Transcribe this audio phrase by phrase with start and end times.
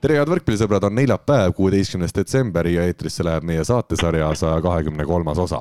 [0.00, 5.38] tere, head võrkpallisõbrad, on neljapäev, kuueteistkümnes detsember ja eetrisse läheb meie saatesarja saja kahekümne kolmas
[5.38, 5.60] osa.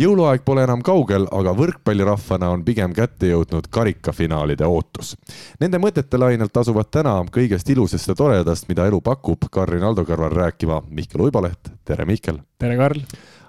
[0.00, 5.14] jõuluaeg pole enam kaugel, aga võrkpallirahvana on pigem kätte jõudnud karikafinaalide ootus.
[5.60, 10.32] Nende mõtete lainelt asuvad täna kõigest ilusast ja toredast, mida elu pakub, Karin Aldo kõrval
[10.32, 12.40] rääkima Mihkel Uiboleht, tere Mihkel!
[12.58, 13.04] tere, Karl!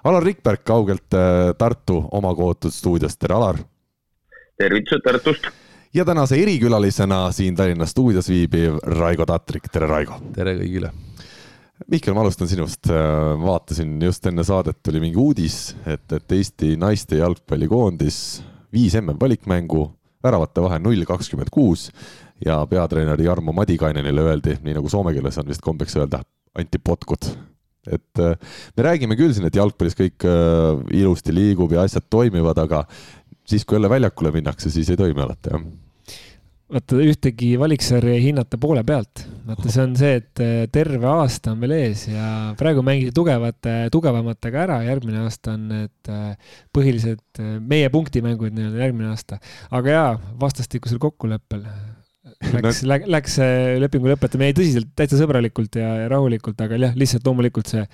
[0.06, 3.62] Alar Rikberg kaugelt äh, Tartu oma kootud stuudiost, tere Alar!
[4.60, 5.48] tervitused Tartust!
[5.96, 10.18] Ja tänase erikülalisena siin Tallinna stuudios viibiv Raigo Tatrik, tere Raigo!
[10.34, 10.90] tere kõigile!
[11.88, 12.90] Mihkel, ma alustan sinust.
[13.40, 18.18] vaatasin just enne saadet tuli mingi uudis, et, et Eesti naiste jalgpallikoondis
[18.76, 19.86] viis MM-valikmängu,
[20.24, 21.86] väravate vahe null kakskümmend kuus
[22.44, 26.20] ja peatreener Jarmo Madikainenile öeldi, nii nagu soome keeles on vist kombeks öelda,
[26.60, 27.30] anti potkut
[27.88, 30.28] et me räägime küll siin, et jalgpallis kõik
[30.92, 32.84] ilusti liigub ja asjad toimivad, aga
[33.48, 35.66] siis, kui jälle väljakule minnakse, siis ei toimi alati, jah
[36.72, 39.22] vaata ühtegi valiksarja ei hinnata poole pealt.
[39.46, 42.28] vaata, see on see, et äh, terve aasta on veel ees ja
[42.58, 48.82] praegu mängiti tugevate, tugevamatega ära, järgmine aasta on need äh, põhilised äh, meie punktimängud nii-öelda
[48.82, 49.38] järgmine aasta.
[49.70, 50.08] aga jaa,
[50.40, 51.62] vastastikusel kokkuleppel
[52.56, 53.38] läks no., läks
[53.80, 57.86] lepingu lõpetamine, ei tõsiselt, täitsa sõbralikult ja, ja rahulikult, aga jah, lihtsalt loomulikult see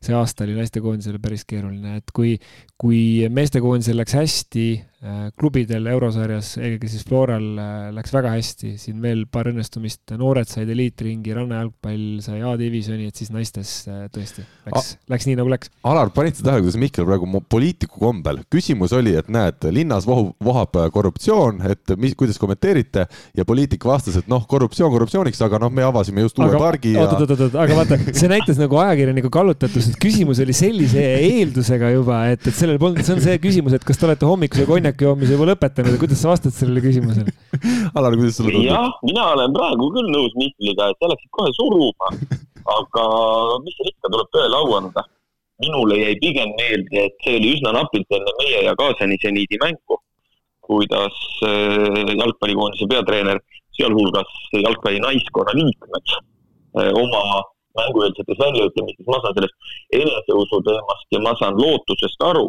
[0.00, 2.36] see aasta oli naistekoondisele päris keeruline, et kui,
[2.80, 4.64] kui meestekoondisel läks hästi,
[5.04, 10.48] äh, klubidel eurosarjas, eelkõige siis Floral äh, läks väga hästi, siin veel paar õnnestumist, noored
[10.48, 15.72] said eliitringi, rannajalgpall sai A-divisjoni, et siis naistes äh, tõesti läks, läks nii nagu läks.
[15.90, 20.32] Alar, panid sa tähele, kuidas Mihkel praegu poliitiku kombel, küsimus oli, et näed, linnas vohub,
[20.40, 23.04] vohab korruptsioon, et mis, kuidas kommenteerite
[23.36, 26.96] ja poliitik vastas, et noh, korruptsioon korruptsiooniks, aga noh, me avasime just uue aga, pargi
[26.96, 27.04] ja.
[27.04, 31.02] oot, oot, oot, oot, aga vaata, see näitas nagu ajakirjaniku kallutatust sest küsimus oli sellise
[31.02, 34.66] eeldusega juba, et, et sellel polnud, see on see küsimus, et kas te olete hommikuse
[34.68, 37.34] konjaki joomise juba lõpetanud ja kuidas sa vastad sellele küsimusele?
[37.98, 38.68] Alar, kuidas sulle tundub?
[38.70, 42.12] jah, mina olen praegu küll nõus Mihkliga, et sa läksid kohe suruma.
[42.70, 43.04] aga
[43.64, 45.06] mis siin ikka, tuleb tõele au anda.
[45.60, 49.98] minule jäi pigem meelde, et see oli üsna napilt enne meie ja Kaasani seniidi mängu,
[50.64, 53.42] kuidas äh, jalgpallikoondise peatreener,
[53.76, 57.42] sealhulgas jalgpalli naiskonna liikmed äh, oma
[57.78, 62.48] mängueelsetes väljaütlemistes, ma saan sellest eneseusu teemast ja ma saan lootusest aru,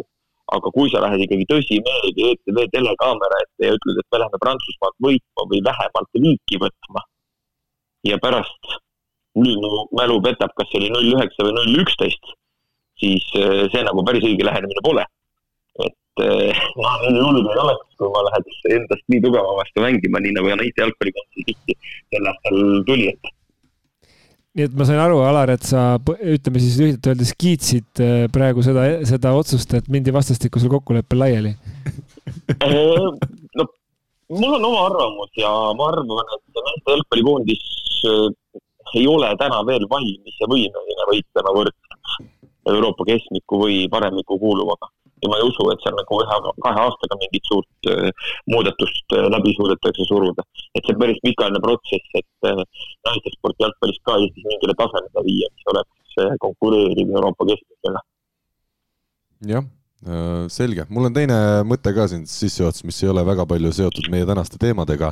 [0.56, 4.98] aga kui sa lähed ikkagi tõsimeeli ETV telekaamera ette ja ütled, et me läheme Prantsusmaalt
[5.08, 7.06] võitma või vähemalt viiki võtma
[8.10, 8.78] ja pärast,
[9.38, 12.34] nüüd mu mälu petab, kas see oli null üheksa või null üksteist,
[13.00, 15.06] siis eh, see nagu päris õige lähenemine pole.
[15.86, 20.20] et eh, ma nii julge ei oleks, kui ma läheks endast nii tugeva vastu mängima,
[20.24, 21.78] nii nagu naiste jalgpallikoondise tihti
[22.12, 23.31] sel aastal tuli, et
[24.57, 28.63] nii et ma sain aru, Alar, et sa ütleme siis lühidalt öeldes kiitsid äh, praegu
[28.66, 31.53] seda, seda otsust, et mindi vastastikusel kokkuleppel laiali.
[32.59, 33.07] Äh,
[33.56, 33.67] no
[34.35, 37.63] mul on oma arvamus ja ma arvan, et naiste jalgpallikoondis
[38.12, 38.28] äh,
[39.00, 42.31] ei ole täna veel valmis ja võimeline võitlema võrdselt
[42.72, 44.91] Euroopa keskmiku või paremiku kuuluvaga
[45.22, 49.28] ja ma ei usu, et seal nagu ühe, kahe aastaga mingit suurt äh, muudatust äh,
[49.34, 50.46] läbi suudetakse suruda.
[50.76, 52.64] et see on päris pikaajaline protsess, et äh,
[53.09, 58.02] naistesport jalgpallis ka Eestis mingile tasemele viia, mis oleks konkureeriv Euroopa keskmisele.
[59.54, 59.70] jah
[60.50, 61.36] selge, mul on teine
[61.70, 65.12] mõte ka siin sissejuhatuses, mis ei ole väga palju seotud meie tänaste teemadega.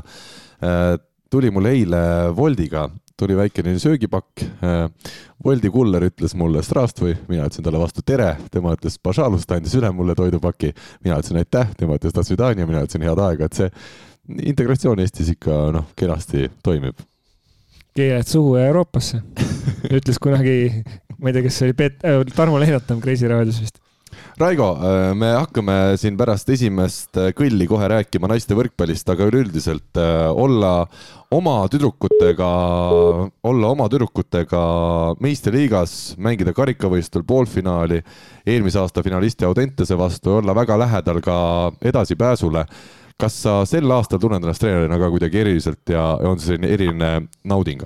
[1.30, 2.00] tuli mul eile
[2.34, 2.88] Woldiga
[3.20, 4.44] tuli väikene söögipakk.
[5.46, 9.92] Woldi kuller ütles mulle Strastvõi, mina ütlesin talle vastu tere, tema ütles Pažalust, andis üle
[9.96, 10.74] mulle toidupaki.
[11.04, 13.70] mina ütlesin aitäh, tema ütles Dasvidanja, mina ütlesin head aega, et see
[14.52, 17.00] integratsioon Eestis ikka noh, kenasti toimib.
[17.96, 19.22] keeled suhu ja Euroopasse.
[19.98, 20.84] Ütles kunagi,
[21.20, 23.80] ma ei tea, kes see oli, Peet- äh,, Tarmo Lehnatam Kreisi raadios vist
[24.40, 30.00] Raigo, äh, me hakkame siin pärast esimest äh, kõlli kohe rääkima naiste võrkpallist, aga üleüldiselt
[30.00, 30.86] äh, olla
[31.36, 32.48] oma tüdrukutega,
[33.52, 34.62] olla oma tüdrukutega
[35.22, 38.00] meistriliigas, mängida karikavõistlusel poolfinaali,
[38.48, 41.38] eelmise aasta finalisti Audentese vastu, olla väga lähedal ka
[41.82, 42.66] edasipääsule.
[43.20, 47.28] kas sa sel aastal tunned ennast treenerina ka kuidagi eriliselt ja on see selline eriline
[47.44, 47.84] nauding?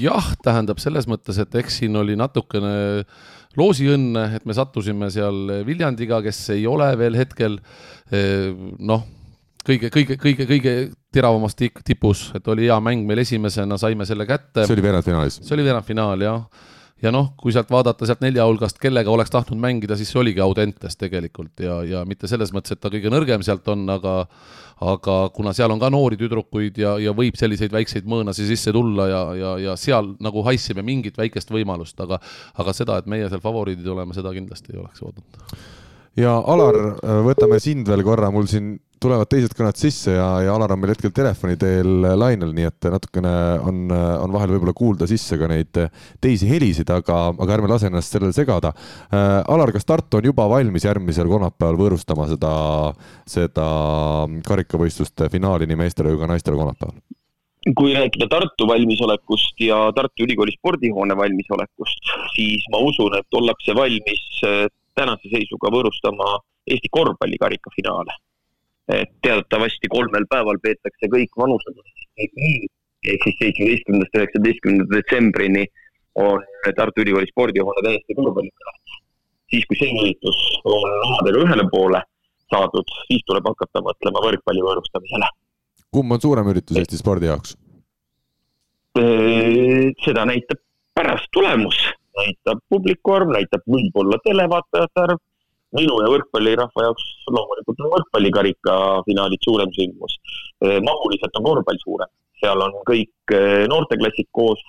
[0.00, 3.04] jah, tähendab selles mõttes, et eks siin oli natukene
[3.58, 7.58] loosiõnne, et me sattusime seal Viljandiga, kes ei ole veel hetkel
[8.14, 9.06] eh, noh,
[9.66, 10.74] kõige, kõige, kõige, kõige
[11.12, 14.66] teravamas tipus, et oli hea mäng meil esimesena, saime selle kätte.
[14.66, 15.40] see oli veerandfinaalis?
[15.42, 16.44] see oli veerandfinaal jah
[17.00, 20.42] ja noh, kui sealt vaadata sealt nelja hulgast, kellega oleks tahtnud mängida, siis see oligi
[20.44, 24.14] Audentes tegelikult ja, ja mitte selles mõttes, et ta kõige nõrgem sealt on, aga
[24.80, 29.08] aga kuna seal on ka noori tüdrukuid ja, ja võib selliseid väikseid mõõnasi sisse tulla
[29.10, 32.20] ja, ja, ja seal nagu haisime mingit väikest võimalust, aga
[32.60, 35.58] aga seda, et meie seal favoriidid oleme, seda kindlasti ei oleks oodanud.
[36.20, 36.80] ja Alar,
[37.26, 40.92] võtame sind veel korra, mul siin tulevad teised kõned sisse ja, ja Alar on meil
[40.92, 43.32] hetkel telefoni teel lainel, nii et natukene
[43.66, 45.80] on, on vahel võib-olla kuulda sisse ka neid
[46.22, 49.40] teisi helisid, aga, aga ärme lase ennast sellele segada äh,.
[49.50, 52.52] Alar, kas Tartu on juba valmis järgmisel kolmapäeval võõrustama seda,
[53.28, 53.66] seda
[54.46, 57.00] karikavõistluste finaali nii meestele kui ka naistele kolmapäeval?
[57.76, 64.24] kui rääkida Tartu valmisolekust ja Tartu Ülikooli spordihoone valmisolekust, siis ma usun, et ollakse valmis
[64.48, 64.64] äh,
[64.96, 66.38] tänase seisuga võõrustama
[66.70, 68.16] Eesti korvpallikarika finaale
[68.96, 71.78] et teatavasti kolmel päeval peetakse kõik vanused
[72.20, 75.64] ehk siis seitsmeteistkümnendast üheksateistkümnenda detsembrini
[76.20, 76.42] on
[76.76, 78.80] Tartu Ülikooli spordihoone täiesti korvpallikas.
[79.50, 82.02] siis, kui see üritus on omadega ühele poole
[82.50, 85.30] saadud, siis tuleb hakata mõtlema võrkpalli võõrustamisele.
[85.90, 87.56] kumb on suurem üritus Eesti spordi jaoks?
[90.04, 90.58] seda näitab
[90.98, 91.76] pärast tulemus,
[92.18, 95.20] näitab publiku arv, näitab võib-olla televaatajate arv
[95.78, 98.76] minu ja võrkpallirahva jaoks loomulikult on võrkpallikarika
[99.06, 100.18] finaalid suurem sündmus.
[100.60, 102.12] mahuliselt on korvpall suurem,
[102.42, 103.34] seal on kõik
[103.72, 104.62] noorteklassid koos,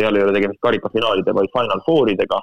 [0.00, 2.42] seal ei ole tegemist karikafinaalide, vaid Final Fouridega.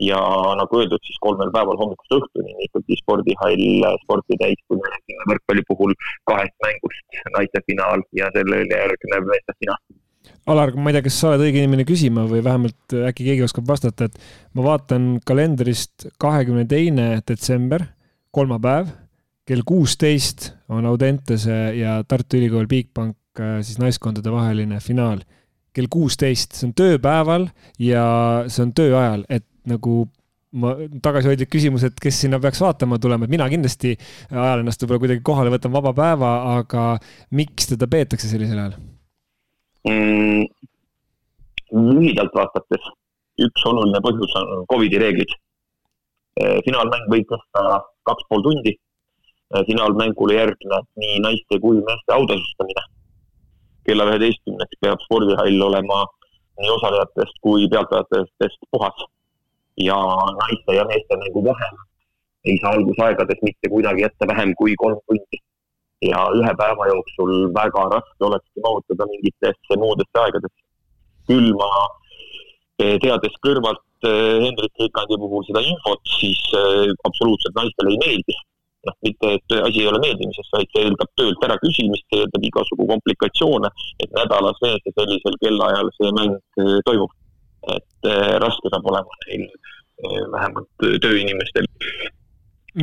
[0.00, 0.18] ja
[0.56, 5.64] nagu öeldud, siis kolmel päeval hommikust õhtuni ikkagi spordihall sporti täis, kui me räägime võrkpalli
[5.68, 5.92] puhul
[6.30, 9.82] kahest mängust, naiste finaal ja sellele järgnev meeste finaal
[10.50, 13.68] Alar, ma ei tea, kas sa oled õige inimene küsima või vähemalt äkki keegi oskab
[13.68, 14.16] vastata, et
[14.56, 17.84] ma vaatan kalendrist kahekümne teine detsember,
[18.34, 18.90] kolmapäev,
[19.48, 25.22] kell kuusteist on Audentese ja Tartu Ülikool Bigbank äh, siis naiskondade vaheline finaal.
[25.70, 27.44] kell kuusteist, see on tööpäeval
[27.78, 28.02] ja
[28.50, 30.00] see on tööajal, et nagu
[30.58, 30.72] ma,
[31.02, 33.94] tagasihoidlik küsimus, et kes sinna peaks vaatama tulema, et mina kindlasti
[34.32, 36.86] ajan ennast võib-olla kuidagi kohale, võtan vaba päeva, aga
[37.38, 38.74] miks teda peetakse sellisel ajal?
[39.88, 40.44] Mm,?
[41.70, 42.86] lühidalt vastates,
[43.46, 45.32] üks oluline põhjus on Covidi reeglid.
[46.40, 48.74] Eh, finaalmäng võib kesta kaks pool tundi.
[49.54, 52.86] Eh, finaalmängule järgneb nii naiste kui meeste autasustamine.
[53.88, 56.02] kella üheteistkümneks peab spordihall olema
[56.60, 59.06] nii osalejatest kui pealtvaatajatest puhas.
[59.80, 59.96] ja
[60.40, 61.76] naiste ja meeste mängu vahel
[62.44, 65.40] ei saa algusaegades mitte kuidagi jätta vähem kui kolm tundi
[66.04, 70.62] ja ühe päeva jooksul väga raske olekski mahutada mingitesse muudesse aegadesse.
[71.28, 71.68] küll ma,
[72.82, 78.36] eh, teades kõrvalt eh, Hendrik Rikandi puhul seda infot, siis eh, absoluutselt naistele ei meeldi.
[78.88, 82.86] noh, mitte, et asi ei ole meeldimises, vaid see eeldab töölt äraküsimist, see eeldab igasugu
[82.88, 83.68] komplikatsioone,
[84.00, 86.38] et nädalas vees ja sellisel kellaajal see mäng
[86.88, 87.12] toimub.
[87.76, 88.08] et
[88.40, 89.42] raske saab olema neil
[90.32, 91.66] vähemalt tööinimestel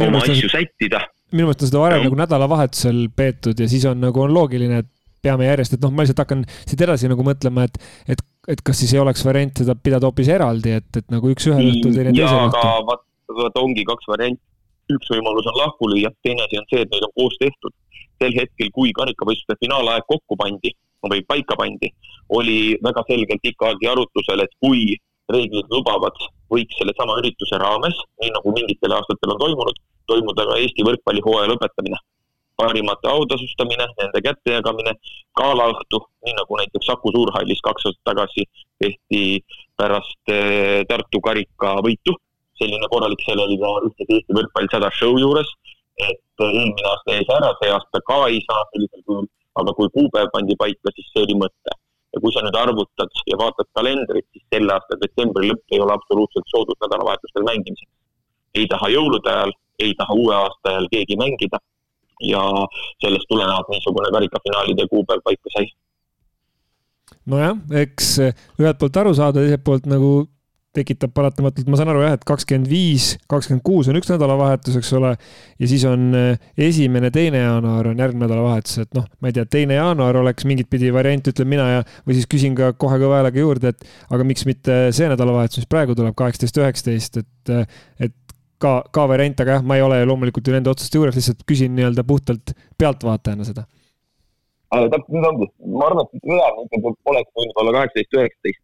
[0.06, 1.02] oma asju sättida
[1.34, 4.92] minu meelest on seda varem nagu nädalavahetusel peetud ja siis on nagu on loogiline, et
[5.24, 7.80] peame järjest, et noh, ma lihtsalt hakkan siit edasi nagu mõtlema, et,
[8.14, 8.22] et,
[8.54, 11.72] et kas siis ei oleks variant seda pidada hoopis eraldi, et, et nagu üks ühel
[11.72, 12.62] õhtul, teine teisel õhtul.
[12.62, 14.44] aga vaata, vaata ongi kaks varianti.
[14.94, 17.76] üks võimalus on lahku lüüa, teine asi on see, et neid on koos tehtud.
[18.18, 20.72] sel hetkel, kui karikavõistluste finaalaeg kokku pandi
[21.06, 21.92] või paika pandi,
[22.34, 24.96] oli väga selgelt ikkagi arutlusel, et kui
[25.30, 26.18] reeglid lubavad,
[26.50, 29.78] võiks sellesama ürituse raames, nii nagu mingitel aastatel on toimunud,
[30.12, 32.00] toimuda ka Eesti võrkpallihooaja lõpetamine.
[32.58, 34.96] parimate autasustamine, nende kättejagamine,
[35.38, 38.48] galaõhtu, nii nagu näiteks Saku Suurhallis kaks aastat tagasi
[38.82, 39.44] tehti
[39.78, 42.18] pärast eh, Tartu karika võitu.
[42.58, 45.50] selline korralik, seal oli ka ühtegi Eesti võrkpall sada show juures,
[46.02, 49.28] et eh, eelmine aasta jäi see ära, see aasta ka ei saa sellisel kujul,
[49.62, 51.78] aga kui kuupäev pandi paika, siis see oli mõte
[52.18, 55.94] ja kui sa nüüd arvutad ja vaatad kalendrit, siis selle aasta detsembri lõpp ei ole
[55.94, 57.94] absoluutselt soodus nädalavahetustel mängimiseks.
[58.58, 61.60] ei taha jõulude ajal, ei taha uue aasta ajal keegi mängida
[62.22, 62.42] ja
[63.04, 65.68] sellest tulenevalt niisugune karikafinaalide kuupäev paika sai.
[67.26, 68.18] nojah, eks
[68.60, 70.12] ühelt poolt aru saada, teiselt poolt nagu
[70.78, 74.92] tekitab paratamatult, ma saan aru jah, et kakskümmend viis, kakskümmend kuus on üks nädalavahetus, eks
[74.98, 75.14] ole,
[75.58, 79.48] ja siis on eh, esimene, teine jaanuar on järgmine nädalavahetus, et noh, ma ei tea,
[79.58, 83.22] teine jaanuar oleks mingit pidi variant, ütlen mina ja, või siis küsin ka kohe kõva
[83.22, 87.70] häälega juurde, et aga miks mitte see nädalavahetus, mis praegu tuleb, kaheksateist, üheksateist, et,
[88.10, 88.16] et
[88.62, 91.76] ka, ka variant, aga jah, ma ei ole loomulikult ju nende otsuste juures, lihtsalt küsin
[91.78, 93.64] nii-öelda puhtalt pealtvaatajana seda.
[94.72, 98.64] täpselt nii ongi, ma arvan, et ülejäänud ikkagi oleks võinud olla kaheksateist, üheksateist,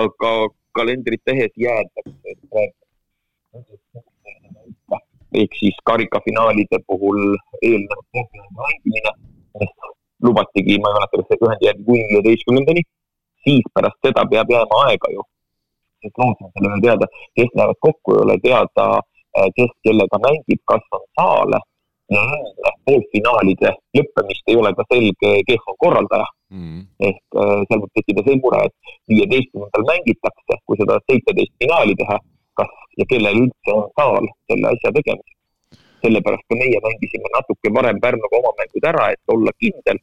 [0.00, 0.32] aga
[0.78, 2.40] kalendrit tehes jäädakse, et
[5.38, 7.22] ehk siis karikafinaalide puhul
[7.62, 8.00] eelnev
[8.60, 9.12] mängimine,
[10.24, 12.86] lubatigi, ma ei mäleta, kas see ühendi järgi kuni viieteistkümnendani,
[13.46, 15.22] siis pärast seda peab jääma aega ju
[16.02, 18.84] sest loodusel ei ole teada, kes lähevad kokku, ei ole teada,
[19.56, 21.60] kes kellega mängib, kas on saale
[22.12, 26.84] ja enne poolfinaalide lõppemist ei ole ka selge, kes on korraldaja mm..
[27.08, 32.18] ehk äh, seal võib tekkida see mure, et viieteistkümnendal mängitakse, kui seda seitseteist finaali teha,
[32.60, 35.36] kas ja kellel üldse on saal selle asja tegemiseks.
[36.04, 39.98] sellepärast ka meie mängisime natuke varem Pärnuga oma mängud ära, et olla kindel.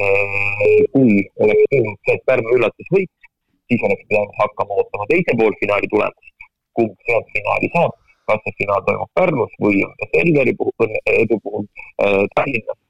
[0.00, 3.10] Äh, kui oleks tulnud see Pärnu üllatusvõit,
[3.68, 6.46] siis oleks pidanud hakkama ootama teise poolfinaali tulemust,
[6.78, 7.99] kumb sealt finaali saab
[8.30, 11.66] kas see finaal toimub Pärnus või on see Selveri puhul, edu puhul
[12.06, 12.80] äh, Tallinnas,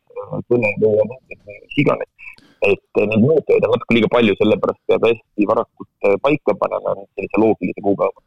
[0.51, 2.11] Kõne või mis iganes.
[2.69, 7.85] et neid muutujaid on natuke liiga palju, sellepärast peab hästi varakult paika panema sellise loogilise
[7.87, 8.21] kuupäeva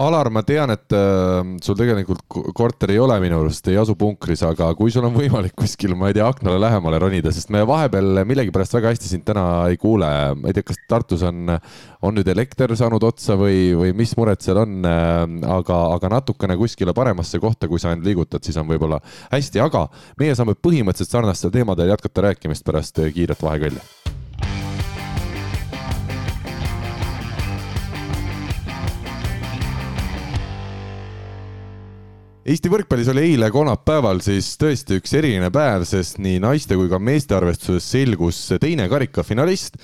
[0.00, 2.22] Alar, ma tean, et äh, sul tegelikult
[2.56, 6.08] korter ei ole minu arust, ei asu punkris, aga kui sul on võimalik kuskil, ma
[6.08, 10.08] ei tea, aknale lähemale ronida, sest me vahepeal millegipärast väga hästi sind täna ei kuule.
[10.40, 11.52] ma ei tea, kas Tartus on,
[12.00, 16.56] on nüüd elekter saanud otsa või, või mis mured seal on äh,, aga, aga natukene
[16.56, 21.18] kuskile paremasse kohta, kui sa end liigutad, siis on võib-olla hästi, aga meie saame põhimõtteliselt
[21.18, 24.21] sarnastel teemadel jätkata rääkimist pärast kiiret vahekalli
[32.42, 36.98] Eesti võrkpallis oli eile kolmapäeval siis tõesti üks eriline päev, sest nii naiste kui ka
[36.98, 39.76] meeste arvestuses selgus teine karikafinalist.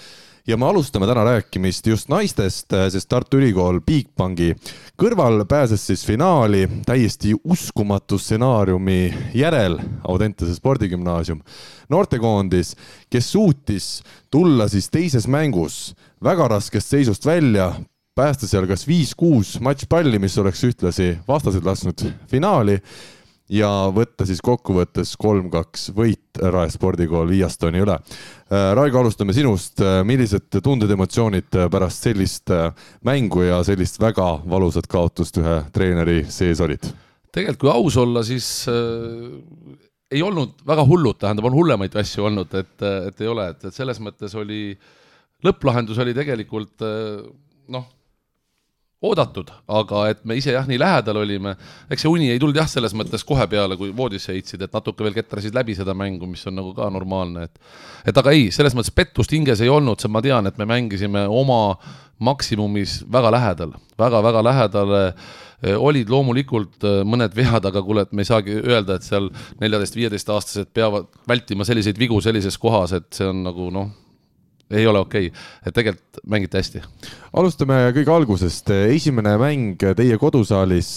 [0.48, 4.56] Ja me alustame täna rääkimist just naistest, sest Tartu Ülikool Bigbanki
[4.98, 11.38] kõrval pääses siis finaali täiesti uskumatu stsenaariumi järel Audentese spordigümnaasium.
[11.94, 12.72] Noortekoondis,
[13.06, 13.86] kes suutis
[14.34, 15.92] tulla siis teises mängus
[16.24, 17.70] väga raskest seisust välja,
[18.18, 22.78] päästa seal kas viis-kuus matšpalli, mis oleks ühtlasi vastased lasknud finaali
[23.52, 27.96] ja võtta siis kokkuvõttes kolm-kaks võit Rae spordikool Viiastoni üle.
[27.96, 29.80] Äh, Raigo, alustame sinust.
[29.80, 32.72] Äh, millised tunded, emotsioonid pärast sellist äh,
[33.06, 36.90] mängu ja sellist väga valusat kaotust ühe treeneri sees olid?
[37.28, 39.76] tegelikult, kui aus olla, siis äh,
[40.10, 43.76] ei olnud väga hullud, tähendab, on hullemaid asju olnud, et, et ei ole, et, et
[43.76, 44.72] selles mõttes oli,
[45.44, 46.82] lõpplahendus oli tegelikult
[47.68, 47.84] noh
[48.98, 51.54] oodatud, aga et me ise jah, nii lähedal olime,
[51.90, 55.06] eks see uni ei tulnud jah, selles mõttes kohe peale, kui voodisse heitsid, et natuke
[55.06, 58.74] veel ketrasid läbi seda mängu, mis on nagu ka normaalne, et et aga ei, selles
[58.74, 61.76] mõttes pettust hinges ei olnud, ma tean, et me mängisime oma
[62.18, 64.96] maksimumis väga lähedal väga,, väga-väga lähedal
[65.78, 69.30] olid loomulikult äh, mõned vead, aga kuule, et me ei saagi öelda, et seal
[69.62, 74.07] neljateist-viieteistaastased peavad vältima selliseid vigu sellises kohas, et see on nagu noh
[74.70, 76.82] ei ole okei okay., et tegelikult mängite hästi.
[77.32, 80.90] alustame kõige algusest, esimene mäng teie kodusaalis,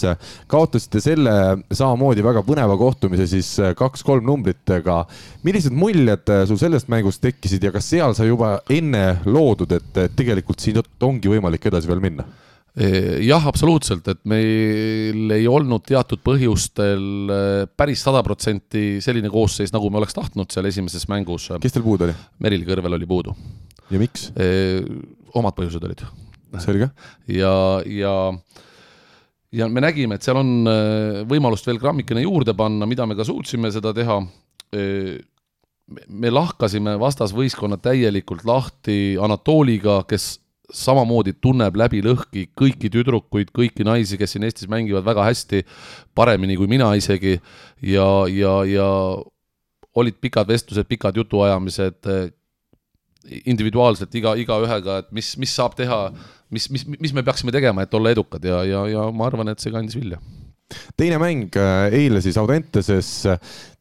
[0.51, 1.35] kaotasite selle
[1.71, 5.05] samamoodi väga põneva kohtumise siis kaks-kolm numbritega.
[5.43, 10.59] millised muljed sul sellest mängust tekkisid ja kas seal sai juba enne loodud, et tegelikult
[10.59, 12.27] siin ongi võimalik edasi veel minna?
[13.19, 17.33] jah, absoluutselt, et meil ei olnud teatud põhjustel
[17.75, 21.49] päris sada protsenti selline koosseis, nagu me oleks tahtnud seal esimeses mängus.
[21.59, 22.15] kes teil puudu oli?
[22.39, 23.35] Meril Kõrvel oli puudu.
[23.91, 24.29] Ja miks?
[25.37, 26.03] omad põhjused olid.
[26.59, 26.89] selge.
[27.31, 27.55] ja,
[27.85, 28.15] ja
[29.51, 30.51] ja me nägime, et seal on
[31.27, 34.21] võimalust veel grammikene juurde panna, mida me ka suutsime seda teha.
[36.07, 40.37] me lahkasime vastasvõistkonna täielikult lahti Anatoliga, kes
[40.71, 45.65] samamoodi tunneb läbi lõhki kõiki tüdrukuid, kõiki naisi, kes siin Eestis mängivad väga hästi,
[46.15, 47.37] paremini kui mina isegi,
[47.83, 48.87] ja, ja, ja
[49.95, 52.07] olid pikad vestlused, pikad jutuajamised
[53.45, 56.03] individuaalselt iga, igaühega, et mis, mis saab teha,
[56.49, 59.61] mis, mis, mis me peaksime tegema, et olla edukad ja, ja, ja ma arvan, et
[59.61, 60.21] see kandis vilja
[60.99, 63.09] teine mäng äh, eile siis Audenteses,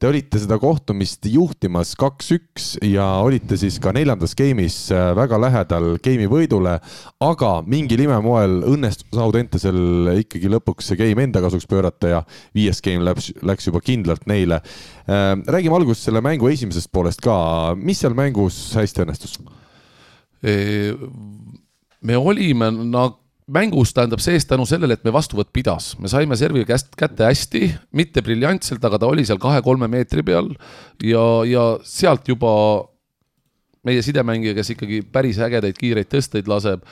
[0.00, 5.92] te olite seda kohtumist juhtimas kaks-üks ja olite siis ka neljandas game'is äh, väga lähedal
[6.02, 6.76] game'i võidule,
[7.26, 12.25] aga mingil imemoel õnnestus Audentesel ikkagi lõpuks see game enda kasuks pöörata ja
[12.56, 14.62] viies game läks, läks juba kindlalt neile.
[15.06, 17.37] Äh, räägime alguses selle mängu esimesest poolest ka,
[17.78, 19.40] mis seal mängus hästi õnnestus?
[22.00, 23.20] me olime nagu
[23.50, 27.71] mängus tähendab sees tänu sellele, et me vastuvõtt pidas, me saime servi käest kätte hästi,
[27.97, 30.52] mitte briljantselt, aga ta oli seal kahe-kolme meetri peal
[31.04, 32.52] ja, ja sealt juba
[33.87, 36.85] meie sidemängija, kes ikkagi päris ägedaid kiireid tõsteid laseb,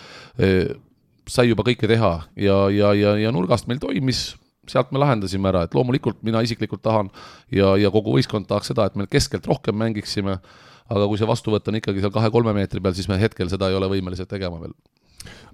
[1.29, 4.33] sai juba kõike teha ja, ja, ja, ja nurgast meil toimis,
[4.69, 7.13] sealt me lahendasime ära, et loomulikult mina isiklikult tahan
[7.55, 10.39] ja, ja kogu võistkond tahaks seda, et me keskelt rohkem mängiksime,
[10.89, 13.77] aga kui see vastuvõtt on ikkagi seal kahe-kolme meetri peal, siis me hetkel seda ei
[13.77, 14.75] ole võimelised tegema veel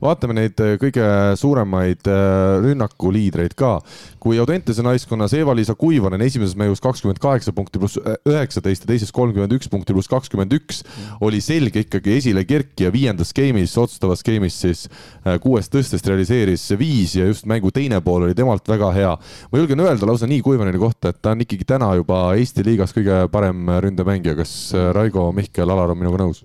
[0.05, 1.05] vaatame neid äh, kõige
[1.41, 3.79] suuremaid äh, rünnakuliidreid ka.
[4.25, 9.13] kui Audentese naiskonnas Eva-Liisa Kuivanen esimeses mängus kakskümmend kaheksa punkti pluss äh, üheksateist ja teises
[9.15, 10.83] kolmkümmend üks punkti pluss kakskümmend üks,
[11.25, 14.87] oli selge ikkagi esile kerkija viiendas game'is, otsustavas game'is siis
[15.43, 19.15] kuuest tõstest realiseeris viis ja just mängu teine pool oli temalt väga hea.
[19.53, 22.93] ma julgen öelda lausa nii Kuivaneni kohta, et ta on ikkagi täna juba Eesti liigas
[22.97, 24.37] kõige parem ründemängija.
[24.37, 26.45] kas Raigo, Mihkel, Alar on minuga nõus?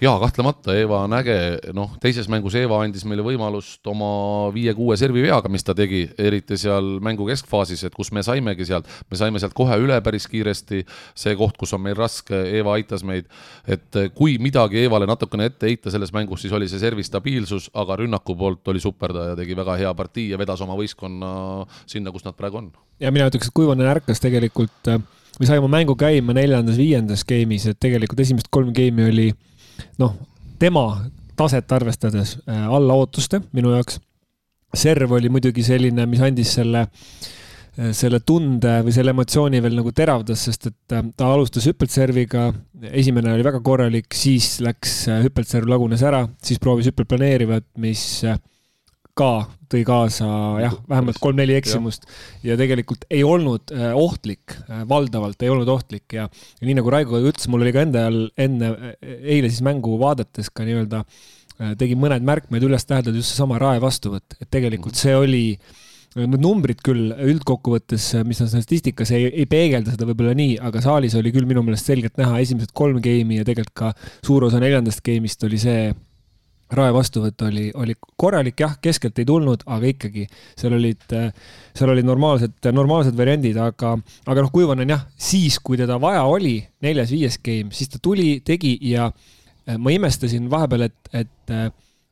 [0.00, 1.34] Jaa, kahtlemata Eeva on äge,
[1.74, 4.10] noh, teises mängus Eeva andis meile võimalust oma
[4.54, 9.18] viie-kuue serviveaga, mis ta tegi, eriti seal mängu keskfaasis, et kus me saimegi sealt, me
[9.18, 10.84] saime sealt kohe üle päris kiiresti,
[11.18, 13.26] see koht, kus on meil raske, Eeva aitas meid,
[13.66, 17.98] et kui midagi Eevale natukene ette heita selles mängus, siis oli see servi stabiilsus, aga
[18.02, 21.32] rünnaku poolt oli super, ta tegi väga hea partii ja vedas oma võistkonna
[21.86, 22.70] sinna, kus nad praegu on.
[23.02, 24.94] ja mina ütleks, et Kuivanen ärkas tegelikult,
[25.38, 29.28] me saime mängu käima neljandas-viiendas game'is, et tegelikult esimesed kolm game'i oli
[29.98, 30.14] noh,
[30.58, 30.84] tema
[31.38, 34.00] taset arvestades äh, alla ootuste minu jaoks.
[34.74, 36.82] serv oli muidugi selline, mis andis selle,
[37.78, 42.50] äh, selle tunde või selle emotsiooni veel nagu teravdas, sest et äh, ta alustas hüppelserviga,
[42.90, 48.04] esimene oli väga korralik, siis läks hüppelserv lagunes ära, siis proovis hüppelplaneerivat, mis
[49.18, 49.32] ka
[49.68, 50.26] tõi kaasa
[50.62, 52.06] jah, vähemalt kolm-neli eksimust.
[52.42, 52.52] Ja.
[52.52, 56.06] ja tegelikult ei olnud äh, ohtlik, äh, valdavalt ei olnud ohtlik.
[56.16, 58.72] Ja, ja nii nagu Raigo ütles, mul oli ka endal enne,
[59.02, 63.82] eile siis mängu vaadates ka nii-öelda äh, tegin mõned märkmed üles täheldada just seesama rae
[63.82, 65.44] vastuvõtt, et tegelikult see oli
[66.16, 71.14] Need numbrid küll üldkokkuvõttes, mis on statistikas, ei, ei peegelda seda võib-olla nii, aga saalis
[71.18, 73.90] oli küll minu meelest selgelt näha esimesed kolm game'i ja tegelikult ka
[74.24, 75.82] suur osa neljandast game'ist oli see
[76.74, 80.26] rae vastuvõtt oli, oli korralik, jah, keskelt ei tulnud, aga ikkagi
[80.58, 81.06] seal olid,
[81.76, 83.94] seal olid normaalsed, normaalsed variandid, aga,
[84.26, 88.76] aga noh, Kuivanen jah, siis, kui teda vaja oli, neljas-viies game, siis ta tuli, tegi
[88.90, 89.08] ja
[89.78, 91.56] ma imestasin vahepeal, et, et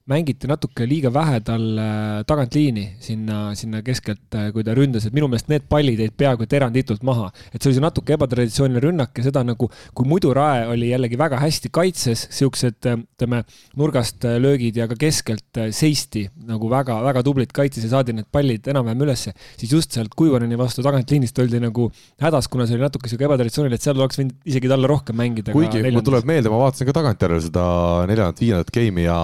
[0.07, 5.15] mängiti natuke liiga vähe tal äh, tagantliini sinna, sinna keskelt, äh, kui ta ründas, et
[5.17, 7.33] minu meelest need pallid jäid peaaegu et eranditult maha.
[7.51, 11.19] et see oli see natuke ebatraditsiooniline rünnak ja seda nagu, kui muidu Rae oli jällegi
[11.19, 13.43] väga hästi kaitses, siuksed äh, ütleme,
[13.77, 19.03] nurgast löögid ja ka keskelt seisti nagu väga-väga tublid kaitses ja saadi need pallid enam-vähem
[19.09, 21.89] ülesse, siis just sealt Kuivaneni vastu tagantliinist oldi nagu
[22.23, 25.57] hädas, kuna see oli natuke sihuke ebatraditsiooniline, et seal oleks võinud isegi talle rohkem mängida.
[25.57, 27.67] kuigi mul tuleb meelde, ma vaatasin ka tagantjärele seda
[28.07, 29.19] neljandat-viiendat game'i ja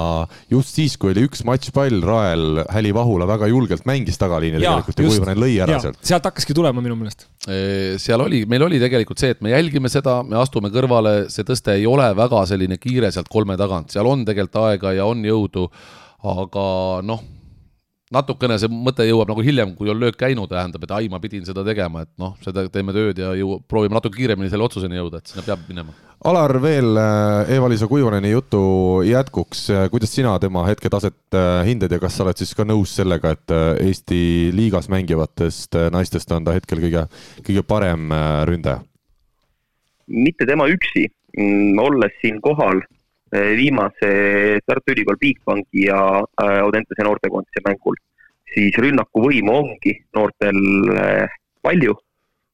[0.50, 5.02] just siis, kui oli üks matšpall Rael, Häli Vahula väga julgelt mängis tagaliini ja, tegelikult
[5.02, 6.00] ja Kuivanen lõi ära ja, sealt.
[6.06, 7.26] sealt hakkaski tulema minu meelest.
[8.02, 11.76] seal oli, meil oli tegelikult see, et me jälgime seda, me astume kõrvale, see tõste
[11.78, 15.68] ei ole väga selline kiire sealt kolme tagant, seal on tegelikult aega ja on jõudu,
[16.32, 16.66] aga
[17.06, 17.22] noh
[18.12, 21.44] natukene see mõte jõuab nagu hiljem, kui on löök käinud, tähendab, et ai, ma pidin
[21.48, 25.22] seda tegema, et noh, seda teeme tööd ja ju proovime natuke kiiremini selle otsuseni jõuda,
[25.22, 28.62] et sinna peab minema Alar, veel äh, Eva-Liisa Kuivaneni jutu
[29.02, 32.92] jätkuks, äh, kuidas sina tema hetketaset äh, hindad ja kas sa oled siis ka nõus
[32.94, 37.08] sellega, et Eesti liigas mängivatest naistest on ta hetkel kõige,
[37.42, 38.14] kõige parem
[38.46, 38.84] ründaja?
[40.12, 41.06] mitte tema üksi,
[41.38, 42.82] mm, olles siin kohal
[43.32, 44.08] viimase
[44.66, 45.98] Tartu Ülikool Bigbanki ja
[46.36, 47.96] Audentese noortekoondise mängul,
[48.52, 50.58] siis rünnakuvõimu ongi noortel
[51.64, 51.96] palju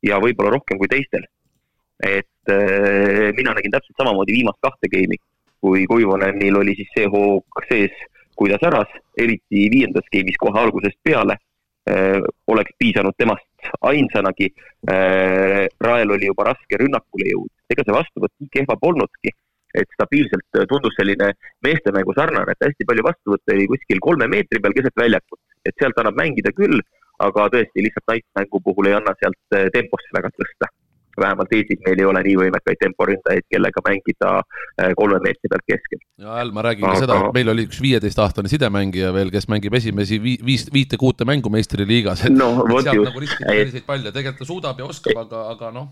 [0.06, 1.24] ja võib-olla rohkem kui teistel.
[2.04, 5.18] Et äh, mina nägin täpselt samamoodi viimast kahte game'i,
[5.60, 7.94] kui Kuivonenil oli siis see hoog sees,
[8.38, 11.34] kui ta säras, eriti viiendas game'is kohe algusest peale
[11.90, 14.52] äh,, oleks piisanud temast ainsanagi.
[14.86, 15.66] Äh,.
[15.82, 19.34] Rael oli juba raske rünnakule jõud, ega see vastuvõtt nii kehva polnudki,
[19.82, 21.32] et stabiilselt tundus selline
[21.64, 25.98] meestemängu sarnane, et hästi palju vastuvõtte oli kuskil kolme meetri peal keset väljakut, et sealt
[26.02, 26.82] annab mängida küll,
[27.24, 30.70] aga tõesti lihtsalt naismängu puhul ei anna sealt äh, temposse väga tõsta
[31.18, 36.04] vähemalt Eestis meil ei ole nii võimekaid temporündajaid, kellega mängida äh, kolme meetri pealt keskelt.
[36.22, 36.94] ja Äl, ma räägin Aga...
[36.94, 41.26] ka seda, et meil oli üks viieteistaastane sidemängija veel, kes mängib esimesi vi viis, viite-kuute
[41.28, 43.10] mängu meistriliigas, et no, sealt just.
[43.10, 45.90] nagu riskida selliseid palle, tegelikult ta suudab ja oskab, aga, aga noh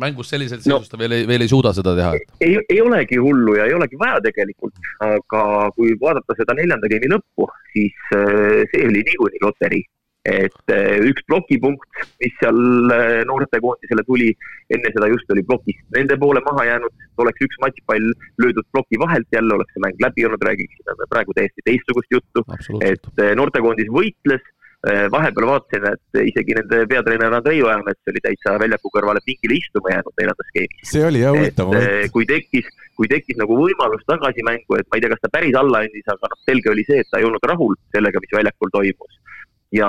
[0.00, 2.14] mängus selliselt seisus no, ta veel ei, veel ei suuda seda teha.
[2.44, 5.44] ei, ei olegi hullu ja ei olegi vaja tegelikult, aga
[5.76, 9.84] kui vaadata seda neljanda geimi lõppu, siis äh, see oli niikuinii loterii
[10.28, 12.58] et eh, üks plokipunkt, mis seal
[12.94, 14.28] eh, noortekoondisele tuli,
[14.74, 18.10] enne seda just oli plokist nende poole maha jäänud, oleks üks matšpall
[18.42, 22.44] löödud ploki vahelt, jälle oleks see mäng läbi olnud, räägiksime praegu täiesti teistsugust juttu.
[22.84, 24.44] et noortekoondis võitles,
[24.86, 30.14] vahepeal vaatasin, et isegi nende peatreener Andrei Ojamets oli täitsa väljaku kõrvale pingile istuma jäänud
[30.20, 30.84] neljandas skeemis.
[30.92, 32.12] see oli jah huvitav moment.
[32.14, 35.82] kui tekkis, kui tekkis nagu võimalus tagasimängu, et ma ei tea, kas ta päris alla
[35.82, 39.18] andis, aga noh, selge oli see, et ta ei olnud rahul sellega, mis väljakul toimus
[39.74, 39.88] ja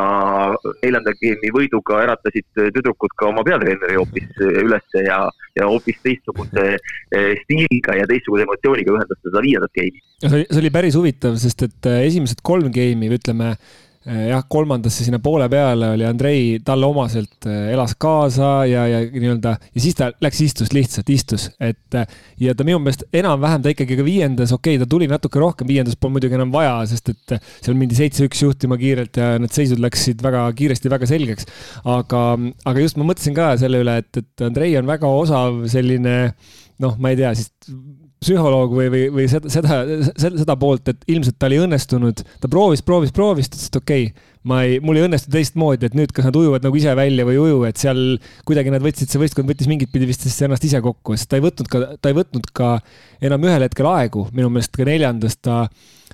[0.84, 5.20] neljanda geimi võiduga äratasid tüdrukud ka oma peatreeneri hoopis ülesse ja,
[5.56, 6.66] ja hoopis teistsuguse
[7.46, 10.02] stiiliga ja teistsuguse emotsiooniga ühendas seda viiendat geimi.
[10.26, 13.54] see oli päris huvitav, sest et esimesed kolm geimi, ütleme
[14.10, 19.56] jah, kolmandasse sinna poole peale oli Andrei talle omaselt eh, elas kaasa ja, ja nii-öelda
[19.58, 23.74] ja siis ta läks istus lihtsalt, istus, et eh, ja ta minu meelest enam-vähem ta
[23.74, 27.14] ikkagi ka viiendas, okei okay,, ta tuli natuke rohkem, viiendas polnud muidugi enam vaja, sest
[27.14, 31.48] et seal mindi seitse-üks juhtima kiirelt ja need seisud läksid väga kiiresti väga selgeks.
[31.86, 32.24] aga,
[32.66, 36.18] aga just ma mõtlesin ka selle üle, et, et Andrei on väga osav selline
[36.84, 37.54] noh, ma ei tea, siis
[38.20, 39.78] psühholoog või, või, või seda, seda,
[40.20, 44.10] seda, poolt, et ilmselt tal ei õnnestunud, ta proovis, proovis, proovis, ta ütles, et okei
[44.10, 47.26] okay,, ma ei, mul ei õnnestu teistmoodi, et nüüd kas nad ujuvad nagu ise välja
[47.28, 48.02] või ei uju, et seal
[48.48, 51.46] kuidagi nad võtsid, see võistkond võttis mingit pidi vist ennast ise kokku, sest ta ei
[51.48, 52.74] võtnud ka, ta ei võtnud ka
[53.24, 55.66] enam ühel hetkel aegu, minu meelest ka neljandas ta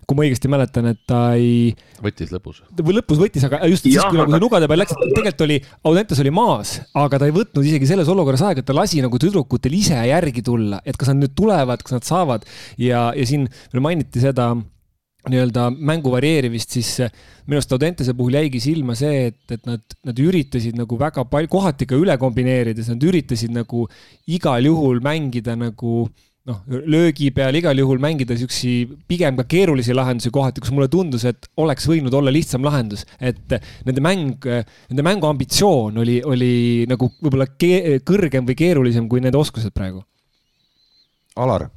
[0.05, 1.71] kui ma õigesti mäletan, et ta ei.
[2.03, 2.61] võttis lõpus.
[2.79, 6.21] või lõpus võttis, aga just siis, kui nagu see nugade peal läks, tegelikult oli, Audentes
[6.23, 9.73] oli maas, aga ta ei võtnud isegi selles olukorras aega, et ta lasi nagu tüdrukutel
[9.77, 12.47] ise järgi tulla, et kas nad nüüd tulevad, kas nad saavad
[12.81, 14.53] ja, ja siin veel mainiti seda
[15.29, 16.91] nii-öelda mängu varieerimist, siis
[17.47, 21.49] minu arust Audentese puhul jäigi silma see, et, et nad, nad üritasid nagu väga palju,
[21.51, 23.87] kohati ka üle kombineerides, nad üritasid nagu
[24.37, 26.05] igal juhul mängida nagu
[26.49, 31.25] noh, löögi peal igal juhul mängida siukesi pigem ka keerulisi lahendusi kohati, kus mulle tundus,
[31.25, 34.45] et oleks võinud olla lihtsam lahendus, et nende mäng,
[34.91, 36.53] nende mängu ambitsioon oli, oli
[36.89, 37.49] nagu võib-olla
[38.05, 40.03] kõrgem või keerulisem kui nende oskused praegu.
[41.41, 41.67] Alar.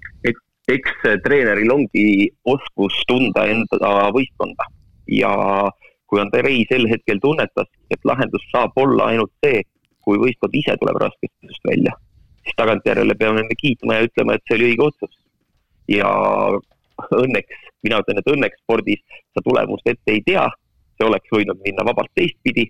[0.69, 4.69] eks treeneril ongi oskus tunda enda võistkonda
[5.09, 5.33] ja
[6.09, 9.65] kui Andrei sel hetkel tunnetas, et lahendus saab olla ainult see,
[10.05, 11.97] kui võistkond ise tuleb raskustest välja
[12.49, 15.15] siis tagantjärele peame kiitma ja ütlema, et see oli õige otsus.
[15.89, 16.09] ja
[17.17, 19.01] õnneks, mina ütlen, et õnneks spordis
[19.33, 20.45] sa tulemust ette ei tea,
[20.99, 22.67] see oleks võinud minna vabalt teistpidi,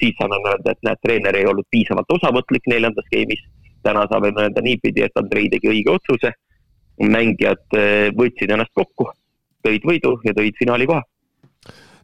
[0.00, 3.44] siis saame öelda, et näed, treener ei olnud piisavalt osavõtlik neljandas game'is,
[3.86, 6.34] täna saame öelda niipidi, et Andrei tegi õige otsuse,
[7.00, 9.08] mängijad eh, võtsid ennast kokku,
[9.64, 11.02] tõid võidu ja tõid finaali koha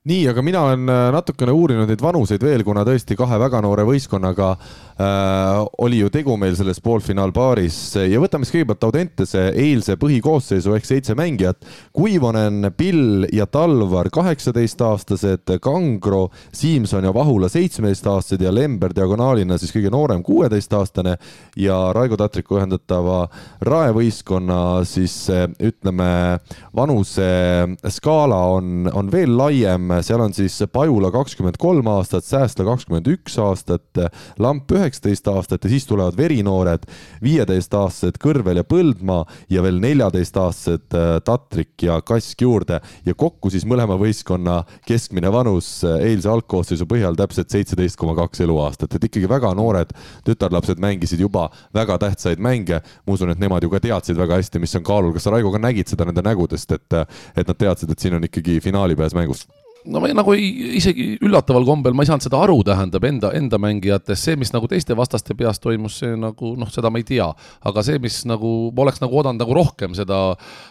[0.08, 3.84] nii, aga mina olen äh, natukene uurinud neid vanuseid veel, kuna tõesti kahe väga noore
[3.84, 7.76] võistkonnaga äh, oli ju tegu meil selles poolfinaalpaaris.
[8.08, 11.68] Ja võtame siis kõigepealt Audentese eilse põhikoosseisu ehk seitse mängijat.
[11.92, 19.92] Kuivonen, Pill ja Talvar kaheksateistaastased, Kangro, Siimson ja Vahula seitsmeteistaastased ja Lember diagonaalina siis kõige
[19.92, 21.18] noorem kuueteistaastane.
[21.60, 23.26] Ja Raigo Tatriku ühendatava
[23.68, 25.26] Rae võistkonna siis
[25.60, 26.40] ütleme,
[26.76, 33.38] vanuseskaala on, on veel laiem seal on siis Pajula kakskümmend kolm aastat, Säästla kakskümmend üks
[33.42, 34.00] aastat,
[34.38, 36.86] Lamp üheksateist aastat ja siis tulevad verinoored,
[37.22, 43.66] viieteistaastased Kõrvel ja Põldmaa ja veel neljateistaastased äh, Tatrik ja Kask juurde ja kokku siis
[43.68, 49.30] mõlema võistkonna keskmine vanus äh, eilse algkoosseisu põhjal täpselt seitseteist koma kaks eluaastat, et ikkagi
[49.30, 49.94] väga noored
[50.26, 52.80] tütarlapsed mängisid juba väga tähtsaid mänge.
[53.06, 55.12] ma usun, et nemad ju ka teadsid väga hästi, mis on kaalul.
[55.12, 57.00] kas sa, Raigo, ka nägid seda nende nägudest, et,
[57.36, 59.46] et nad teadsid, et siin on ikkagi finaali pääs mängus?
[59.88, 60.48] No ma nagu ei,
[60.80, 64.68] isegi üllataval kombel ma ei saanud seda aru, tähendab enda, enda mängijatest, see, mis nagu
[64.70, 67.30] teiste vastaste peas toimus, see nagu noh, seda ma ei tea.
[67.70, 70.20] aga see, mis nagu, ma oleks nagu oodanud nagu rohkem seda,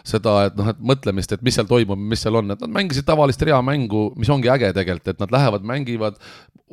[0.06, 3.08] seda, et noh, et mõtlemist, et mis seal toimub, mis seal on, et nad mängisid
[3.08, 6.20] tavalist reamängu, mis ongi äge tegelikult, et nad lähevad, mängivad,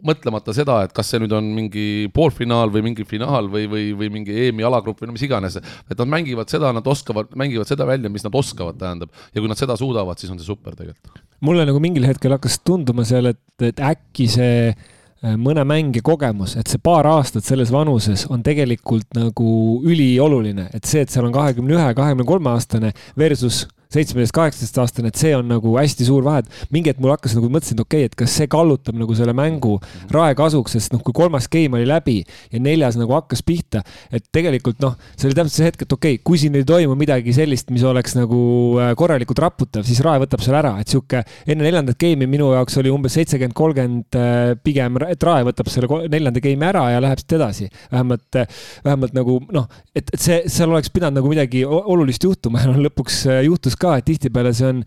[0.05, 4.09] mõtlemata seda, et kas see nüüd on mingi poolfinaal või mingi finaal või, või, või
[4.13, 5.57] mingi EM-i alagrupp või no mis iganes.
[5.57, 9.09] et nad mängivad seda, nad oskavad, mängivad seda välja, mis nad oskavad, tähendab.
[9.33, 11.23] ja kui nad seda suudavad, siis on see super tegelikult.
[11.41, 16.57] mulle nagu mingil hetkel hakkas tunduma seal, et, et äkki see äh, mõne mängija kogemus,
[16.59, 19.53] et see paar aastat selles vanuses on tegelikult nagu
[19.85, 25.11] ülioluline, et see, et seal on kahekümne ühe, kahekümne kolme aastane versus seitsmeteist, kaheksateist aastane,
[25.11, 27.83] et see on nagu hästi suur vahe, et mingi hetk mul hakkas nagu mõtlesin, et
[27.83, 29.77] okei okay,, et kas see kallutab nagu selle mängu
[30.13, 32.17] rae kasuks, sest noh, kui kolmas game oli läbi
[32.51, 36.17] ja neljas nagu hakkas pihta, et tegelikult noh, see oli täpselt see hetk, et okei
[36.17, 38.41] okay,, kui siin ei toimu midagi sellist, mis oleks nagu
[38.81, 42.77] äh, korralikult raputav, siis rae võtab selle ära, et sihuke enne neljandat game'i minu jaoks
[42.81, 47.23] oli umbes seitsekümmend, kolmkümmend äh, pigem, et rae võtab selle neljanda game'i ära ja läheb
[47.23, 47.69] siit edasi.
[47.91, 52.63] vähemalt, äh, vähemalt nagu noh, et, et see, seal oleks pidanud nagu midagi olulist juhtuma
[52.63, 54.81] ja noh, lõpuks juhtus ka, et tihtipeale see on,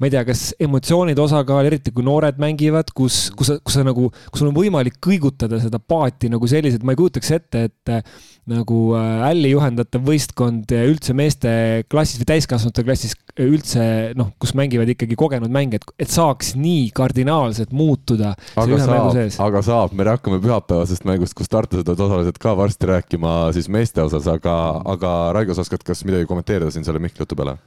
[0.00, 3.84] ma ei tea, kas emotsioonide osakaal, eriti kui noored mängivad, kus, kus sa, kus sa
[3.86, 7.92] nagu, kus sul on võimalik kõigutada seda paati nagu selliselt, ma ei kujutaks ette, et
[7.92, 8.02] äh,
[8.46, 11.50] nagu älli juhendatav võistkond üldse meeste
[11.90, 13.82] klassis või täiskasvanute klassis üldse
[14.16, 18.34] noh, kus mängivad ikkagi kogenud mängijad, et saaks nii kardinaalselt muutuda.
[18.54, 23.70] aga saab, aga saab, me hakkame pühapäevasest mängust, kus tartlased osalesid ka varsti rääkima siis
[23.72, 24.56] meeste osas, aga,
[24.94, 27.58] aga Raigo, sa oskad kas midagi kommenteerida siin selle Mihkli jutu peale?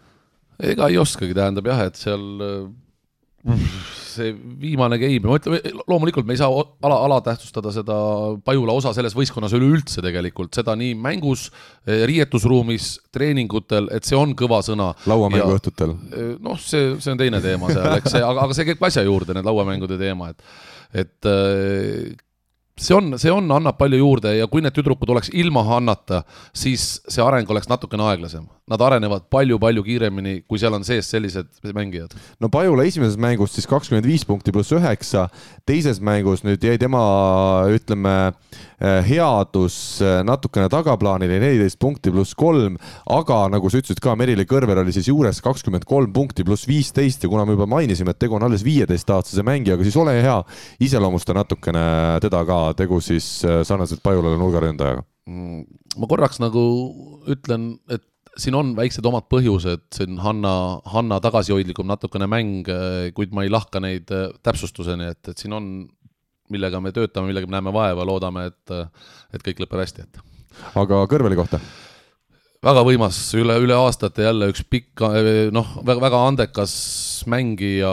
[0.60, 2.26] Ega ei oskagi, tähendab jah, et seal
[4.10, 7.98] see viimane game, ma ütlen, loomulikult me ei saa ala, alatähtsustada seda
[8.45, 11.48] Pajula osa selles võistkonnas üleüldse tegelikult, seda nii mängus,
[11.88, 14.91] eh, riietusruumis, treeningutel, et see on kõva sõna.
[15.10, 15.95] lauamänguõhtutel.
[16.12, 19.06] Eh, noh, see, see on teine teema seal, eks see, aga, aga see käib asja
[19.08, 20.43] juurde, need lauamängude teema, et
[20.89, 21.28] et
[22.82, 26.24] see on, see on, annab palju juurde ja kui need tüdrukud oleks ilma Hannata,
[26.56, 31.50] siis see areng oleks natukene aeglasem nad arenevad palju-palju kiiremini, kui seal on sees sellised
[31.76, 32.14] mängijad.
[32.40, 35.28] no Pajula esimeses mängus siis kakskümmend viis punkti pluss üheksa,
[35.68, 37.02] teises mängus nüüd jäi tema,
[37.74, 38.16] ütleme,
[38.80, 42.78] eh, headus eh, natukene tagaplaanile, neliteist punkti pluss kolm,
[43.10, 47.24] aga nagu sa ütlesid ka, Merili Kõrver oli siis juures kakskümmend kolm punkti pluss viisteist.
[47.24, 50.38] Ja kuna me juba mainisime, et tegu on alles viieteistaastase mängijaga, siis ole hea,
[50.86, 51.86] iseloomusta natukene
[52.24, 55.64] teda ka, tegu siis eh, sarnaselt Pajulale nurgaründajaga mm,
[56.00, 56.64] ma korraks nagu
[57.30, 58.04] ütlen, et
[58.41, 60.54] siin on väiksed omad põhjused, see on Hanna,
[60.93, 62.69] Hanna tagasihoidlikum natukene mäng,
[63.15, 65.69] kuid ma ei lahka neid äh, täpsustuseni, et, et siin on,
[66.54, 68.73] millega me töötame, millega me näeme vaeva, loodame, et,
[69.36, 70.23] et kõik lõpeb hästi, et.
[70.80, 71.62] aga kõrveli kohta?
[72.65, 75.06] väga võimas, üle, üle aastate jälle üks pikk,
[75.56, 76.73] noh, väga, väga andekas
[77.32, 77.91] mängija,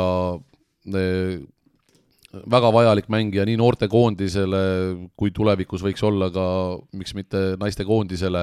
[0.90, 1.36] äh,
[2.50, 4.62] väga vajalik mängija nii noortekoondisele
[5.16, 6.46] kui tulevikus võiks olla ka,
[6.98, 8.42] miks mitte naistekoondisele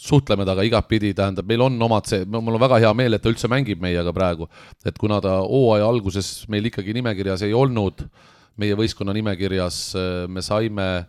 [0.00, 3.30] suhtleme temaga igatpidi, tähendab, meil on omad see, mul on väga hea meel, et ta
[3.30, 4.48] üldse mängib meiega praegu.
[4.84, 8.04] et kuna ta hooaja alguses meil ikkagi nimekirjas ei olnud,
[8.60, 11.06] meie võistkonna nimekirjas, äh, me saime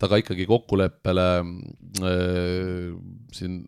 [0.00, 2.94] temaga ikkagi kokkuleppele äh,
[3.36, 3.60] siin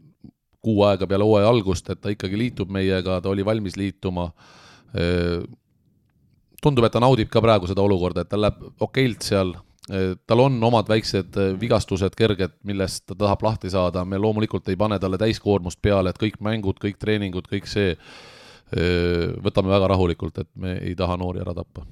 [0.63, 4.31] kuu aega peale hooaja algust, et ta ikkagi liitub meiega, ta oli valmis liituma
[4.95, 5.43] äh,.
[6.63, 9.57] tundub, et ta naudib ka praegu seda olukorda, et tal läheb okeilt seal
[10.27, 14.79] tal on omad väiksed äh, vigastused, kerged, millest ta tahab lahti saada, me loomulikult ei
[14.79, 18.05] pane talle täiskoormust peale, et kõik mängud, kõik treeningud, kõik see äh,
[19.43, 21.83] võtame väga rahulikult, et me ei taha noori ära tappa.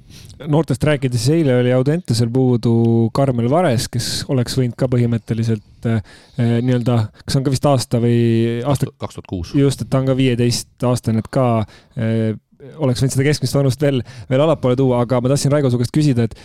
[0.47, 6.01] noortest rääkides, eile oli Audentesel puudu Karmel Vares, kes oleks võinud ka põhimõtteliselt eh,
[6.39, 8.93] nii-öelda, kas on ka vist aasta või aasta?
[9.03, 9.55] kaks tuhat kuus.
[9.59, 11.51] just, et ta on ka viieteistaastane, et ka
[11.99, 12.39] eh,
[12.79, 15.97] oleks võinud seda keskmist vanust veel, veel allapoole tuua, aga ma tahtsin Raigo su käest
[15.97, 16.39] küsida, et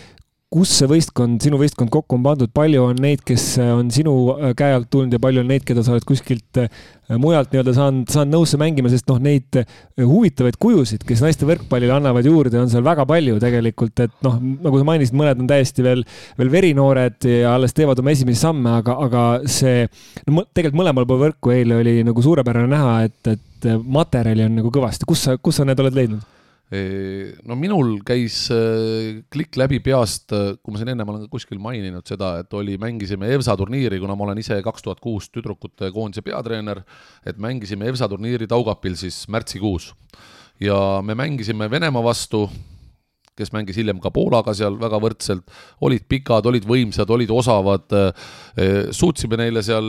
[0.53, 4.13] kus see võistkond, sinu võistkond kokku on pandud, palju on neid, kes äh, on sinu
[4.35, 6.69] äh, käe alt tulnud ja palju on neid, keda sa oled kuskilt äh,
[7.21, 9.57] mujalt nii-öelda saanud, saanud nõusse mängima, sest noh, neid
[9.97, 14.81] huvitavaid kujusid, kes naiste võrkpallile annavad juurde, on seal väga palju tegelikult, et noh, nagu
[14.81, 16.05] sa mainisid, mõned on täiesti veel,
[16.37, 19.89] veel verinoored ja alles teevad oma esimesi samme, aga, aga see,
[20.29, 24.73] no tegelikult mõlemal pool võrku eile oli nagu suurepärane näha, et, et materjali on nagu
[24.73, 26.34] kõvasti, kus sa, kus sa need oled leidnud?
[27.45, 31.59] No minul käis äh, klikk läbi peast, äh, kui ma siin ennem olen ka kuskil
[31.61, 35.91] maininud seda, et oli, mängisime EVSA turniiri, kuna ma olen ise kaks tuhat kuus tüdrukute
[35.93, 36.81] koondise peatreener,
[37.25, 39.93] et mängisime EVSA turniiri Taugapil siis märtsikuus.
[40.59, 42.49] ja me mängisime Venemaa vastu,
[43.37, 45.45] kes mängis hiljem ka Poolaga seal väga võrdselt,
[45.85, 49.85] olid pikad, olid võimsad, olid osavad, äh, suutsime neile seal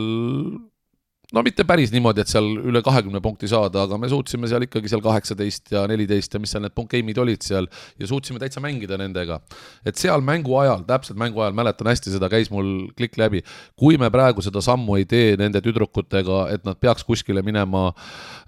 [1.34, 4.90] no mitte päris niimoodi, et seal üle kahekümne punkti saada, aga me suutsime seal ikkagi
[4.90, 7.66] seal kaheksateist ja neliteist ja mis seal need game'id olid seal
[7.98, 9.40] ja suutsime täitsa mängida nendega.
[9.86, 13.42] et seal mängu ajal, täpselt mängu ajal, mäletan hästi, seda käis mul klikk läbi,
[13.74, 17.88] kui me praegu seda sammu ei tee nende tüdrukutega, et nad peaks kuskile minema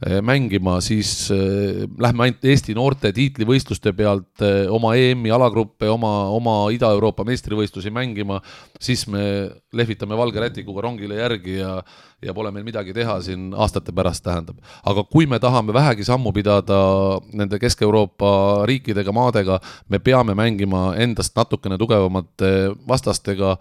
[0.06, 6.12] eh, mängima, siis eh, lähme ainult Eesti noorte tiitlivõistluste pealt eh, oma EM-i alagruppe, oma,
[6.30, 8.38] oma Ida-Euroopa meistrivõistlusi mängima,
[8.78, 9.24] siis me
[9.74, 11.80] lehvitame valge rätikuga rongile järgi ja
[12.22, 14.58] ja pole meil midagi teha siin aastate pärast, tähendab.
[14.84, 16.80] aga kui me tahame vähegi sammu pidada
[17.32, 23.56] nende Kesk-Euroopa riikidega, maadega, me peame mängima endast natukene tugevamate vastastega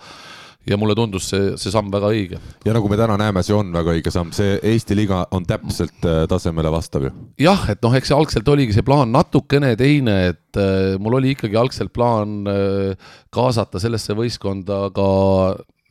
[0.68, 2.40] ja mulle tundus see, see samm väga õige.
[2.66, 6.08] ja nagu me täna näeme, see on väga õige samm, see Eesti liiga on täpselt
[6.08, 7.14] äh, tasemele vastav ju.
[7.42, 11.36] jah, et noh, eks see algselt oligi see plaan natukene teine, et äh, mul oli
[11.36, 15.10] ikkagi algselt plaan äh, kaasata sellesse võistkonda ka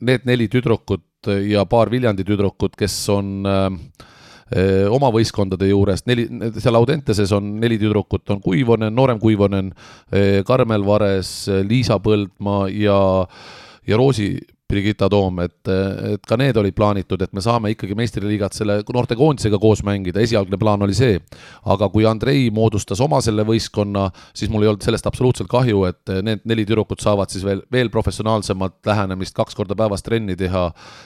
[0.07, 3.67] need neli tüdrukut, ja paar Viljandi tüdrukut, kes on äh,
[4.55, 9.71] äh, oma võistkondade juurest, neli, seal Audenteses on neli tüdrukut, on Kuivonen, noorem Kuivonen,
[10.11, 11.31] äh, Karmel Vares,
[11.67, 12.99] Liisa Põldmaa ja
[13.87, 14.33] ja Roosi
[14.67, 15.69] Brigitta Toom, et,
[16.11, 20.57] et ka need olid plaanitud, et me saame ikkagi meistriliigat selle noortekoondisega koos mängida, esialgne
[20.59, 21.21] plaan oli see.
[21.71, 26.11] aga kui Andrei moodustas oma selle võistkonna, siis mul ei olnud sellest absoluutselt kahju, et
[26.27, 30.65] need neli tüdrukut saavad siis veel, veel professionaalsemat lähenemist, kaks korda päevas trenni teha.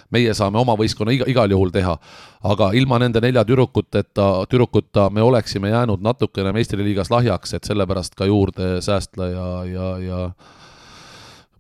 [0.10, 1.98] meie saame oma võistkonna iga, igal juhul teha.
[2.44, 8.26] aga ilma nende nelja tüdrukuteta, tüdrukuta me oleksime jäänud natukene meistriliigas lahjaks, et sellepärast ka
[8.26, 10.24] juurde säästla ja, ja, ja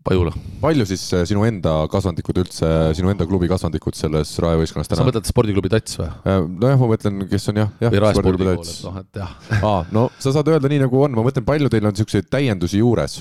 [0.02, 0.32] Pajula.
[0.62, 5.04] palju siis äh, sinu enda kasvandikud üldse, sinu enda klubi kasvandikud selles raevõistkonnas täna?
[5.04, 6.08] sa mõtled spordiklubi Tats või?
[6.26, 7.94] nojah, ma mõtlen, kes on jah, jah.
[7.94, 9.36] või raespordi pool, et noh, et jah.
[9.60, 12.82] aa, no sa saad öelda nii, nagu on, ma mõtlen, palju teil on niisuguseid täiendusi
[12.82, 13.20] juures?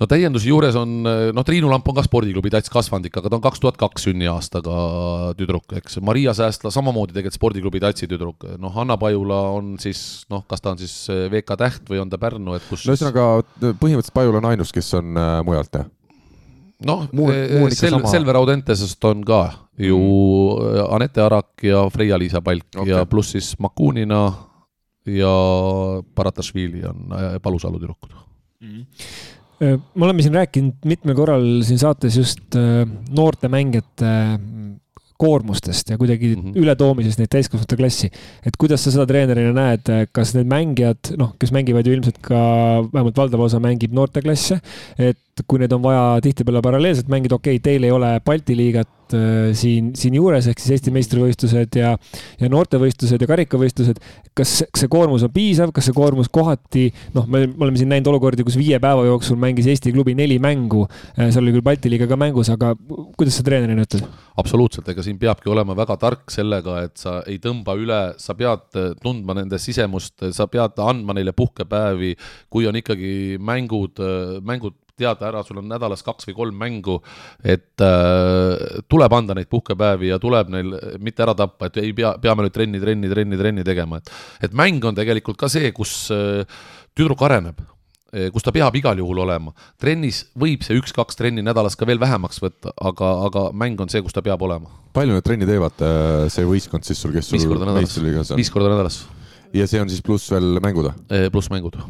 [0.00, 3.44] No täienduse juures on, noh, Triinu Lamp on ka spordiklubi Tats kasvandik, aga ta on
[3.44, 4.76] kaks tuhat kaks sünniaastaga
[5.38, 6.00] tüdruk, eks.
[6.04, 10.74] Maria Säästla samamoodi tegelikult spordiklubi Tatsi tüdruk, noh, Hanna Pajula on siis noh, kas ta
[10.74, 10.96] on siis
[11.32, 13.28] VK Täht või on ta Pärnu, et kus no ühesõnaga,
[13.62, 15.92] põhimõtteliselt Pajula on ainus, kes on äh, mujalt, jah?
[16.84, 17.06] noh,
[17.72, 19.44] Sel-, Selver Audentesest on ka
[19.78, 20.90] ju mm.
[20.94, 22.90] Anette Arak ja Freia-Liisa Palk okay.
[22.90, 24.26] ja pluss siis Makunina
[25.06, 25.32] ja
[26.16, 28.18] Baratašvili on äh, Palusalu tüdrukud
[28.60, 28.84] mm
[29.60, 32.82] me oleme siin rääkinud mitmel korral siin saates just äh,
[33.14, 34.74] noorte mängijate mm,
[35.18, 36.58] koormustest ja kuidagi mm -hmm.
[36.58, 38.10] ületoomisest neid täiskasvanute klassi.
[38.46, 42.40] et kuidas sa seda treenerina näed, kas need mängijad, noh, kes mängivad ju ilmselt ka,
[42.92, 44.60] vähemalt valdav osa mängib noorteklasse,
[44.98, 49.14] et kui need on vaja tihtipeale paralleelselt mängida, okei okay,, teil ei ole Balti liigat
[49.16, 51.94] äh, siin, siin juures, ehk siis Eesti meistrivõistlused ja,
[52.40, 53.98] ja noortevõistlused ja karikavõistlused.
[54.34, 58.46] kas see koormus on piisav, kas see koormus kohati, noh, me oleme siin näinud olukordi,
[58.46, 60.84] kus viie päeva jooksul mängis Eesti klubi neli mängu,
[61.18, 62.74] äh, seal oli küll Balti liiga ka mängus, aga
[63.18, 64.06] kuidas sa treenerina ütled?
[64.38, 68.70] absoluutselt, ega siin peabki olema väga tark sellega, et sa ei tõmba üle, sa pead
[69.02, 72.14] tundma nende sisemust, sa pead andma neile puhkepäevi,
[72.50, 74.02] kui on ikkagi mängud,
[74.46, 76.98] mängud teada ära, sul on nädalas kaks või kolm mängu,
[77.42, 82.14] et äh, tuleb anda neid puhkepäevi ja tuleb neil mitte ära tappa, et ei pea,
[82.22, 84.12] peame nüüd trenni, trenni, trenni, trenni tegema, et
[84.46, 86.44] et mäng on tegelikult ka see, kus äh,
[86.94, 87.58] tüdruk areneb
[88.14, 89.54] äh, kus ta peab igal juhul olema.
[89.82, 94.02] trennis võib see üks-kaks trenni nädalas ka veel vähemaks võtta, aga, aga mäng on see,
[94.04, 94.70] kus ta peab olema.
[94.94, 98.38] palju need trenni teevad, äh, see võistkond siis sul, kes sul meistriliigas on?
[98.38, 99.02] viis korda nädalas.
[99.54, 100.96] ja see on siis pluss veel mängud või?
[101.10, 101.82] Äh, pluss mängud.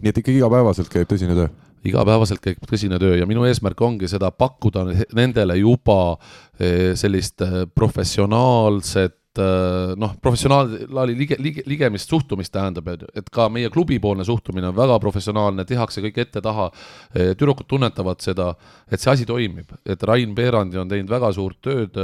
[0.00, 1.48] nii et ikkagi igapäevaselt käib tõsine töö?
[1.86, 4.84] Igapäevaselt käib tõsine töö ja minu eesmärk ongi seda pakkuda
[5.16, 6.16] nendele juba
[6.58, 13.70] eh, sellist eh, professionaalset eh, noh, professionaali lige, lige, ligemist suhtumist tähendab, et ka meie
[13.70, 16.70] klubipoolne suhtumine on väga professionaalne, tehakse kõik ette-taha.
[17.14, 18.54] tüdrukud tunnetavad seda,
[18.90, 21.96] et see asi toimib, et Rain Peerandi on teinud väga suurt tööd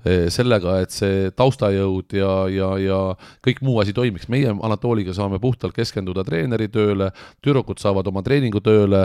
[0.00, 2.98] Eh, sellega, et see taustajõud ja, ja, ja
[3.44, 4.30] kõik muu asi toimiks.
[4.32, 7.10] meie Anatoliga saame puhtalt keskenduda treeneritööle,
[7.44, 9.02] tüdrukud saavad oma treeningutööle,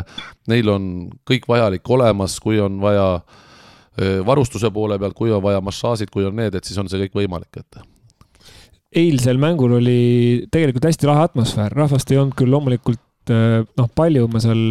[0.47, 0.86] neil on
[1.28, 3.43] kõik vajalik olemas, kui on vaja eh,
[4.27, 7.15] varustuse poole pealt, kui on vaja massaažid, kui on need, et siis on see kõik
[7.21, 7.79] võimalik, et
[8.95, 14.27] eilsel mängul oli tegelikult hästi lahe atmosfäär, rahvast ei olnud küll loomulikult noh, palju.
[14.31, 14.67] Ma seal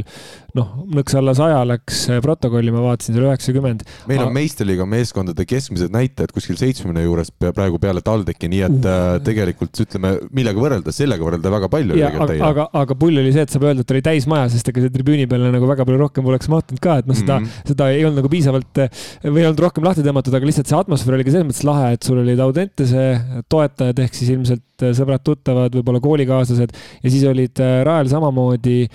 [0.55, 3.83] noh, nõks alla saja läks äh, protokolli, ma vaatasin seal üheksakümmend.
[4.11, 9.17] meil on meistriliiga meeskondade keskmised näitajad kuskil seitsmekümne juures praegu peale TalTechi, nii et uh.
[9.27, 11.99] tegelikult ütleme, millega võrrelda, sellega võrrelda väga palju.
[12.07, 14.95] aga, aga, aga pull oli see, et saab öelda, et oli täismaja, sest ega see
[14.95, 17.73] tribüüni peale nagu väga palju rohkem poleks mahtunud ka, et noh, seda mm, -hmm.
[17.73, 18.83] seda ei olnud nagu piisavalt
[19.25, 21.91] või ei olnud rohkem lahti tõmmatud, aga lihtsalt see atmosfäär oli ka selles mõttes lahe,
[21.99, 23.09] et sul olid Audentese
[23.51, 28.89] toetajad ehk siis ilmselt sõbrad-tuttavad, võib-olla koolikaaslased ja siis olid rajal samamoodi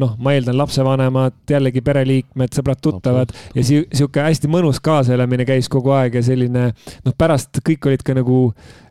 [0.00, 5.94] noh, ma eeldan lapsevanemad jällegi pereliikmed, sõbrad-tuttavad ja si sihuke hästi mõnus kaasaelamine käis kogu
[5.96, 8.40] aeg ja selline noh, pärast kõik olid ka nagu,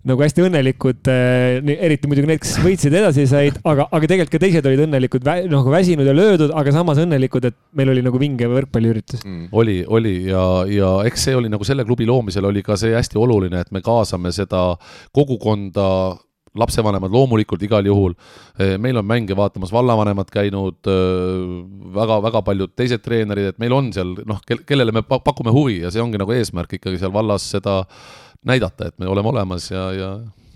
[0.10, 1.60] nagu hästi õnnelikud eh,.
[1.76, 5.74] eriti muidugi need, kes võitsid, edasi said, aga, aga tegelikult ka teised olid õnnelikud nagu
[5.74, 9.26] väsinud ja löödud, aga samas õnnelikud, et meil oli nagu vinge võrkpalliüritus.
[9.26, 9.52] Mm..
[9.52, 10.16] oli, oli.
[10.30, 13.72] Ja, ja eks see oli nagu selle klubi loomisel oli ka see hästi oluline, et
[13.76, 14.74] me kaasame seda
[15.16, 15.90] kogukonda
[16.58, 18.16] lapsevanemad loomulikult igal juhul,
[18.60, 20.90] eh, meil on mänge vaatamas vallavanemad käinud
[22.00, 25.94] väga-väga eh, paljud teised treenerid, et meil on seal noh, kellele me pakume huvi ja
[25.94, 27.84] see ongi nagu eesmärk ikkagi seal vallas seda
[28.46, 30.10] näidata, et me oleme olemas ja, ja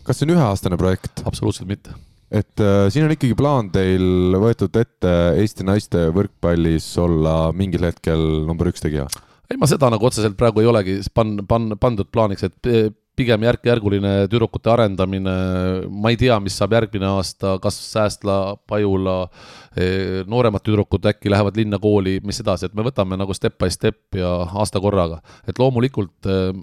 [0.07, 1.23] kas see on üheaastane projekt?
[1.27, 1.95] absoluutselt mitte.
[2.31, 8.23] et äh, siin on ikkagi plaan teil võetud ette Eesti naiste võrkpallis olla mingil hetkel
[8.47, 9.07] number üks tegija?
[9.49, 12.73] ei, ma seda nagu otseselt praegu ei olegi pan-, pan-, pandud plaaniks, et
[13.17, 15.33] pigem järk-järguline tüdrukute arendamine,
[15.89, 18.37] ma ei tea, mis saab järgmine aasta, kas Säästla,
[18.69, 19.17] Pajula,
[19.77, 23.69] eh, nooremad tüdrukud äkki lähevad linna kooli, mis edasi, et me võtame nagu step by
[23.73, 25.21] step ja aasta korraga.
[25.47, 26.53] et loomulikult eh,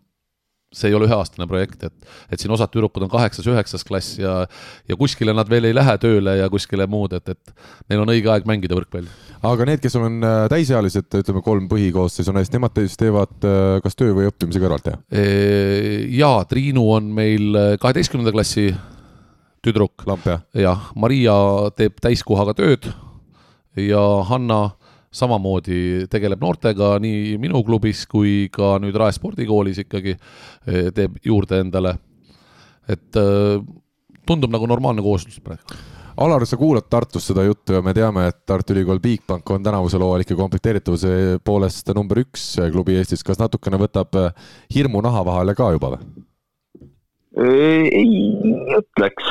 [0.71, 4.45] see ei ole üheaastane projekt, et, et siin osad tüdrukud on kaheksas-üheksas klass ja,
[4.87, 8.31] ja kuskile nad veel ei lähe tööle ja kuskile muud, et, et neil on õige
[8.31, 9.11] aeg mängida võrkpalli.
[9.51, 13.99] aga need, kes on äh, täisealised, ütleme kolm põhikoosseisu naist, nemad siis teevad äh, kas
[13.99, 15.03] töö või õppimise kõrvalt, jah?
[16.21, 18.71] jaa, Triinu on meil äh, kaheteistkümnenda klassi
[19.67, 20.07] tüdruk.
[20.55, 21.35] jah, Maria
[21.75, 22.93] teeb täiskohaga tööd
[23.75, 24.69] ja Hanna
[25.11, 30.15] samamoodi tegeleb noortega nii minu klubis kui ka nüüd Rae spordikoolis ikkagi,
[30.71, 31.97] eh, teeb juurde endale.
[32.89, 33.63] et eh,
[34.27, 35.79] tundub nagu normaalne kooslus praegu
[36.21, 40.03] Alar, sa kuulad Tartus seda juttu ja me teame, et Tartu Ülikool Bigbank on tänavusel
[40.03, 43.23] hooajal ikka komplekteeritavuse poolest number üks klubi Eestis.
[43.25, 44.19] kas natukene võtab
[44.75, 46.03] hirmu naha vahele ka juba või?
[47.41, 48.11] ei
[48.79, 49.31] ütleks,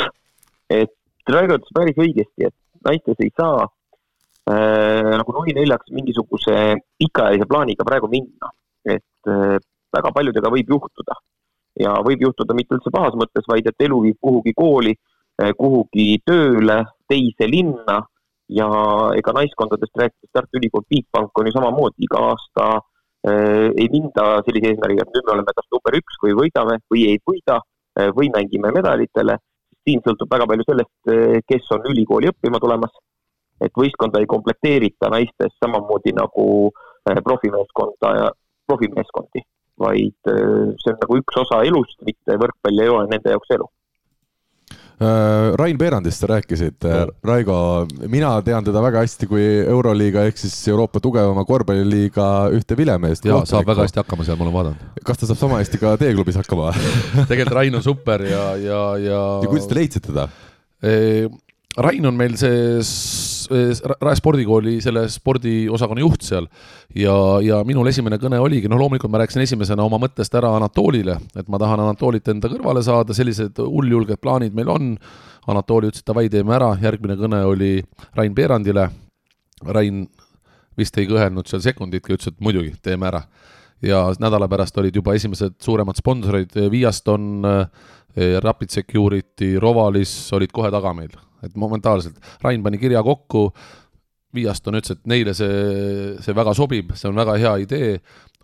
[0.69, 0.95] et
[1.30, 2.55] Raigo ütles päris õigesti, et
[2.88, 3.67] naistes ei saa
[4.49, 6.53] nagu nui neljaks mingisuguse
[6.97, 8.49] pikaajalise plaaniga praegu minna,
[8.85, 9.57] et äh,
[9.93, 11.17] väga paljudega võib juhtuda
[11.79, 14.93] ja võib juhtuda mitte üldse pahas mõttes, vaid et elu viib kuhugi kooli,
[15.41, 17.99] eh, kuhugi tööle, teise linna
[18.49, 18.69] ja
[19.17, 24.73] ega naiskondadest rääkides Tartu Ülikool Bigbank on ju samamoodi iga aasta äh, ei minda sellise
[24.73, 28.31] eesmärgiga, et nüüd me oleme kas number üks või võidame või ei võida äh, või
[28.33, 29.37] mängime medalitele.
[29.87, 32.91] siin sõltub väga palju sellest, kes on ülikooli õppima tulemas.
[33.62, 36.45] Et võistkonda ei komplekteerita naistes samamoodi nagu
[37.26, 38.28] profimeeskonda ja
[38.68, 39.41] profimeeskondi
[39.80, 43.68] vaid äh, see on nagu üks osa elust, mitte võrkpall ei ole nende jaoks elu.
[44.99, 47.55] Äh, Rain Peerandist sa rääkisid, äh, Raigo,
[48.12, 53.30] mina tean teda väga hästi kui Euroliiga ehk siis Euroopa tugevama korvpalliliiga ühte vilemeest.
[53.30, 55.03] jaa, saab väga hästi hakkama seal, ma olen vaadanud.
[55.07, 56.74] kas ta saab sama hästi ka teie klubis hakkama
[57.32, 59.22] tegelikult Rain on super ja, ja, ja.
[59.39, 60.28] ja kuidas te leidsite ta?
[61.78, 62.80] Rain on meil see
[64.01, 66.47] Rae spordikooli selle spordiosakonna juht seal.
[66.97, 67.13] Ja,
[67.45, 71.49] ja minul esimene kõne oligi, noh loomulikult ma rääkisin esimesena oma mõttest ära Anatolile, et
[71.49, 74.89] ma tahan Anatolit enda kõrvale saada, sellised hulljulged plaanid meil on,
[75.49, 77.72] Anatoli ütles, et davai, teeme ära, järgmine kõne oli
[78.17, 78.89] Rain Peerandile,
[79.70, 80.03] Rain
[80.78, 83.24] vist ei kõhelnud seal sekunditki, ütles, et muidugi, teeme ära.
[83.82, 87.45] ja nädala pärast olid juba esimesed suuremad sponsorid, Viaston,
[88.43, 91.13] Rapid Security, Rovalis olid kohe taga meil
[91.43, 93.49] et momentaalselt Rain pani kirja kokku,
[94.35, 97.93] Viaston ütles, et neile see, see väga sobib, see on väga hea idee,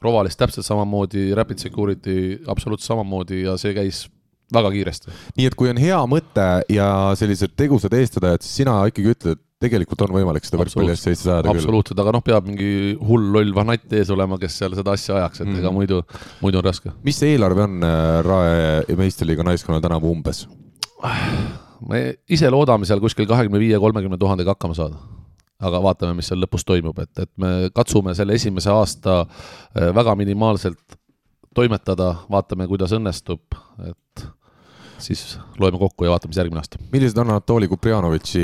[0.02, 2.18] Rovalis täpselt samamoodi, Rapid Security
[2.52, 4.06] absoluutselt samamoodi ja see käis
[4.54, 5.14] väga kiiresti.
[5.38, 6.88] nii et kui on hea mõte ja
[7.18, 11.30] sellised tegusad eestvedajad, siis sina ikkagi ütled, et tegelikult on võimalik seda võrkpalli eest Eestis
[11.30, 11.62] ajada küll.
[11.64, 12.70] absoluutselt, aga noh, peab mingi
[13.00, 15.60] hull loll vanatt ees olema, kes seal seda asja ajaks, et mm.
[15.64, 16.02] ega muidu,
[16.44, 16.94] muidu on raske.
[17.08, 20.46] mis see eelarve on äh, Rae meistriliiga naiskonnal tänavu umbes?
[21.90, 25.02] Me ise loodame seal kuskil kahekümne viie, kolmekümne tuhandega hakkama saada.
[25.66, 30.12] aga vaatame, mis seal lõpus toimub, et, et me katsume selle esimese aasta äh, väga
[30.20, 30.98] minimaalselt
[31.56, 33.56] toimetada, vaatame, kuidas õnnestub,
[33.88, 34.26] et
[35.00, 36.82] siis loeme kokku ja vaatame, mis järgmine aasta.
[36.92, 38.44] millised on Anatoli Kuprjanovitši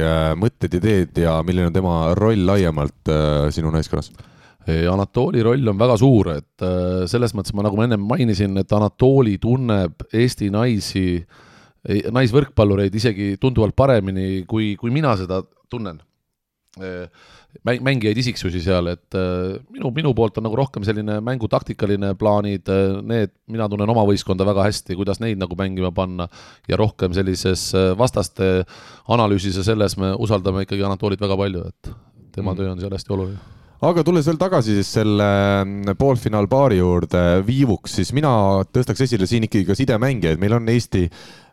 [0.00, 4.12] äh, mõtted, ideed ja milline on tema roll laiemalt äh, sinu naiskonnas?
[4.66, 6.62] Anatoli roll on väga suur, et
[7.06, 11.44] selles mõttes ma, nagu ma ennem mainisin, et Anatoli tunneb Eesti naisi äh,
[11.86, 16.00] naisvõrkpallureid isegi tunduvalt paremini, kui, kui mina seda tunnen.
[17.64, 19.16] Mäng, mängijaid isiksusi seal, et
[19.72, 22.68] minu, minu poolt on nagu rohkem selline mängutaktikaline plaanid,
[23.08, 26.28] need, mina tunnen oma võistkonda väga hästi, kuidas neid nagu mängima panna
[26.68, 28.66] ja rohkem sellises vastaste
[29.08, 31.92] analüüsis ja selles me usaldame ikkagi Anatolit väga palju, et
[32.36, 32.60] tema mm.
[32.60, 33.44] töö on seal hästi oluline
[33.86, 35.26] aga tulles veel tagasi siis selle
[36.00, 38.30] poolfinaalpaari juurde viivuks, siis mina
[38.72, 41.45] tõstaks esile siin ikkagi ka sidemängijaid, meil on Eesti Äh,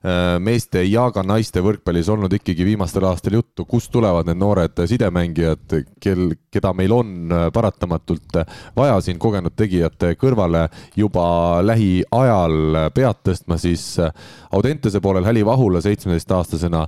[0.43, 5.75] meeste ja ka naiste võrkpallis olnud ikkagi viimastel aastatel juttu, kust tulevad need noored sidemängijad,
[6.03, 8.41] kel, keda meil on äh, paratamatult
[8.75, 10.65] vaja siin kogenud tegijate kõrvale?
[10.99, 11.25] Juba
[11.63, 14.11] lähiajal pead tõstma, siis äh,
[14.53, 16.83] Audentese poolel Häli Vahula seitsmeteistaastasena.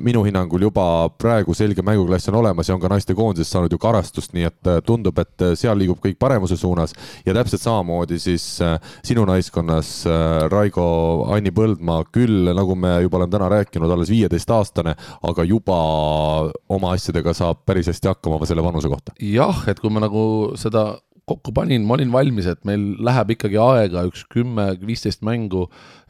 [0.00, 4.32] Minu hinnangul juba praegu selge mänguklass on olemas ja on ka naistekoondises saanud ju karastust,
[4.32, 6.94] nii et tundub, et seal liigub kõik paremuse suunas.
[7.26, 8.46] Ja täpselt samamoodi siis
[9.04, 9.90] sinu naiskonnas
[10.48, 10.86] Raigo
[11.34, 14.94] Anni Põldmaa küll küll, nagu me juba oleme täna rääkinud, alles viieteistaastane,
[15.30, 15.78] aga juba
[16.68, 19.16] oma asjadega saab päris hästi hakkama selle vanuse kohta.
[19.20, 20.92] jah, et kui ma nagu seda
[21.24, 25.62] kokku panin, ma olin valmis, et meil läheb ikkagi aega üks kümme, viisteist mängu,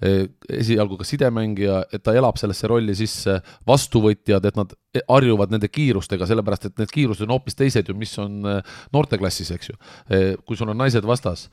[0.03, 3.37] e, esialgu ka sidemängija, et ta elab sellesse rolli sisse,
[3.68, 4.74] vastuvõtjad, et nad
[5.07, 8.57] harjuvad nende kiirustega, sellepärast et need kiirused on hoopis teised ju, mis on e,
[8.97, 9.78] noorteklassis, eks ju.
[10.11, 11.47] E, kui sul on naised vastas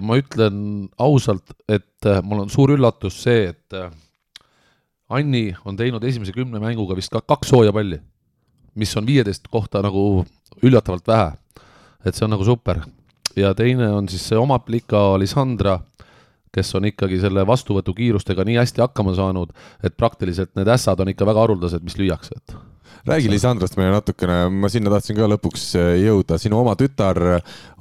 [0.00, 3.90] ma ütlen ausalt, et äh, mul on suur üllatus see, et äh,
[5.08, 7.98] Anni on teinud esimese kümne mänguga vist ka kaks sooja palli,
[8.74, 10.24] mis on viieteist kohta nagu
[10.62, 11.32] üllatavalt vähe.
[12.06, 12.80] et see on nagu super.
[13.36, 15.80] ja teine on siis see oma plika Alessandra,
[16.56, 19.52] kes on ikkagi selle vastuvõtukiirustega nii hästi hakkama saanud,
[19.84, 22.56] et praktiliselt need ässad on ikka väga haruldased, mis lüüakse, et
[23.06, 27.20] räägi Lisandrost meile natukene, ma sinna tahtsin ka lõpuks äh, jõuda, sinu oma tütar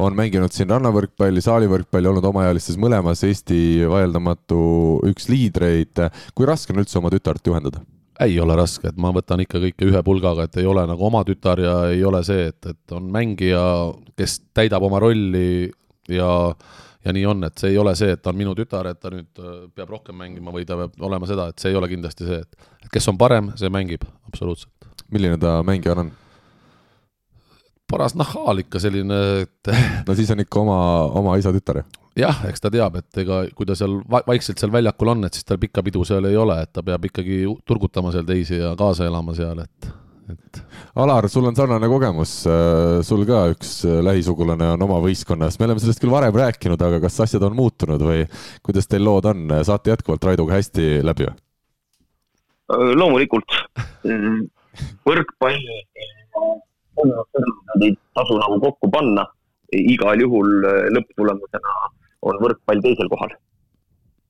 [0.02, 3.60] on mänginud siin rannavõrkpalli, saalivõrkpalli, olnud omaealistes mõlemas Eesti
[3.90, 4.62] vaieldamatu
[5.10, 6.06] üks liidreid.
[6.36, 7.82] kui raske on üldse oma tütart juhendada?
[8.20, 11.24] ei ole raske, et ma võtan ikka kõike ühe pulgaga, et ei ole nagu oma
[11.28, 13.64] tütar ja ei ole see, et, et on mängija,
[14.16, 15.72] kes täidab oma rolli
[16.08, 16.30] ja
[17.06, 19.12] ja nii on, et see ei ole see, et ta on minu tütar, et ta
[19.14, 22.28] nüüd äh, peab rohkem mängima või ta peab olema seda, et see ei ole kindlasti
[22.28, 24.89] see, et kes on parem, see mängib, absoluutselt.
[25.14, 26.14] milline ta mängijana on?
[27.91, 29.76] paras nahhaal ikka selline, et
[30.08, 30.80] no siis on ikka oma,
[31.22, 31.86] oma isa tütar ju?
[32.20, 35.36] jah, eks ta teab, et ega kui ta seal va vaikselt seal väljakul on, et
[35.36, 38.74] siis tal pikka pidu seal ei ole, et ta peab ikkagi turgutama seal teisi ja
[38.80, 39.89] kaasa elama seal, et
[40.34, 40.60] et.
[41.02, 42.34] Alar, sul on sarnane kogemus,
[43.08, 43.72] sul ka üks
[44.06, 48.02] lähisugulane on oma võistkonnas, me oleme sellest küll varem rääkinud, aga kas asjad on muutunud
[48.02, 48.26] või
[48.66, 51.42] kuidas teil lood on, saate jätkuvalt Raidoga hästi läbi või?
[52.98, 53.60] loomulikult,
[55.06, 55.60] võrkpall
[57.82, 59.28] ei tasu nagu kokku panna,
[59.76, 60.66] igal juhul
[60.96, 61.76] lõpptulemusena
[62.26, 63.36] on võrkpall teisel kohal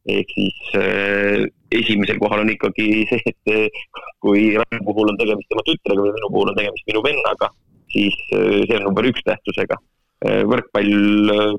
[0.06, 3.84] ehk siis äh, esimesel kohal on ikkagi see, et äh,
[4.24, 7.50] kui Raivo puhul on tegemist tema tütrega või minu puhul on tegemist minu vennaga,
[7.94, 9.80] siis äh, see on number üks tähtsusega
[10.26, 10.44] äh,.
[10.52, 11.56] võrkpall äh,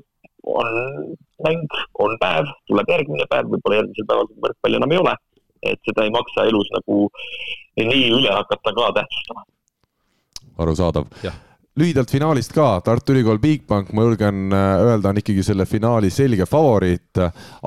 [0.47, 0.69] on
[1.43, 5.15] mäng, on päev, tuleb järgmine päev, võib-olla järgmisel päeval võrkpalli enam ei ole.
[5.67, 6.99] et seda ei maksa elus nagu
[7.81, 9.43] nii üle hakata ka tähtsustama.
[10.63, 11.09] arusaadav
[11.77, 16.47] lühidalt finaalist ka, Tartu Ülikool Bigbank, ma julgen äh, öelda, on ikkagi selle finaali selge
[16.49, 17.21] favoriit,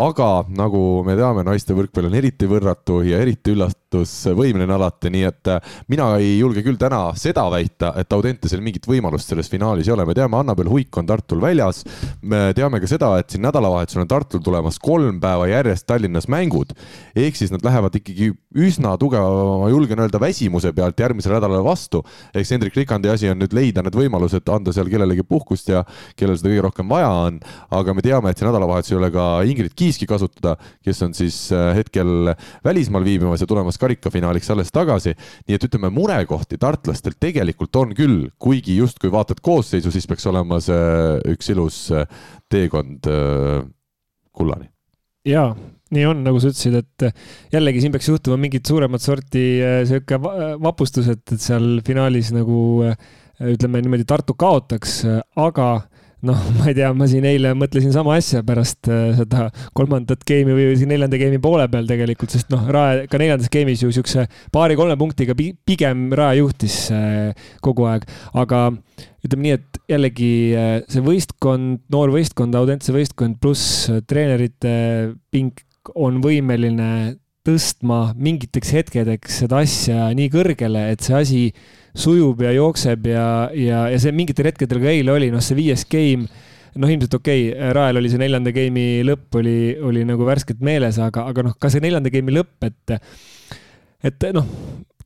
[0.06, 3.54] aga nagu me teame, naiste võrkpall on eriti võrratu ja eriti
[3.91, 5.61] üllatusvõimeline alati, nii et äh,
[5.91, 10.07] mina ei julge küll täna seda väita, et Audentesel mingit võimalust selles finaalis ei ole,
[10.07, 11.82] me teame, Annabel Huik on Tartul väljas.
[12.22, 16.74] me teame ka seda, et siin nädalavahetusel on Tartul tulemas kolm päeva järjest Tallinnas mängud,
[17.16, 22.05] ehk siis nad lähevad ikkagi üsna tugeva, ma julgen öelda, väsimuse pealt järgmisele nädalale vastu.
[22.34, 25.82] eks Hendrik Rikandi asi on nüüd leida need võimalused anda seal kellelegi puhkust ja
[26.16, 27.41] kellel seda kõige rohkem vaja on.
[27.70, 31.49] aga me teame, et see nädalavahetus ei ole ka Ingrid Kiiski kasutada, kes on siis
[31.53, 32.34] äh, hetkel
[32.64, 35.14] välismaal viibimas ja tulemas karikafinaaliks alles tagasi.
[35.49, 40.61] nii et ütleme, murekohti tartlastel tegelikult on küll, kuigi justkui vaatad koosseisu, siis peaks olema
[40.64, 42.07] see üks ilus äh,
[42.51, 43.61] teekond äh,
[44.33, 44.70] kullani.
[45.28, 45.53] jaa
[45.91, 49.43] nii on, nagu sa ütlesid, et jällegi siin peaks juhtuma mingit suuremat sorti
[49.89, 52.95] sihuke vapustus, et, et seal finaalis nagu äh,
[53.41, 55.01] ütleme niimoodi, Tartu kaotaks,
[55.41, 55.68] aga
[56.27, 60.57] noh, ma ei tea, ma siin eile mõtlesin sama asja pärast äh, seda kolmandat geimi
[60.57, 64.27] või siin neljanda geimi poole peal tegelikult, sest noh, Rae ka neljandas geimis ju siukse
[64.55, 68.07] paari-kolme punktiga pigem Rae juhtis äh, kogu aeg,
[68.39, 68.68] aga
[69.25, 74.73] ütleme nii, et jällegi äh, see võistkond, noor võistkond, Audentse võistkond pluss treenerite
[75.33, 75.64] pink
[75.97, 76.91] on võimeline
[77.47, 81.43] tõstma mingiteks hetkedeks seda asja nii kõrgele, et see asi
[81.97, 83.26] sujub ja jookseb ja,
[83.57, 86.28] ja, ja see mingitel hetkedel ka eile oli, noh, see viies game
[86.76, 91.01] noh, ilmselt okei okay,, Rael oli see neljanda game'i lõpp oli, oli nagu värskelt meeles,
[91.03, 92.95] aga, aga noh, ka see neljanda game'i lõpp, et,
[94.07, 94.47] et noh,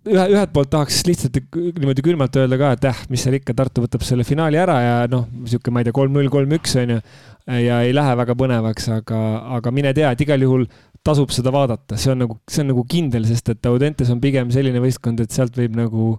[0.05, 3.85] ühe, ühelt poolt tahaks lihtsalt niimoodi külmalt öelda ka, et eh, mis seal ikka, Tartu
[3.85, 7.05] võtab selle finaali ära ja noh, sihuke, ma ei tea, kolm-null, kolm-üks on ju.
[7.61, 9.21] ja ei lähe väga põnevaks, aga,
[9.59, 10.69] aga mine tea, et igal juhul
[11.05, 14.53] tasub seda vaadata, see on nagu, see on nagu kindel, sest et Audentes on pigem
[14.55, 16.15] selline võistkond, et sealt võib nagu,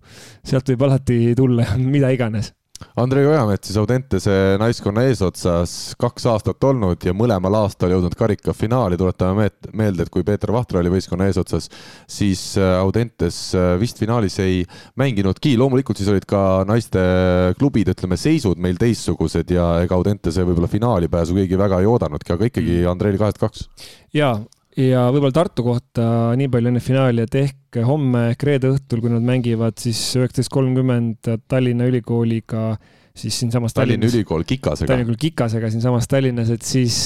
[0.46, 2.54] sealt võib alati tulla mida iganes
[2.96, 9.50] Andrei Ojamets siis Audentese naiskonna eesotsas kaks aastat olnud ja mõlemal aastal jõudnud karikafinaali, tuletame
[9.76, 11.70] meelde, et kui Peeter Vahtra oli võistkonna eesotsas,
[12.08, 14.64] siis äh, Audentes äh, vist finaalis ei
[15.00, 21.40] mänginudki, loomulikult siis olid ka naisteklubid, ütleme, seisud meil teistsugused ja ega Audentese võib-olla finaalipääsu
[21.40, 22.92] keegi väga ei oodanudki, aga ikkagi mm.
[22.92, 23.68] Andreil kahest kaks.
[24.16, 24.38] jaa,
[24.80, 26.08] ja võib-olla Tartu kohta
[26.40, 30.52] nii palju enne finaali, et ehk homme ehk reede õhtul, kui nad mängivad siis üheksateist
[30.54, 32.74] kolmkümmend Tallinna Ülikooliga,
[33.16, 34.90] siis siinsamas Tallinna Tallinnas, Ülikool Kikasega.
[34.92, 37.00] Tallinna Ülikool Kikasega siinsamas Tallinnas, et siis,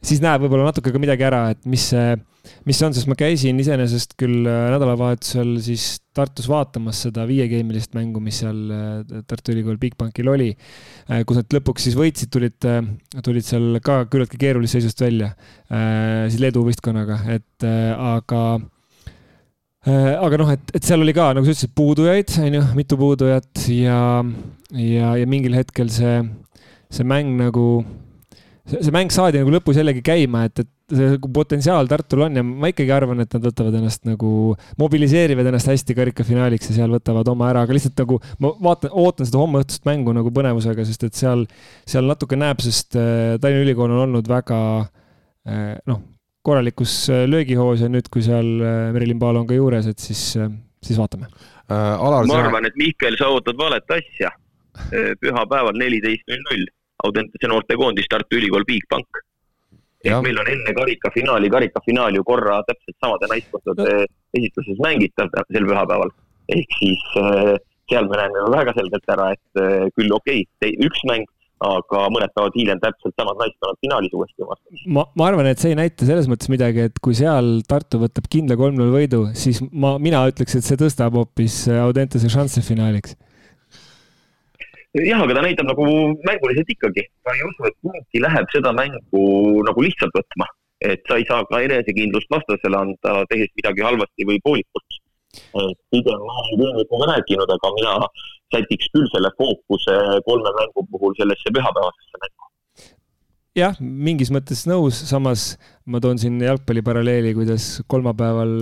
[0.00, 2.16] siis näeb võib-olla natuke ka midagi ära, et mis see
[2.66, 7.94] mis see on, sest ma käisin iseenesest küll äh, nädalavahetusel siis Tartus vaatamas seda viiegeemilist
[7.96, 10.50] mängu, mis seal äh, Tartu Ülikool Bigbankil oli,
[11.08, 12.58] äh, kus nad lõpuks siis võitsid, tulid,
[13.26, 15.32] tulid seal ka küllaltki keerulisest seisust välja,
[16.30, 18.42] siis Leedu võistkonnaga, et aga
[19.90, 23.64] aga noh, et, et seal oli ka, nagu sa ütlesid, puudujaid, on ju, mitu puudujat
[23.74, 24.00] ja,
[24.76, 26.20] ja, ja mingil hetkel see,
[26.92, 27.66] see mäng nagu,
[28.70, 32.70] see mäng saadi nagu lõpus jällegi käima, et, et see potentsiaal Tartul on ja ma
[32.70, 34.30] ikkagi arvan, et nad võtavad ennast nagu,
[34.80, 39.28] mobiliseerivad ennast hästi karikafinaaliks ja seal võtavad oma ära, aga lihtsalt nagu ma vaatan, ootan
[39.28, 41.46] seda hommeõhtust mängu nagu põnevusega, sest et seal,
[41.88, 46.02] seal natuke näeb, sest äh, Tallinna Ülikool on olnud väga äh, noh,
[46.46, 48.50] korralikus äh, löögihoos ja nüüd, kui seal
[48.94, 50.34] Merilin Paalo on ka juures, et siis,
[50.82, 51.96] siis vaatame äh,.
[51.96, 54.34] Alar, ma arvan, et Mihkel, sa ootad valet asja.
[55.20, 56.68] pühapäeval neliteist null null
[57.04, 59.18] Audentese noortekoondis Tartu Ülikool Bigbank
[60.04, 64.06] ehk meil on enne karikafinaali, karikafinaal ju korra täpselt samade naiskondade
[64.38, 66.14] esitluses mängitav sel pühapäeval.
[66.56, 67.56] ehk siis äh,
[67.90, 71.28] seal me näeme väga selgelt ära, et äh, küll okei okay,, üks mäng
[71.60, 74.78] aga mõned päevad hiljem täpselt samad naised on finaalis uuesti vastu.
[74.96, 78.30] ma, ma arvan, et see ei näita selles mõttes midagi, et kui seal Tartu võtab
[78.32, 83.18] kindla kolm-null võidu, siis ma, mina ütleks, et see tõstab hoopis Audentese šansse finaaliks.
[84.98, 85.84] Jah, aga ta näitab nagu
[86.26, 89.24] mänguliselt ikkagi, ma ei usu, et kunagi läheb seda mängu
[89.68, 90.48] nagu lihtsalt võtma,
[90.82, 95.00] et sa ei saa ka enesekindlust vastasele anda, tehes midagi halvasti või poolikut.
[95.94, 97.92] pigem ma olen Kõõnikuga rääkinud, aga mina
[98.50, 99.94] sätiks küll selle fookuse
[100.26, 102.49] kolme mängu puhul sellesse pühapäevasesse mängu
[103.60, 105.54] jah, mingis mõttes nõus, samas
[105.90, 108.52] ma toon siin jalgpalliparalleeli, kuidas kolmapäeval,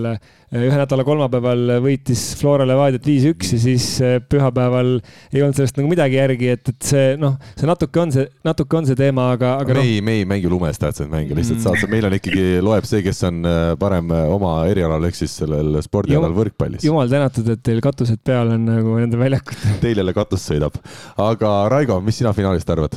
[0.55, 4.95] ühe nädala kolmapäeval võitis Flora Levadiat viis-üks ja siis eh, pühapäeval
[5.35, 8.81] ei olnud sellest nagu midagi järgi, et, et see noh, see natuke on see, natuke
[8.81, 9.91] on see teema, aga, aga me noh.
[9.91, 13.23] ei, me ei mängi lumes tähtsaid mänge, lihtsalt saad, meil on ikkagi, loeb see, kes
[13.29, 16.87] on eh, parem eh, oma erialal, ehk siis sellel spordialal võrkpallis.
[16.89, 19.79] jumal tänatud, et teil katused peal on nagu nende väljakutel.
[19.85, 20.81] Teil jälle katus sõidab.
[21.29, 22.97] aga Raigo, mis sina finaalist arvad?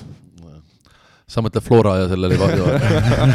[1.31, 2.67] Sa mõtled Flora ja selle Levadio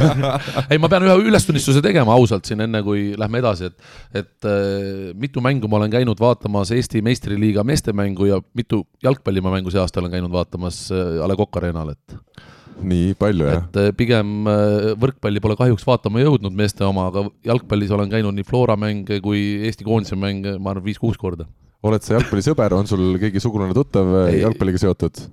[0.70, 3.92] ei, ma pean ühe ülestunnistuse tegema ausalt siin, enne kui lähme edasi, et,
[4.22, 9.82] et äh, mitu mängu ma olen käinud vaatamas Eesti meistriliiga meestemängu ja mitu jalgpallimängu see
[9.82, 12.44] aasta olen käinud vaatamas äh, A Le Coq Arena'l, et
[12.84, 13.64] nii palju, jah?
[13.64, 18.36] et äh, pigem äh, võrkpalli pole kahjuks vaatama jõudnud meeste oma, aga jalgpallis olen käinud
[18.36, 21.48] nii Flora mänge kui Eesti koondise mänge, ma arvan, viis-kuus korda.
[21.86, 25.24] oled sa jalgpallisõber, on sul keegi sugulane tuttav jalgpalliga seotud?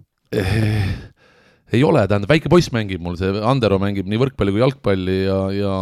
[1.73, 5.39] Ei ole, tähendab, väike poiss mängib mul, see Andero mängib nii võrkpalli kui jalgpalli ja,
[5.55, 5.77] ja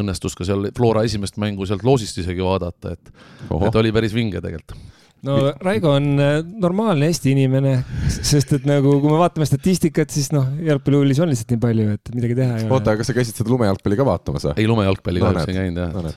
[0.00, 3.12] õnnestus ka seal Flora esimest mängu sealt loosist isegi vaadata, et,
[3.50, 4.78] et oli päris vinge tegelikult
[5.26, 7.74] no Raigo on äh, normaalne Eesti inimene,
[8.14, 12.14] sest et nagu, kui me vaatame statistikat, siis noh, jalgpallihuvilis on lihtsalt nii palju, et
[12.16, 12.76] midagi teha ei ole.
[12.78, 14.56] oota, kas sa käisid seda lumejalgpalli ka vaatamas või?
[14.56, 16.14] ei, lumejalgpalli kahjuks no, ei käinud jah no,.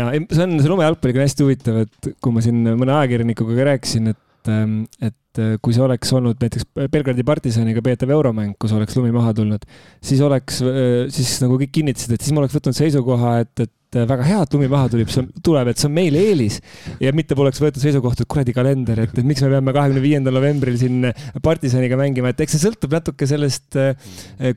[0.00, 3.70] ja see on, see lumejalgpalliga on hästi huvitav, et kui ma siin mõne ajakirjanikuga ka
[3.70, 4.84] rääkisin, et Ähm,
[5.30, 9.34] et äh, kui see oleks olnud näiteks Belgradi partisaniga peetav euromäng, kus oleks lumi maha
[9.36, 9.62] tulnud,
[10.02, 14.00] siis oleks, äh, siis nagu kõik kinnitasid, et siis ma oleks võtnud seisukoha, et, et
[14.00, 16.58] äh, väga hea, et lumi maha tuleb, see on, tuleb, et see on meile eelis.
[16.98, 20.34] ja mitte poleks võetud seisukohta, et kuradi kalender, et, et miks me peame kahekümne viiendal
[20.40, 21.06] novembril siin
[21.46, 23.78] partisaniga mängima, et eks see sõltub natuke sellest,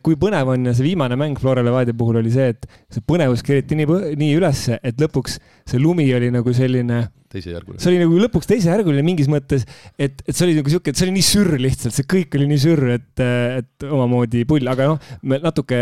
[0.02, 3.46] kui põnev on ja see viimane mäng Flora Levadia puhul oli see, et see põnevus
[3.46, 5.38] keriti nii, nii ülesse, et lõpuks
[5.70, 7.82] see lumi oli nagu selline teisejärguline.
[7.82, 9.66] see oli nagu lõpuks teisejärguline mingis mõttes,
[9.98, 12.50] et, et see oli nagu sihuke, et see oli nii sürr lihtsalt, see kõik oli
[12.52, 15.82] nii sürr, et, et omamoodi pull, aga noh, me natuke,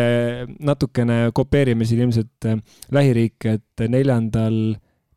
[0.72, 2.60] natukene kopeerime siin ilmselt äh,
[2.96, 4.58] lähiriike, et neljandal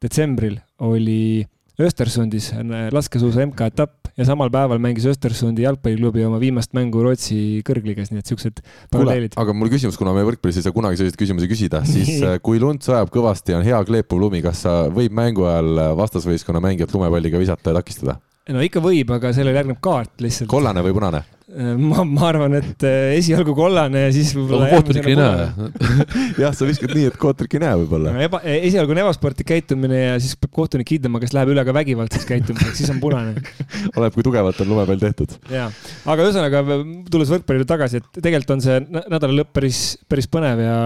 [0.04, 1.44] detsembril oli
[1.74, 2.52] Östersundis
[2.94, 8.30] laskesuusa MK-etapp ja samal päeval mängis Östersundi jalgpalliklubi oma viimast mängu Rootsi kõrgliigas, nii et
[8.30, 8.60] siuksed
[8.92, 9.34] paralleelid.
[9.40, 12.62] aga mul küsimus, kuna me võrkpallis ei saa kunagi selliseid küsimusi küsida, siis äh, kui
[12.62, 17.42] lund sajab kõvasti, on hea kleepuv lumi, kas sa võib mängu ajal vastasvõistkonna mängijat lumepalliga
[17.42, 18.20] visata ja takistada?
[18.52, 20.50] No ikka võib, aga sellele järgneb kaart lihtsalt.
[20.50, 21.22] kollane või punane?
[21.54, 24.66] Äh, ma, ma arvan, et äh, esialgu kollane ja siis võib-olla.
[24.72, 25.68] kohtnik ei näe.
[26.42, 28.22] jah, sa viskad nii, et kohtunik ei näe võib-olla no,.
[28.24, 32.26] eba, esialgu on ebasportlik käitumine ja siis peab kohtunik hindama, kas läheb üle ka vägivaldseks
[32.28, 33.36] käitumiseks, siis on punane
[33.94, 35.36] oleneb, kui tugevalt on lumepall tehtud.
[35.52, 35.68] ja,
[36.08, 36.64] aga ühesõnaga
[37.12, 40.78] tulles võrkpallile tagasi, et tegelikult on see nädala lõpp päris, päris põnev ja,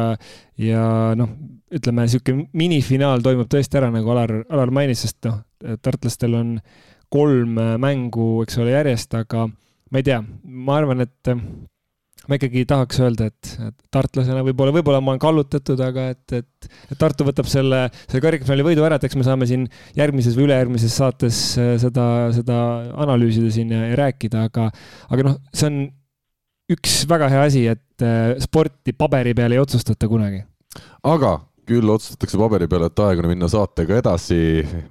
[0.66, 0.84] ja
[1.18, 1.32] noh,
[1.74, 5.40] ütleme sihuke minifinaal toimub tõesti ära, nagu Alar, Alar mainis, sest noh,
[5.86, 6.58] tartlastel on
[7.12, 11.40] kolm äh, mängu, eks ole, järjest, aga ma ei tea, ma arvan, et äh,
[12.28, 16.70] ma ikkagi tahaks öelda, et, et tartlasena võib-olla, võib-olla ma olen kallutatud, aga et, et,
[16.92, 19.64] et Tartu võtab selle, selle karikafinaali võidu ära, et eks me saame siin
[19.96, 22.06] järgmises või ülejärgmises saates äh, seda,
[22.36, 22.58] seda
[23.06, 24.68] analüüsida siin ja, ja rääkida, aga,
[25.08, 25.82] aga noh, see on
[26.76, 28.08] üks väga hea asi, et
[28.44, 30.42] sporti paberi peal ei otsustata kunagi.
[31.08, 31.30] aga
[31.68, 34.38] küll otsustatakse paberi peal, et aeg on minna saatega edasi.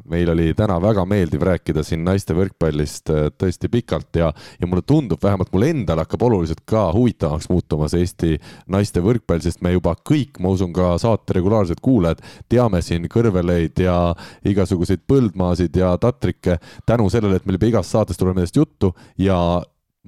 [0.09, 4.83] meil oli täna väga meeldiv rääkida siin naiste võrkpallist äh, tõesti pikalt ja, ja mulle
[4.87, 9.95] tundub, vähemalt mulle endale hakkab oluliselt ka huvitavamaks muutumas Eesti naiste võrkpall, sest me juba
[9.97, 13.97] kõik, ma usun ka saate regulaarsed kuulajad, teame siin kõrveleid ja
[14.45, 19.37] igasuguseid põldmaasid ja tatrikke tänu sellele, et meil juba igas saates tuleb nendest juttu ja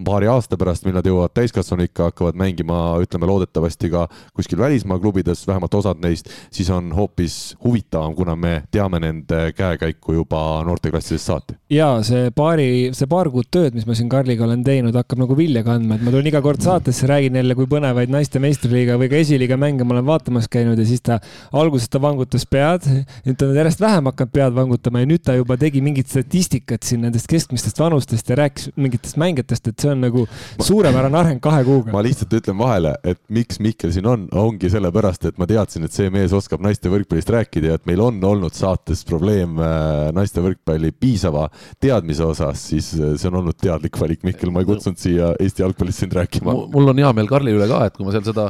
[0.06, 4.06] paari aasta pärast, mil nad jõuavad täiskasvanuikka, hakkavad mängima, ütleme loodetavasti ka
[4.38, 10.16] kuskil välismaa klubides, vähemalt osad neist, siis on hoopis huvitavam, kuna me teame nende käekäiku
[10.20, 11.58] juba noorteklassidest saati.
[11.70, 15.38] ja see paari, see paar kuud tööd, mis ma siin Karliga olen teinud, hakkab nagu
[15.38, 19.12] vilja kandma, et ma tulen iga kord saatesse, räägin jälle, kui põnevaid naiste meistriliiga või
[19.12, 21.20] ka esiliiga mänge ma olen vaatamas käinud ja siis ta
[21.52, 22.88] alguses ta vangutas pead,
[23.26, 26.88] nüüd ta on järjest vähem hakanud pead vangutama ja nüüd ta juba tegi mingit statistikat
[26.88, 30.26] siin nendest keskmistest vanustest ja rääkis mingitest mängijatest, et see see on nagu
[30.64, 31.92] suurepärane areng kahe kuuga.
[31.94, 35.96] ma lihtsalt ütlen vahele, et miks Mihkel siin on, ongi sellepärast, et ma teadsin, et
[35.96, 40.44] see mees oskab naiste võrkpallist rääkida ja et meil on olnud saates probleem äh, naiste
[40.44, 41.48] võrkpalli piisava
[41.82, 45.64] teadmise osas, siis äh, see on olnud teadlik valik, Mihkel, ma ei kutsunud siia Eesti
[45.64, 46.56] jalgpallist sind rääkima.
[46.74, 48.50] mul on hea meel Karli üle ka, et kui ma seal seda,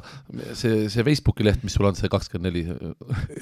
[0.57, 2.65] see, see Facebooki leht, mis sul on, see kakskümmend neli.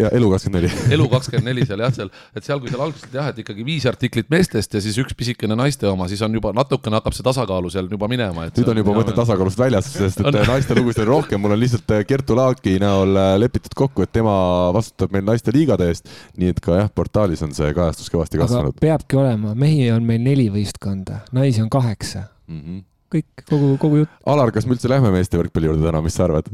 [0.02, 0.72] ja Elu kakskümmend neli.
[0.98, 3.88] elu kakskümmend neli seal jah, seal, et seal, kui seal alguses jah, et ikkagi viis
[3.90, 7.72] artiklit meestest ja siis üks pisikene naiste oma, siis on juba natukene hakkab see tasakaalu
[7.74, 8.48] seal juba minema.
[8.52, 11.94] nüüd on juba mõte tasakaalust väljas, sest et naiste lugusid on rohkem, mul on lihtsalt
[11.96, 14.36] äh, Kertu Laaki näol äh, lepitud kokku, et tema
[14.76, 16.12] vastutab meil naiste liigade eest.
[16.38, 18.78] nii et ka jah, portaalis on see kajastus kõvasti kasvanud.
[18.82, 22.62] peabki olema, mehi on meil neli võistkonda, naisi on kaheksa mm.
[22.62, 22.82] -hmm.
[23.16, 24.18] kõik, kogu, kogu jutt.
[24.26, 26.52] Alar, kas me üldse lähme meeste võrkpalli juurde täna, mis sa arvad?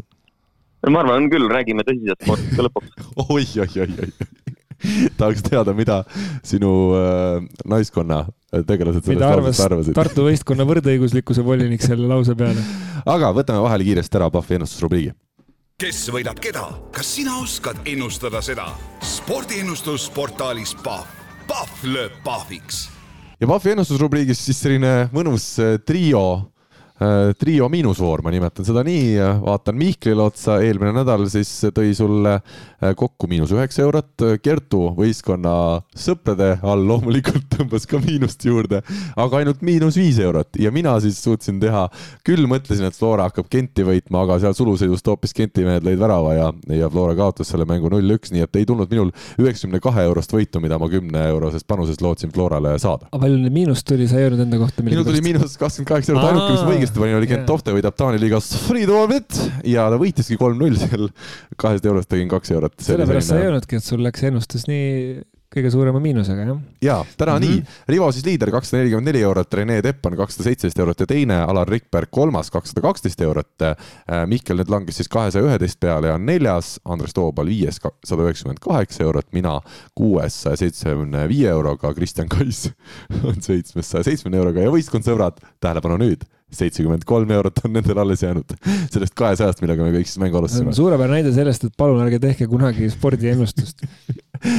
[0.84, 2.90] ma arvan küll, räägime tõsiselt spordist ka lõpuks
[3.30, 4.34] oi, oi, oi, oi
[5.20, 6.02] tahaks teada, mida
[6.46, 8.24] sinu äh, naiskonna
[8.68, 9.98] tegelased sellest lausest arvasid.
[9.98, 12.64] Tartu võistkonna võrdõiguslikkuse volinik selle lause peale.
[13.06, 15.14] aga võtame vahele kiiresti ära Pahvi ennustusrubriigi.
[15.82, 18.70] kes võidab keda, kas sina oskad ennustada seda?
[19.02, 21.10] spordiennustus portaalis Pahv,
[21.48, 22.88] Pahv lööb pahviks.
[23.40, 26.53] ja Pahvi ennustusrubriigis siis selline mõnus äh, trio
[27.39, 32.94] trio miinusvoor, ma nimetan seda nii, vaatan Mihklile otsa, eelmine nädal siis tõi sulle äh,
[32.96, 34.14] kokku miinus üheksa eurot,
[34.44, 35.56] Kertu võistkonna
[35.98, 38.82] sõprade all loomulikult tõmbas ka miinust juurde,
[39.20, 41.86] aga ainult miinus viis eurot ja mina siis suutsin teha,
[42.26, 46.36] küll mõtlesin, et Flora hakkab Kenti võitma, aga seal sulusõidust hoopis Kenti mehed lõid värava
[46.38, 50.34] ja, ja Flora kaotas selle mängu null-üks, nii et ei tulnud minul üheksakümne kahe eurost
[50.34, 53.10] võitu, mida ma kümne eurosest panusest lootsin Florale saada.
[53.12, 54.86] aga palju miinust tuli, sa ei öelnud enda kohta?
[54.86, 57.97] minul tuli miinus kakskümmend kaheksa eurot, ainuke, mis ma õigesti panin, oli Kent Tohte võidab
[57.99, 59.39] Taani liigas Friedolfit
[59.70, 61.10] ja ta võitiski kolm-null seal,
[61.60, 62.80] kahest eurost tegin kaks eurot.
[62.84, 65.22] sellepärast sa ei öelnudki, et sul läks ennustus nii
[65.54, 66.60] kõige suurema miinusega, jah?
[66.82, 67.64] jaa, täna mm -hmm.
[67.64, 67.86] nii.
[67.88, 71.70] Rivo siis liider kakssada nelikümmend neli eurot, Rene Teppan kakssada seitseteist eurot ja teine Alar
[71.70, 73.62] Rikberg kolmas kakssada kaksteist eurot.
[73.62, 73.76] Äh,
[74.26, 78.60] Mihkel nüüd langes siis kahesaja üheteist peale ja on neljas, Andres Toobal viies sada üheksakümmend
[78.62, 79.60] kaheksa eurot, mina
[79.95, 82.70] kuues saja seitsmekümne viie euroga, Kristjan Kais
[83.30, 86.26] on seitsmes saja seitsmekümne euroga ja võistkond sõbrad, tähelepanu nüüd
[86.58, 88.56] seitsekümmend kolm eurot on nendel alles jäänud
[88.93, 90.76] sellest kahesajast, millega me kõik siis mängu alustasime.
[90.78, 93.86] suurepärane näide sellest, et palun ärge tehke kunagi spordiennustust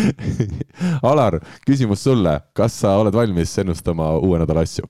[1.10, 4.88] Alar, küsimus sulle, kas sa oled valmis ennustama uue nädala asju?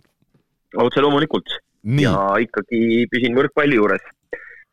[0.81, 1.59] otse loomulikult.
[2.01, 4.03] ja ikkagi püsin võrkpalli juures.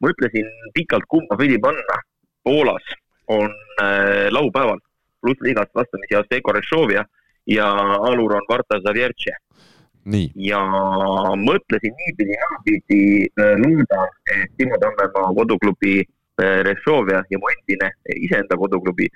[0.01, 1.99] mõtlesin pikalt, kumba pidi panna.
[2.43, 2.85] Poolas
[3.29, 3.51] on
[3.81, 4.79] äh, laupäeval
[5.21, 7.03] plussliigast vastamisi Azteco Rešovia
[7.45, 7.67] ja
[8.09, 8.79] alur on Varta
[10.05, 10.61] Zavjertše ja
[11.37, 18.57] mõtlesin niipidi, naapidi, äh, loodan, et Timo Tammemaa koduklubi äh, Rešovia ja mu endine iseenda
[18.57, 19.07] koduklubi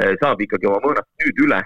[0.00, 1.62] äh, saab ikkagi oma mõõnast nüüd üle,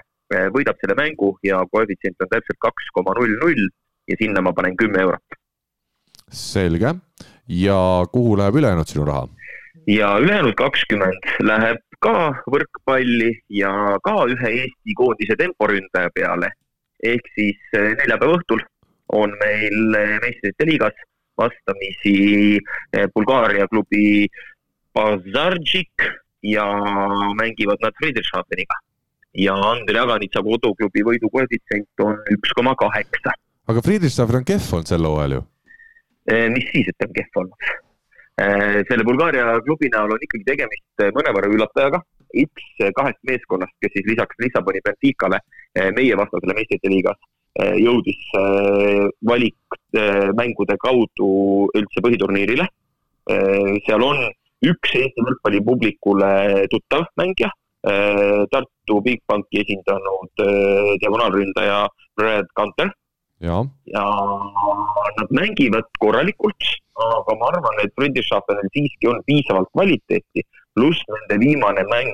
[0.51, 3.69] võidab selle mängu ja koefitsient on täpselt kaks koma null null
[4.11, 5.37] ja sinna ma panen kümme eurot.
[6.27, 6.91] selge
[7.47, 7.77] ja
[8.11, 9.27] kuhu läheb ülejäänud sinu raha?
[9.87, 13.71] ja ülejäänud kakskümmend läheb ka võrkpalli ja
[14.03, 16.51] ka ühe Eesti koondise temporündaja peale
[17.05, 18.63] ehk siis eh, neljapäeva õhtul
[19.17, 20.97] on meil eh, meistrite liigas
[21.37, 24.27] vastamisi eh, Bulgaaria klubi
[24.97, 26.07] Bazardžik
[26.47, 26.65] ja
[27.37, 28.81] mängivad nad Friedrichshafeniga.
[29.37, 33.35] ja Andrei Aganitsa koduklubi võidukoefitsient on üks koma kaheksa.
[33.67, 35.43] aga Friedrichshafen on kehv olnud sel hooajal ju?
[36.55, 37.69] mis siis, et on kehv olnud?
[38.89, 42.01] selle Bulgaaria klubi näol on ikkagi tegemist mõnevõrra üllatajaga
[42.35, 42.65] üks
[42.95, 45.39] kahest meeskonnast, kes siis lisaks Lissaboni Benficale
[45.75, 47.19] eh, meie vastasele meistrite liigas
[47.61, 51.31] eh, jõudis eh, valikmängude kaudu
[51.77, 52.67] üldse põhiturniirile.
[53.83, 54.21] seal on
[54.63, 56.29] üks Eesti võrkpallipublikule
[56.71, 57.49] tuttav mängija,
[58.53, 60.31] Tartu Bigbanki esindanud
[61.01, 61.81] diagonaalründaja
[62.15, 62.93] Brad Gunter.
[63.43, 63.57] ja,
[63.91, 64.05] ja
[65.19, 70.47] nad mängivad korralikult, aga ma arvan, et Friedrichshafenil siiski on piisavalt kvaliteeti
[70.77, 72.13] pluss nende viimane mäng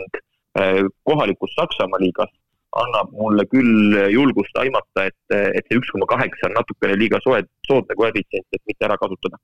[0.59, 2.31] äh, kohalikus Saksamaa liigas
[2.79, 7.43] annab mulle küll julgust aimata, et, et see üks koma kaheksa on natukene liiga soe,
[7.67, 9.39] soodne koefitsient, et mitte ära kasutada.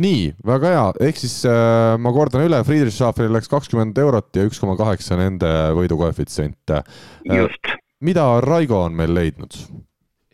[0.00, 4.60] nii, väga hea, ehk siis äh, ma kordan üle, Friedrichshafenil läks kakskümmend eurot ja üks
[4.62, 7.60] koma kaheksa nende võidukoefitsient äh,.
[8.04, 9.60] mida Raigo on meil leidnud?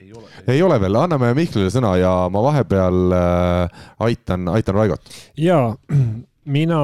[0.01, 5.15] ei ole, ei ole veel, anname Mihklile sõna ja ma vahepeal äh, aitan, aitan Raigot.
[5.37, 5.61] ja
[6.57, 6.81] mina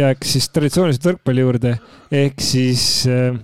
[0.00, 1.76] jääks siis traditsiooniliselt võrkpalli juurde,
[2.12, 3.38] ehk siis äh,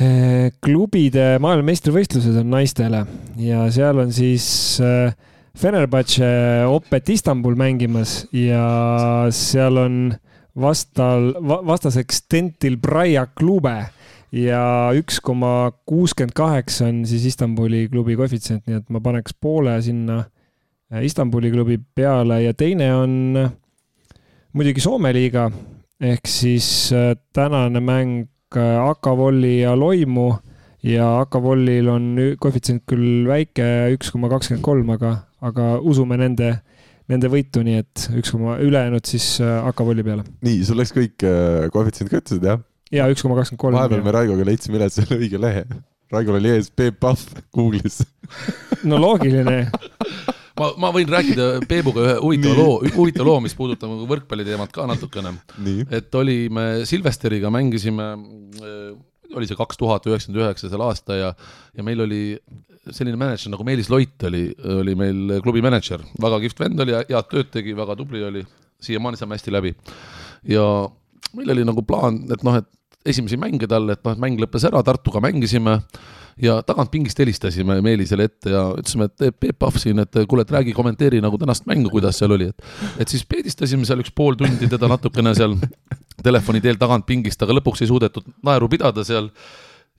[0.00, 3.04] äh, klubide maailmameistrivõistlused on naistele.
[3.40, 4.46] Ja seal on siis
[4.82, 5.14] äh,
[5.58, 6.26] Fenerbahce
[6.70, 9.96] Opet Istanbul mängimas ja seal on
[10.58, 13.76] vastal, vastaseks Dentil Braia klube.
[14.32, 14.62] Ja
[14.96, 20.22] üks koma kuuskümmend kaheksa on siis Istanbuli klubi koefitsient, nii et ma paneks poole sinna
[21.04, 22.40] Istanbuli klubi peale.
[22.46, 23.12] Ja teine on
[24.52, 25.46] muidugi Soome liiga
[26.02, 26.66] ehk siis
[27.32, 30.26] tänane mäng Akavolli ja Loimu
[30.84, 36.50] ja Akavollil on koefitsient küll väike, üks koma kakskümmend kolm, aga, aga usume nende,
[37.08, 40.26] nende võitu, nii et üks koma, ülejäänud siis Akavolli peale.
[40.44, 41.24] nii, sul läks kõik
[41.72, 42.60] koefitsiendid ka ütlesid, jah?
[42.92, 43.78] ja üks koma kakskümmend kolm.
[43.78, 45.64] vahepeal me Raigoga leidsime üles selle õige lehe.
[46.12, 48.02] Raigol oli ees Peep Pahv Google'is
[48.84, 49.62] no loogiline
[50.58, 54.86] ma, ma võin rääkida Peebuga ühe huvitava loo, huvitava loo, mis puudutab nagu võrkpalliteemat ka
[54.90, 55.34] natukene.
[55.90, 58.08] et olime Silvesteriga, mängisime,
[58.60, 58.92] äh,
[59.36, 61.32] oli see kaks tuhat üheksakümmend üheksa seal aasta ja,
[61.76, 62.22] ja meil oli
[62.90, 64.48] selline mänedžer nagu Meelis Loit oli,
[64.80, 68.42] oli meil klubi mänedžer, väga kihvt vend oli, head tööd tegi, väga tubli oli,
[68.82, 69.74] siiamaani saame hästi läbi.
[70.50, 70.64] ja
[71.38, 72.68] meil oli nagu plaan, et noh, et
[73.14, 75.78] esimesi mänge talle, et noh, mäng lõppes ära, Tartuga mängisime
[76.40, 80.74] ja tagantpingist helistasime Meelisele ette ja ütlesime, et Peep Pahv siin, et kuule, et räägi,
[80.76, 82.64] kommenteeri nagu tänast mängu, kuidas seal oli, et
[83.02, 85.58] et siis peedistasime seal üks pool tundi teda natukene seal
[86.22, 89.28] telefoni teel tagantpingist, aga lõpuks ei suudetud naeru pidada seal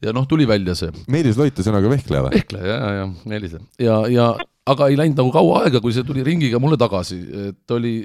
[0.03, 0.91] ja noh, tuli välja see.
[1.11, 2.34] Meelis Loit ühesõnaga vehkleja või?
[2.39, 4.34] vehkleja, ja, ja Meelis ja, ja
[4.69, 7.19] aga ei läinud nagu kaua aega, kui see tuli ringiga mulle tagasi,
[7.51, 7.97] et oli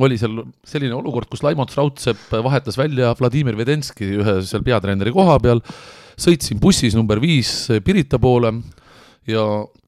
[0.00, 5.36] oli seal selline olukord, kus Laimont Raudsepp vahetas välja Vladimir Vedenski ühe seal peatreeneri koha
[5.42, 5.60] peal,
[6.22, 7.50] sõitsin bussis number viis
[7.84, 8.54] Pirita poole
[9.28, 9.46] ja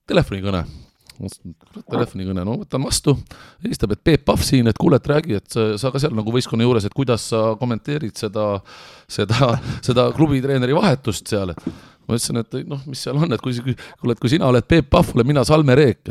[0.09, 0.65] telefonikõne
[1.91, 3.15] telefonikõne, no võtan vastu,
[3.65, 6.67] helistab, et Peep Pahv siin, et kuule, et räägi, et sa, ka seal nagu võistkonna
[6.67, 8.49] juures, et kuidas sa kommenteerid seda,
[9.11, 9.55] seda,
[9.85, 11.63] seda klubitreeneri vahetust seal, et
[12.05, 14.91] ma ütlesin, et noh, mis seal on, et kui, kuule, et kui sina oled Peep
[14.93, 16.11] Pahv, olen mina Salme Reek.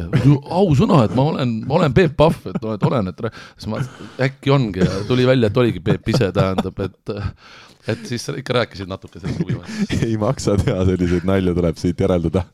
[0.61, 3.84] ausõna, et ma olen, ma olen Peep Pahv, et noh, et olen, et siis ma
[4.30, 7.15] äkki ongi ja tuli välja, et oligi Peep ise, tähendab, et
[7.91, 10.03] et siis sa ikka rääkisid natuke sellest huvivajadusest.
[10.07, 12.45] ei maksa teha, selliseid nalju tuleb siit järeldada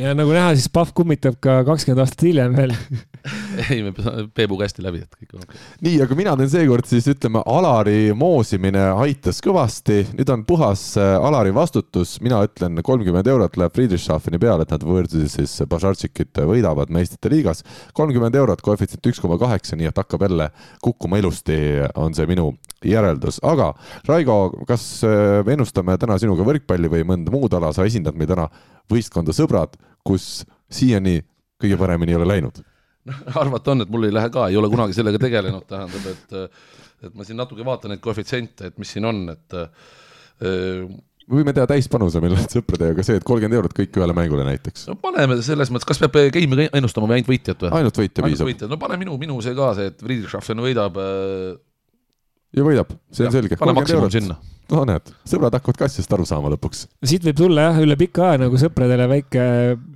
[0.00, 2.74] ja nagu näha, siis Pahv kummitab ka kakskümmend aastat hiljem veel
[3.70, 3.92] ei, me
[4.34, 5.56] Peebuga hästi läbi, et kõik on okei.
[5.56, 5.78] Okay..
[5.86, 11.14] nii, aga mina teen seekord siis ütleme, Alari moosimine aitas kõvasti, nüüd on puhas äh,
[11.16, 16.92] Alari vastutus, mina ütlen, kolmkümmend eurot läheb Friedrichshafeni peale, et nad võõrsil siis Bažartšikit võidavad
[16.94, 17.64] meistrite liigas.
[17.96, 20.50] kolmkümmend eurot, koefitsient üks koma kaheksa, nii et hakkab jälle
[20.84, 21.58] kukkuma ilusti,
[21.94, 22.52] on see minu
[22.84, 23.72] järeldus, aga
[24.08, 24.38] Raigo,
[24.68, 28.50] kas äh, ennustame täna sinuga võrkpalli või mõnda muud ala, sa esindad meid täna
[28.92, 31.20] võistkonda Sõbrad, kus siiani
[31.62, 32.64] kõige paremini ei ole läinud?
[33.08, 36.40] Noh, arvata on, et mul ei lähe ka, ei ole kunagi sellega tegelenud, tähendab, et
[37.04, 40.88] et ma siin natuke vaatan neid koefitsiente, et mis siin on, et äh,
[41.26, 44.86] me võime teha täispanuse, meil on sõpradega see, et kolmkümmend eurot kõik ühele mängule näiteks.
[44.90, 47.72] no paneme selles mõttes, kas peab game'i ennustama või ainult võitjat või?
[47.80, 48.68] ainult võitja piisab.
[48.70, 51.56] no pane minu, minu see ka see, et Friedrichshafen võidab äh,
[52.56, 53.58] ja võidab, see on ja, selge.
[53.60, 54.38] pane maksimum sinna.
[54.70, 56.86] no näed, sõbrad hakkavad ka asjast aru saama lõpuks.
[57.04, 59.46] siit võib tulla jah, üle pika aja nagu sõpradele väike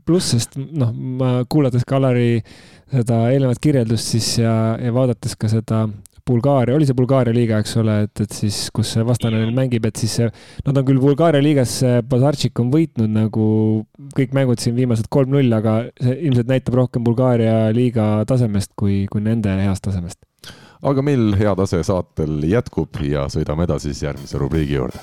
[0.07, 2.43] pluss, sest noh, ma kuulates ka Alari
[2.91, 5.85] seda eelnevat kirjeldust siis ja, ja vaadates ka seda
[6.31, 9.87] Bulgaaria, oli see Bulgaaria liiga, eks ole, et, et siis, kus see vastane neil mängib,
[9.89, 10.19] et siis
[10.67, 11.79] nad on küll Bulgaaria liigas,
[12.11, 13.47] Bazartšik on võitnud nagu
[14.17, 19.25] kõik mängud siin viimased kolm-null, aga see ilmselt näitab rohkem Bulgaaria liiga tasemest kui, kui
[19.25, 20.21] nende heast tasemest.
[20.87, 25.03] Aga meil hea tase saatel jätkub ja sõidame edasi siis järgmise rubriigi juurde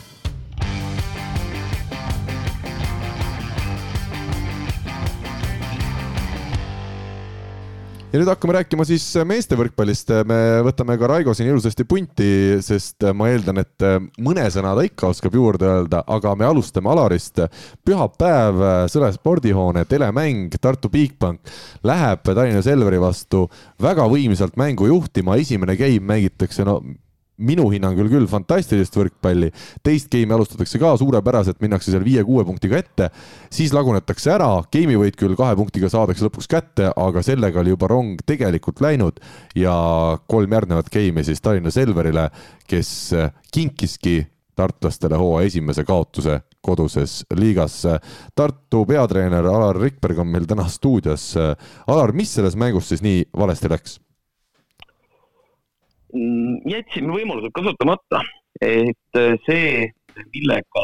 [8.07, 10.11] ja nüüd hakkame rääkima siis meeste võrkpallist.
[10.27, 12.29] me võtame ka Raigo siin ilusasti punti,
[12.63, 13.85] sest ma eeldan, et
[14.23, 17.41] mõne sõna ta ikka oskab juurde öelda, aga me alustame Alarist.
[17.85, 21.51] pühapäev, Sõle spordihoone telemäng, Tartu Bigbank
[21.83, 23.47] läheb Tallinna Selveri vastu
[23.81, 25.35] väga võimsalt mängu juhtima.
[25.35, 26.81] esimene game mängitakse no
[27.37, 29.51] minu hinnangul küll fantastilist võrkpalli,
[29.85, 33.09] teist game'i alustatakse ka suurepäraselt, minnakse seal viie-kuue punktiga ette,
[33.53, 37.91] siis lagunetakse ära, game'i võit küll kahe punktiga saadakse lõpuks kätte, aga sellega oli juba
[37.91, 39.21] rong tegelikult läinud
[39.57, 39.75] ja
[40.29, 42.29] kolm järgnevat game'i siis Tallinna Selverile,
[42.67, 42.89] kes
[43.53, 44.19] kinkiski
[44.57, 47.83] tartlastele hooaja esimese kaotuse koduses liigas.
[48.35, 51.29] Tartu peatreener Alar Rikberg on meil täna stuudios.
[51.87, 53.99] Alar, mis selles mängus siis nii valesti läks?
[56.15, 58.21] Mm, jätsime võimalused kasutamata,
[58.63, 59.87] et äh, see,
[60.31, 60.83] millega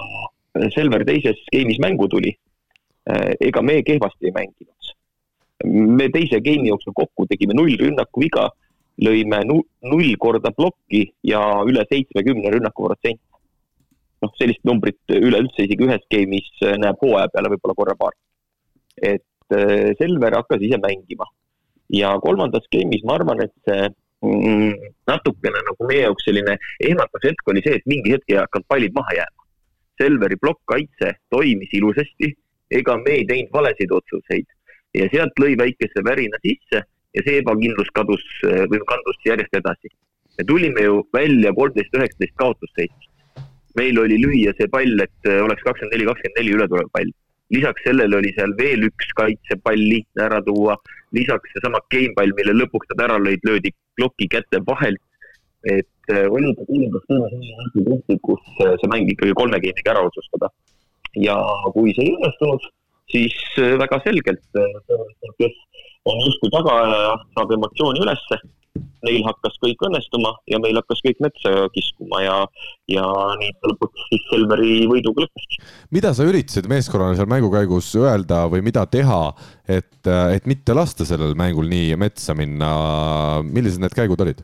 [0.76, 2.34] Selver teises game'is mängu tuli,
[3.09, 4.69] äh, ega me kehvasti ei mänginud.
[5.63, 8.49] me teise game'i jooksul kokku tegime null rünnaku viga,
[8.99, 13.21] lõime null korda plokki ja üle seitsmekümne rünnaku protsent.
[14.21, 18.19] noh, sellist numbrit üleüldse isegi ühes game'is äh, näeb hooaja peale võib-olla korra-paar.
[19.01, 19.24] et
[19.99, 21.26] Selver hakkas ise mängima
[21.93, 23.88] ja kolmandas game'is ma arvan, et see
[24.24, 28.95] natukene nagu meie jaoks selline ehmatas hetk oli see, et mingi hetk ei hakanud pallid
[28.95, 29.47] maha jääma.
[30.01, 32.32] Selveri plokkkaitse toimis ilusasti,
[32.71, 34.47] ega me ei teinud valesid otsuseid
[34.97, 36.82] ja sealt lõi väikese värina sisse
[37.13, 39.91] ja see ebakindlus kadus või kandus järjest edasi.
[40.38, 43.09] me tulime ju välja kolmteist, üheksateist kaotusseisust.
[43.76, 47.11] meil oli lüüa see pall, et oleks kakskümmend neli, kakskümmend neli ületulev pall.
[47.56, 50.78] Lisaks sellele oli seal veel üks kaitsepall lihtne ära tuua,
[51.16, 55.01] lisaks seesama gamepall, mille lõpuks nad ära lõid, löödi kloki käte vahelt.
[55.64, 55.88] et
[56.28, 60.49] oli ta kindlasti selline punkti, kus see mäng ikkagi kolme game'iga ära otsustada.
[61.16, 61.38] ja
[61.76, 62.66] kui see ei õnnestunud,
[63.14, 63.38] siis
[63.80, 64.43] väga selgelt,
[65.39, 65.56] kes
[66.10, 68.39] on justkui tagaajaja, saab emotsiooni ülesse.
[69.03, 72.38] Neil hakkas kõik õnnestuma ja meil hakkas kõik metsa kiskuma ja,
[72.89, 73.03] ja
[73.38, 75.59] nii ta lõpuks siis Selveri võiduga lõppeski.
[75.93, 79.19] mida sa üritasid meeskonnale seal mängu käigus öelda või mida teha,
[79.67, 82.71] et, et mitte lasta sellel mängul nii metsa minna,
[83.45, 84.41] millised need käigud olid?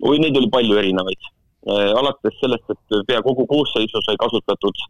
[0.00, 1.30] oi, neid oli palju erinevaid
[1.98, 4.82] alates sellest, et pea kogu koosseisu sai kasutatud,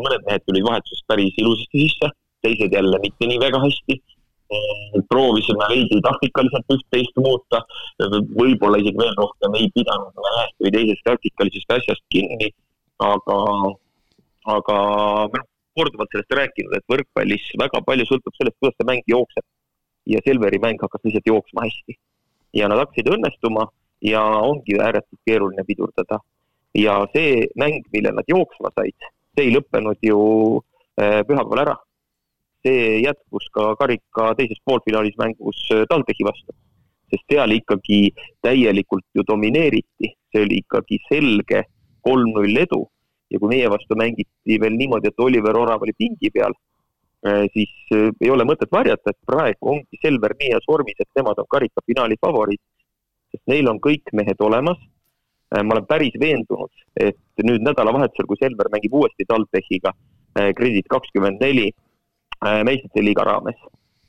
[0.00, 2.12] mõned mehed tulid vahetusest päris ilusasti sisse,
[2.44, 3.98] teised jälle mitte nii väga hästi
[5.08, 7.60] proovisime veidi taktikaliselt üht-teist muuta,
[8.38, 12.48] võib-olla isegi veel rohkem ei pidanud ühest või teisest taktikalisest asjast kinni,
[13.04, 13.38] aga,
[14.56, 14.76] aga
[15.28, 15.46] me oleme
[15.78, 19.46] korduvalt sellest rääkinud, et võrkpallis väga palju sõltub sellest, kuidas see mäng jookseb.
[20.08, 21.98] ja Selveri mäng hakkas lihtsalt jooksma hästi.
[22.54, 23.68] ja nad hakkasid õnnestuma
[24.02, 26.20] ja ongi ääretult keeruline pidurdada.
[26.74, 30.18] ja see mäng, mille nad jooksma said, see ei lõppenud ju
[30.96, 31.76] äh, pühapäeval ära
[32.66, 36.54] see jätkus ka karika teises poolfinaalis mängus äh, TalTechi vastu.
[37.08, 38.10] sest seal ikkagi
[38.44, 41.62] täielikult ju domineeriti, see oli ikkagi selge
[42.04, 42.82] kolm-null edu
[43.32, 46.52] ja kui meie vastu mängiti veel niimoodi, et Oliver Orav oli pingi peal,
[47.24, 51.08] äh, siis äh, ei ole mõtet varjata, et praegu ongi Selver nii heas vormis, et
[51.16, 52.62] nemad on karikafinaali favoriit.
[53.32, 54.78] sest neil on kõik mehed olemas.
[55.48, 56.68] ma olen päris veendunud,
[57.00, 59.94] et nüüd nädalavahetusel, kui Selver mängib uuesti TalTechiga,
[60.56, 61.70] Kredit kakskümmend neli
[62.64, 63.56] meistrite liiga raames,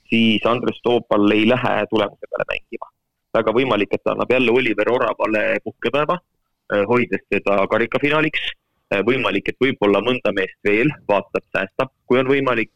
[0.09, 2.89] siis Andres Toopal ei lähe tulemuse peale mängima.
[3.37, 6.17] väga võimalik, et ta annab jälle Oliver Oravale puhkepäeva,
[6.73, 8.47] äh, hoides teda karikafinaaliks.
[8.93, 12.71] Äh, võimalik, et võib-olla mõnda meest veel vaatab, säästab, kui on võimalik.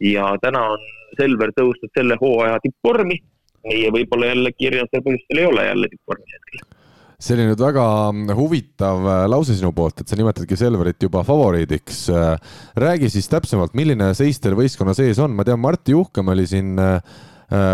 [0.00, 0.80] ja täna on
[1.16, 3.22] Selver tõusnud selle hooaja tippvormi.
[3.64, 6.71] meie võib-olla jälle kirjastel põhjustel ei ole jälle tippvormis hetkel
[7.22, 7.84] see oli nüüd väga
[8.34, 12.00] huvitav äh, lause sinu poolt, et sa nimetadki Selverit juba favoriidiks.
[12.10, 16.48] Äh, räägi siis täpsemalt, milline seis teil võistkonna sees on, ma tean, Martti Juhkam oli
[16.50, 16.98] siin äh,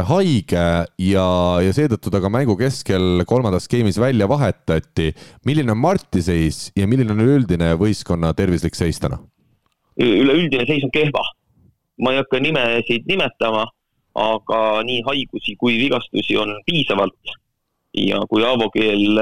[0.08, 0.66] haige
[1.00, 1.24] ja,
[1.62, 5.12] ja seetõttu ta ka mängu keskel kolmandas skeemis välja vahetati.
[5.46, 9.20] milline on Marti seis ja milline on üleüldine võistkonna tervislik seis täna?
[10.02, 11.22] üleüldine seis on kehva.
[12.02, 13.68] ma ei hakka nimesid nimetama,
[14.18, 17.38] aga nii haigusi kui vigastusi on piisavalt
[17.96, 19.20] ja kui Aavo Keel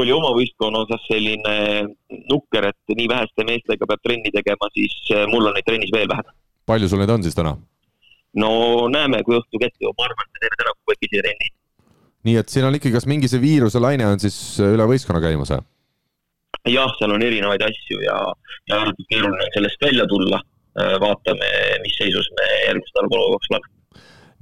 [0.00, 1.56] oli oma võistkonna osas selline
[2.30, 6.08] nukker, et nii väheste meestega peab trenni tegema, siis eh, mul on neid trennis veel
[6.10, 6.32] vähem.
[6.68, 7.56] palju sul neid on siis täna?
[8.38, 8.52] no
[8.92, 11.52] näeme, kui õhtu jõuab, ma arvan, et me teeme täna kuuekesi trenni.
[12.28, 15.52] nii et siin on ikkagi, kas mingi see viiruse laine on siis üle võistkonna käimas,
[15.52, 15.66] jah?
[16.70, 18.16] jah, seal on erinevaid asju ja,
[18.70, 20.40] ja ääretult keeruline sellest välja tulla.
[20.72, 21.48] vaatame,
[21.84, 23.81] mis seisus me järgmise nädala kolmapäevaks oleme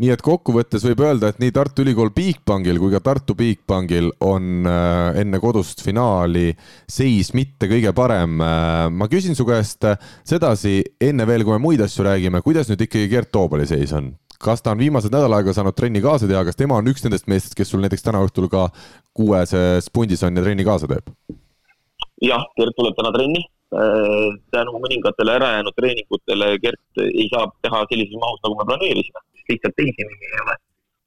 [0.01, 4.65] nii et kokkuvõttes võib öelda, et nii Tartu Ülikool Bigbankil kui ka Tartu Bigbankil on
[4.69, 6.55] äh, enne kodust finaali
[6.89, 8.41] seis mitte kõige parem.
[8.41, 9.85] Äh, ma küsin su käest
[10.29, 14.15] sedasi, enne veel, kui me muid asju räägime, kuidas nüüd ikkagi Gert Toobali seis on?
[14.41, 17.27] kas ta on viimased nädal aega saanud trenni kaasa teha, kas tema on üks nendest
[17.29, 18.71] meestest, kes sul näiteks täna õhtul ka
[19.13, 21.13] kuueses pundis on ja trenni kaasa teeb?
[22.25, 23.60] jah, Gert tuleb täna trenni äh,
[24.51, 30.07] tänu mõningatele ärajäänud treeningutele Gert ei saa teha sellises mahus, nagu me planeerisime lihtsalt teisi
[30.07, 30.57] nimi ei ole.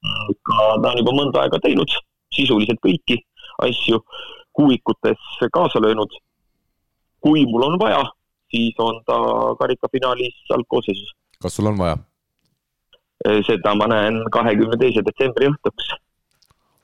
[0.03, 1.91] aga ta on juba mõnda aega teinud
[2.35, 3.19] sisuliselt kõiki
[3.67, 3.99] asju
[4.53, 6.11] kuuikutes kaasa löönud.
[7.23, 8.03] kui mul on vaja,
[8.51, 9.17] siis on ta
[9.59, 11.13] karikafinaalis algkoosseisus.
[11.41, 11.97] kas sul on vaja?
[13.47, 15.93] seda ma näen kahekümne teise detsembri õhtuks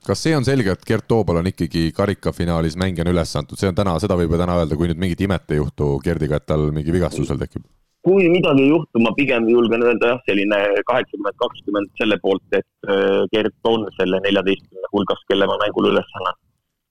[0.05, 3.75] kas see on selge, et Gert Toobal on ikkagi karikafinaalis mängijana üles antud, see on
[3.75, 6.69] täna, seda võib ju täna öelda, kui nüüd mingit imet ei juhtu Gerdiga, et tal
[6.75, 7.67] mingi vigastus veel tekib?
[8.07, 12.87] kui midagi ei juhtu, ma pigem julgen öelda jah, selline kaheksakümmend, kakskümmend selle poolt, et
[12.87, 16.37] äh, Gert on selle neljateistkümne hulgas, kelle ma mängule üles annan.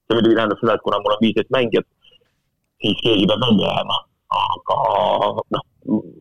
[0.05, 1.89] see muidugi tähendab seda, et kuna mul on viisteist mängijat,
[2.85, 3.97] siis keegi peab välja jääma.
[4.43, 4.77] aga
[5.57, 5.65] noh,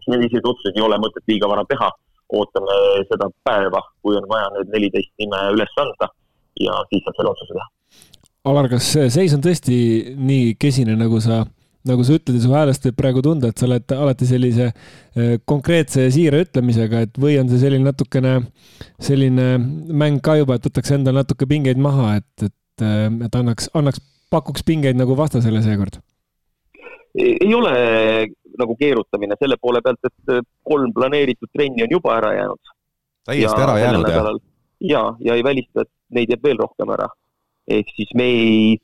[0.07, 1.91] selliseid otsuseid ei ole mõtet liiga vara teha.
[2.37, 2.79] ootame
[3.11, 6.09] seda päeva, kui on vaja need neliteist nime üles anda
[6.63, 7.67] ja siis saab selle otsuse teha.
[8.47, 9.77] Alar, kas seis on tõesti
[10.15, 11.43] nii kesine, nagu sa
[11.87, 15.37] nagu sa ütled ja su häälest võib praegu tunda, et sa oled alati sellise äh,
[15.47, 18.33] konkreetse ja siira ütlemisega, et või on see selline natukene
[19.03, 19.47] selline
[19.87, 24.03] mäng ka juba, et võtaks endale natuke pingeid maha, et, et, äh, et annaks, annaks,
[24.33, 26.01] pakuks pingeid nagu vastasele seekord?
[27.17, 27.71] ei ole
[28.59, 32.75] nagu keerutamine selle poole pealt, et kolm planeeritud trenni on juba ära jäänud.
[33.25, 34.29] täiesti ära jäänud, jah?
[34.81, 37.09] Ja, ja ei välista, et neid jääb veel rohkem ära.
[37.67, 38.77] ehk siis me ei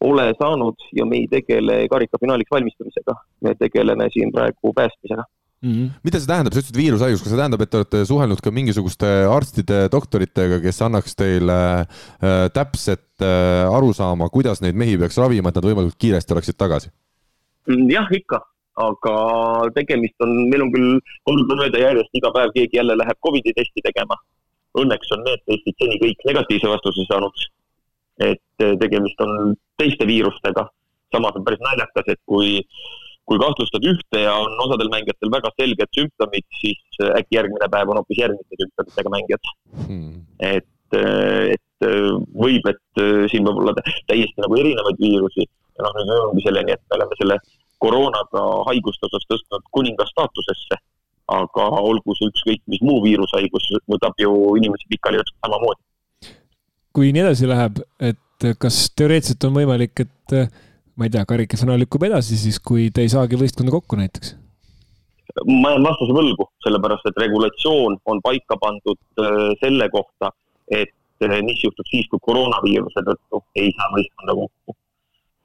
[0.00, 5.24] ole saanud ja me ei tegele karikafinaaliks valmistumisega, me tegeleme siin praegu päästmisega
[5.62, 5.72] mm.
[5.72, 5.90] -hmm.
[6.04, 9.10] mida see tähendab, sa ütlesid viirushaigus, kas see tähendab, et te olete suhelnud ka mingisuguste
[9.30, 15.60] arstide, doktoritega, kes annaks teile äh, täpset äh, arusaama, kuidas neid mehi peaks ravima, et
[15.60, 16.92] nad võimalikult kiiresti oleksid tagasi?
[17.70, 18.42] Mm, jah, ikka,
[18.82, 19.16] aga
[19.78, 24.18] tegemist on, meil on küll kordamööda järjest iga päev keegi jälle läheb Covidi testi tegema.
[24.78, 27.42] Õnneks on need testid seni kõik negatiivse vastuse saanud
[28.20, 30.68] et eh, tegemist on teiste viirustega.
[31.12, 32.62] samas on päris naljakas, et kui,
[33.28, 37.92] kui kahtlustad ühte ja on osadel mängijatel väga selged sümptomid, siis eh, äkki järgmine päev
[37.92, 39.50] on hoopis järgmiste sümptomitega mängijad.
[39.88, 40.22] Hmm..
[40.40, 41.88] et, eh, et
[42.38, 43.02] võib, et
[43.32, 43.72] siin võib olla
[44.06, 45.48] täiesti nagu erinevaid viirusi.
[45.74, 47.36] Ja noh, nüüd jõuamegi selleni, et me oleme selle
[47.82, 50.78] koroonaga haiguste osas tõstnud kuninga staatusesse
[51.28, 55.80] aga olgu see ükskõik mis muu viirushaigus, võtab ju inimesi pikali samamoodi
[56.92, 60.36] kui nii edasi läheb, et kas teoreetiliselt on võimalik, et
[60.98, 64.36] ma ei tea, karikasõna lükkub edasi siis, kui te ei saagi võistkonda kokku näiteks?
[65.48, 70.28] ma jään vastuse võlgu, sellepärast et regulatsioon on paika pandud äh, selle kohta,
[70.68, 74.76] et äh, mis juhtub siis, kui koroonaviiruse tõttu ei saa võistkonda kokku.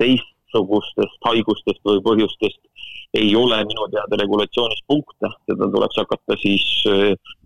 [0.04, 2.60] teistsugustest haigustest või põhjustest
[3.14, 6.66] ei ole minu teada regulatsioonis punkte, seda tuleks hakata siis,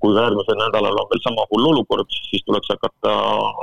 [0.01, 3.13] kui järgmisel nädalal on veel sama hull olukord, siis tuleks hakata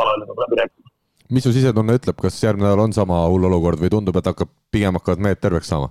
[0.04, 0.86] alaliiduga läbi rääkima.
[1.30, 4.52] mis su sisetunne ütleb, kas järgmine nädal on sama hull olukord või tundub, et hakkab,
[4.70, 5.90] pigem hakkavad mehed terveks saama?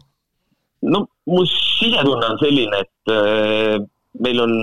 [0.82, 3.78] no mu sisetunne on selline, et äh,
[4.24, 4.58] meil on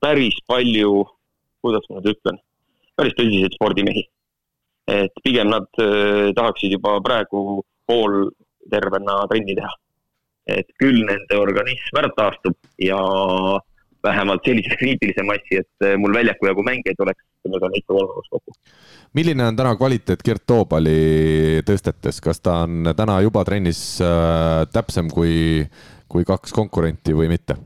[0.00, 1.04] päris palju,
[1.62, 2.40] kuidas ma nüüd ütlen,
[2.96, 4.08] päris tõsiseid spordimehi.
[4.86, 9.74] et pigem nad äh, tahaksid juba praegu pooltervena trenni teha
[10.46, 12.98] et küll nende organism ära taastub ja
[14.06, 18.54] vähemalt sellise kriitilise massi, et mul väljaku jagu mängijaid oleks, me saame ikka kolmandaks kokku.
[19.18, 25.10] milline on täna kvaliteet Gert Toobali tõstetes, kas ta on täna juba trennis äh, täpsem
[25.10, 25.64] kui,
[26.12, 27.58] kui kaks konkurenti või mitte?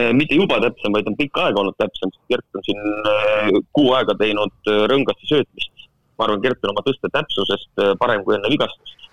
[0.00, 2.82] Äh, mitte juba täpsem, vaid on pikka aega olnud täpsem, sest Gert on siin
[3.14, 5.88] äh, kuu aega teinud rõngaste söötmist.
[6.18, 9.05] ma arvan, Gert on oma tõste täpsusest parem kui enne vigastust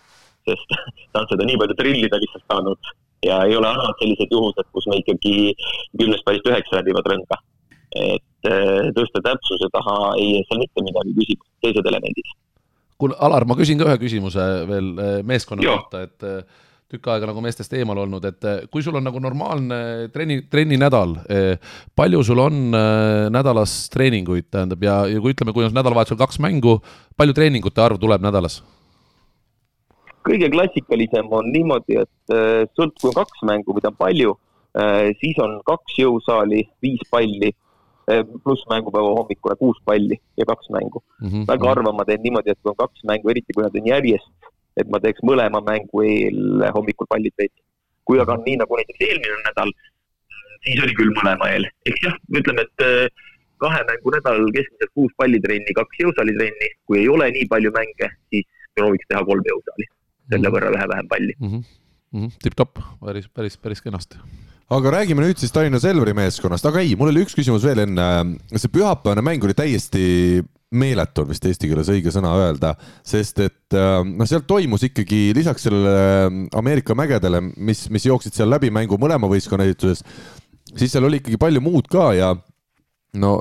[0.50, 0.76] sest
[1.12, 2.94] ta on seda nii palju trillida lihtsalt saanud
[3.26, 5.54] ja ei ole harvad sellised juhused, kus me ikkagi
[6.00, 7.40] kümnest pallist üheksa läbivad rõnga.
[7.94, 12.36] et eh, tõsta täpsuse taha ei seal mitte midagi, küsimus teised elemendid.
[12.98, 16.62] kuule, Alar, ma küsin ka ühe küsimuse veel eh, meeskonna kohta, et eh,
[16.94, 21.16] tükk aega nagu meestest eemal olnud, et kui sul on nagu normaalne trenni, trenninädal,
[21.98, 22.60] palju sul on
[23.34, 26.76] nädalas treeninguid, tähendab, ja, ja kui ütleme, kui on nädalavahetusel kaks mängu,
[27.18, 28.60] palju treeningute arv tuleb nädalas?
[30.28, 34.36] Kõige klassikalisem on niimoodi, et äh, sõlt-, kui on kaks mängu, mida on palju,
[34.80, 37.52] äh, siis on kaks jõusaali, viis palli,
[38.12, 41.28] äh, pluss mängupäeva hommikune kuus palli ja kaks mängu mm.
[41.30, 41.48] -hmm.
[41.52, 44.32] väga harva ma teen niimoodi, et kui on kaks mängu, eriti kui nad on järjest,
[44.78, 47.60] et ma teeks mõlema mängu eel hommikul pallid veidi.
[48.04, 49.70] kui aga on nii, nagu näiteks eelmine nädal,
[50.66, 51.68] siis oli küll mõlema eel.
[51.88, 53.14] ehk jah, ütleme, et
[53.64, 58.48] kahe mängu nädal keskmiselt kuus pallitrenni, kaks jõusaalitrenni, kui ei ole nii palju mänge, siis
[58.76, 59.88] prooviks teha kolm jõusaali
[60.34, 61.52] selle võrra ühe vähem palli mm.
[61.52, 61.68] -hmm.
[62.14, 62.40] Mm -hmm.
[62.44, 64.20] tipp-topp, päris, päris, päris kenasti
[64.74, 68.10] aga räägime nüüd siis Tallinna Selveri meeskonnast, aga ei, mul oli üks küsimus veel enne,
[68.56, 72.74] see pühapäevane mäng oli täiesti meeletu on vist eesti keeles õige sõna öelda,
[73.06, 78.72] sest et noh, seal toimus ikkagi lisaks sellele Ameerika mägedele, mis, mis jooksid seal läbi
[78.74, 80.02] mängu mõlema võistkonna ehituses,
[80.74, 82.34] siis seal oli ikkagi palju muud ka ja
[83.22, 83.36] no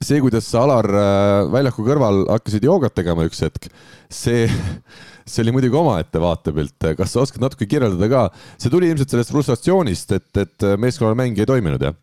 [0.00, 3.68] see, kuidas sa Alar äh, väljaku kõrval hakkasid joogat tegema üks hetk,
[4.08, 4.46] see,
[5.30, 6.90] see oli muidugi omaette vaatepilt.
[6.98, 8.26] kas sa oskad natuke kirjeldada ka,
[8.56, 11.96] see tuli ilmselt sellest frustratsioonist, et, et meeskonnal mäng ei toiminud, jah?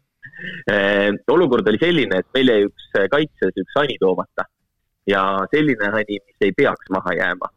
[0.69, 4.45] Äh, olukord oli selline, et meil jäi üks kaitses üks hani toomata
[5.09, 5.21] ja
[5.53, 7.49] selline hani, mis ei peaks maha jääma.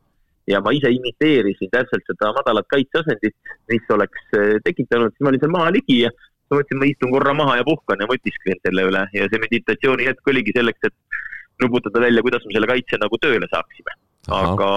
[0.48, 3.34] ja ma ise imiteerisin täpselt seda madalat kaitseasendit,
[3.68, 6.12] mis oleks äh, tekitanud, siis ma olin seal maa ligi ja
[6.48, 10.32] mõtlesin, ma istun korra maha ja puhkan ja mõtisklen selle üle ja see meditatsiooni hetk
[10.32, 11.18] oligi selleks, et
[11.62, 13.96] nuputada välja, kuidas me selle kaitse nagu tööle saaksime.
[14.34, 14.70] Aga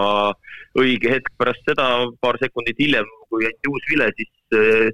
[0.79, 1.87] õige hetk pärast seda,
[2.23, 4.87] paar sekundit hiljem, kui anti uus vile, siis eh,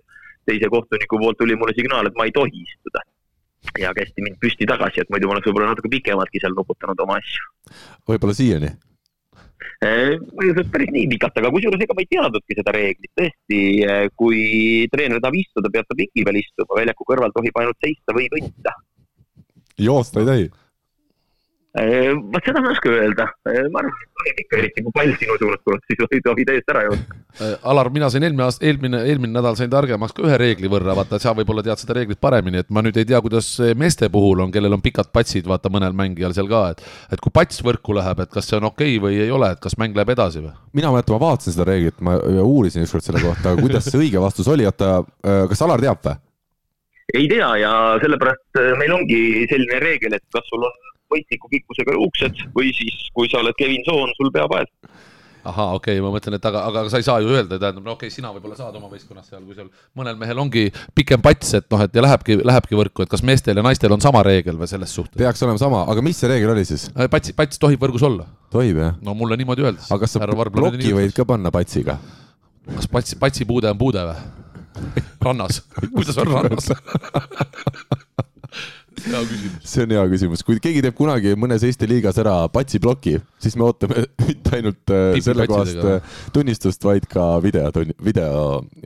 [0.47, 3.05] teise kohtuniku poolt tuli mulle signaal, et ma ei tohi istuda.
[3.78, 7.18] ja kästi mind püsti tagasi, et muidu ma oleks võib-olla natuke pikemaltki seal nuputanud oma
[7.22, 7.49] asju.
[8.08, 8.76] võib-olla siiani
[10.62, 14.41] et päris nii pikalt, aga kusjuures ega ma ei teadnudki seda reeglit, tõesti, äh, kui
[14.93, 18.74] treener tahab istuda, peab ta pingi peal istuma, väljaku kõrval tohib ainult seista või kõndida.
[19.78, 20.48] joosta ei tohi?
[21.78, 23.26] Vot seda ma ei oska öelda,
[23.74, 26.74] ma arvan, et tohib ikka, eriti kui pall sinu suunas tuleb, siis ei tohi täiesti
[26.74, 27.18] ära jõuda.
[27.70, 31.20] Alar, mina sain eelmine aasta, eelmine, eelmine nädal sain targemaks ka ühe reegli võrra, vaata,
[31.22, 34.54] sa võib-olla tead seda reeglit paremini, et ma nüüd ei tea, kuidas meeste puhul on,
[34.54, 38.24] kellel on pikad patsid, vaata mõnel mängijal seal ka, et et kui pats võrku läheb,
[38.26, 40.56] et kas see on okei okay või ei ole, et kas mäng läheb edasi või?
[40.78, 44.49] mina mäletan, ma vaatasin seda reeglit, ma uurisin ükskord selle kohta, kuidas see õige vastus
[44.49, 46.18] oli, oota, kas Alar teab või?
[47.16, 47.72] ei tea ja
[48.02, 50.84] sellepärast meil ongi selline reegel, et kas sul on
[51.14, 54.68] mõistliku pikkusega juuksed või siis, kui sa oled Kevin Soon, sul peapael.
[55.48, 57.94] ahaa, okei okay,, ma mõtlen, et aga, aga sa ei saa ju öelda, tähendab, no
[57.94, 60.66] okei okay,, sina võib-olla saad oma võistkonnas seal, kui seal mõnel mehel ongi
[60.98, 64.04] pikem pats, et noh, et ja lähebki, lähebki võrku, et kas meestel ja naistel on
[64.04, 65.16] sama reegel või selles suhtes?
[65.20, 66.90] peaks olema sama, aga mis see reegel oli siis?
[67.14, 68.28] pats, pats tohib võrgus olla.
[68.52, 68.98] tohib jah?
[69.02, 69.94] no mulle niimoodi öeldakse.
[69.94, 72.00] aga kas sa ploki võid ka panna patsiga?
[72.74, 74.20] kas pats, patsi puude on puude või?
[75.26, 75.64] rannas
[75.94, 76.72] kuidas on rannas.
[78.98, 83.57] see on hea küsimus, kui keegi teeb kunagi mõnes Eesti liigas ära patsi ploki, siis
[83.60, 87.69] me ootame mitte ainult äh, sellekohast äh, tunnistust, vaid ka video,
[88.03, 88.32] video,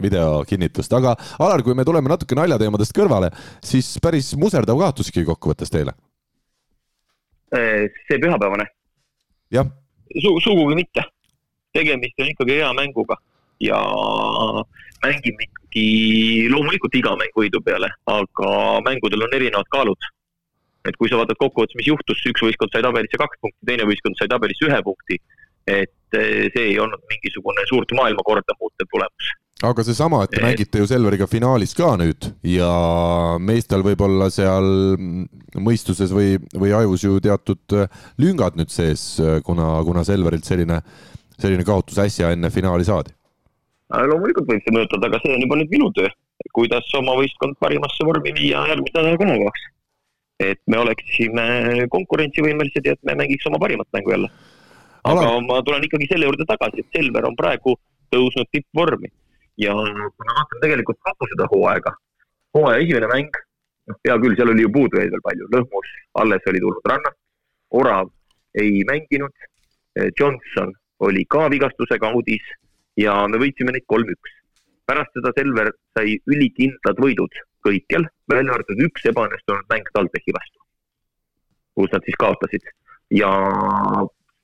[0.02, 3.32] video kinnitust, aga Alar, kui me tuleme natuke naljateemadest kõrvale,
[3.66, 5.96] siis päris muserdav kaotuski kokkuvõttes teile.
[7.56, 8.68] Äh, see pühapäevane?
[9.52, 9.68] jah
[10.20, 10.38] Su.
[10.44, 11.04] sugugi mitte.
[11.72, 13.16] tegemist on ikkagi hea mänguga
[13.64, 13.80] ja
[15.04, 19.98] mängime ikkagi loomulikult iga mäng võidu peale, aga mängudel on erinevad kaalud.
[20.82, 24.18] et kui sa vaatad kokkuvõttes, mis juhtus, üks võistkond sai tabelisse kaks punkti, teine võistkond
[24.18, 25.20] sai tabelisse ühe punkti,
[25.70, 29.30] et eh, see ei olnud mingisugune suurt maailmakorda muutev tulemus
[29.62, 32.72] aga seesama, et te mängite ju Selveriga finaalis ka nüüd ja
[33.38, 34.98] meestel võib olla seal
[35.54, 37.78] mõistuses või, või ajus ju teatud
[38.18, 40.82] lüngad nüüd sees, kuna, kuna Selverilt selline,
[41.38, 43.14] selline kaotus äsja enne finaali saadi
[43.92, 46.10] loomulikult võib see mõjutada, aga see on juba nüüd minu töö,
[46.56, 49.68] kuidas oma võistkond parimasse vormi viia järgmise nädala kolmapäevaks.
[50.42, 51.44] et me oleksime
[51.94, 54.30] konkurentsivõimelised ja et me mängiks oma parimat mängu jälle.
[55.04, 55.42] aga Ala...
[55.42, 57.76] ma tulen ikkagi selle juurde tagasi, et Selver on praegu
[58.16, 59.12] tõusnud tippvormi.
[59.58, 61.92] Ja kui me vaatame tegelikult kogu seda hooaega,
[62.56, 63.38] hooaja esimene mäng,
[63.92, 65.92] noh, hea küll, seal oli ju puudujaid veel palju, Lõhmus
[66.24, 67.20] alles oli tulnud rannast,
[67.72, 68.10] Orav
[68.60, 69.36] ei mänginud,
[70.20, 70.74] Johnson
[71.04, 72.48] oli ka vigastusega audis
[73.00, 74.38] ja me võitsime neid kolm-üks.
[74.90, 80.60] pärast seda Selver sai ülikindlad võidud kõikjal, välja arvatud üks ebaõnnestunud mäng TalTechi vastu,
[81.78, 82.66] kus nad siis kaotasid
[83.16, 83.30] ja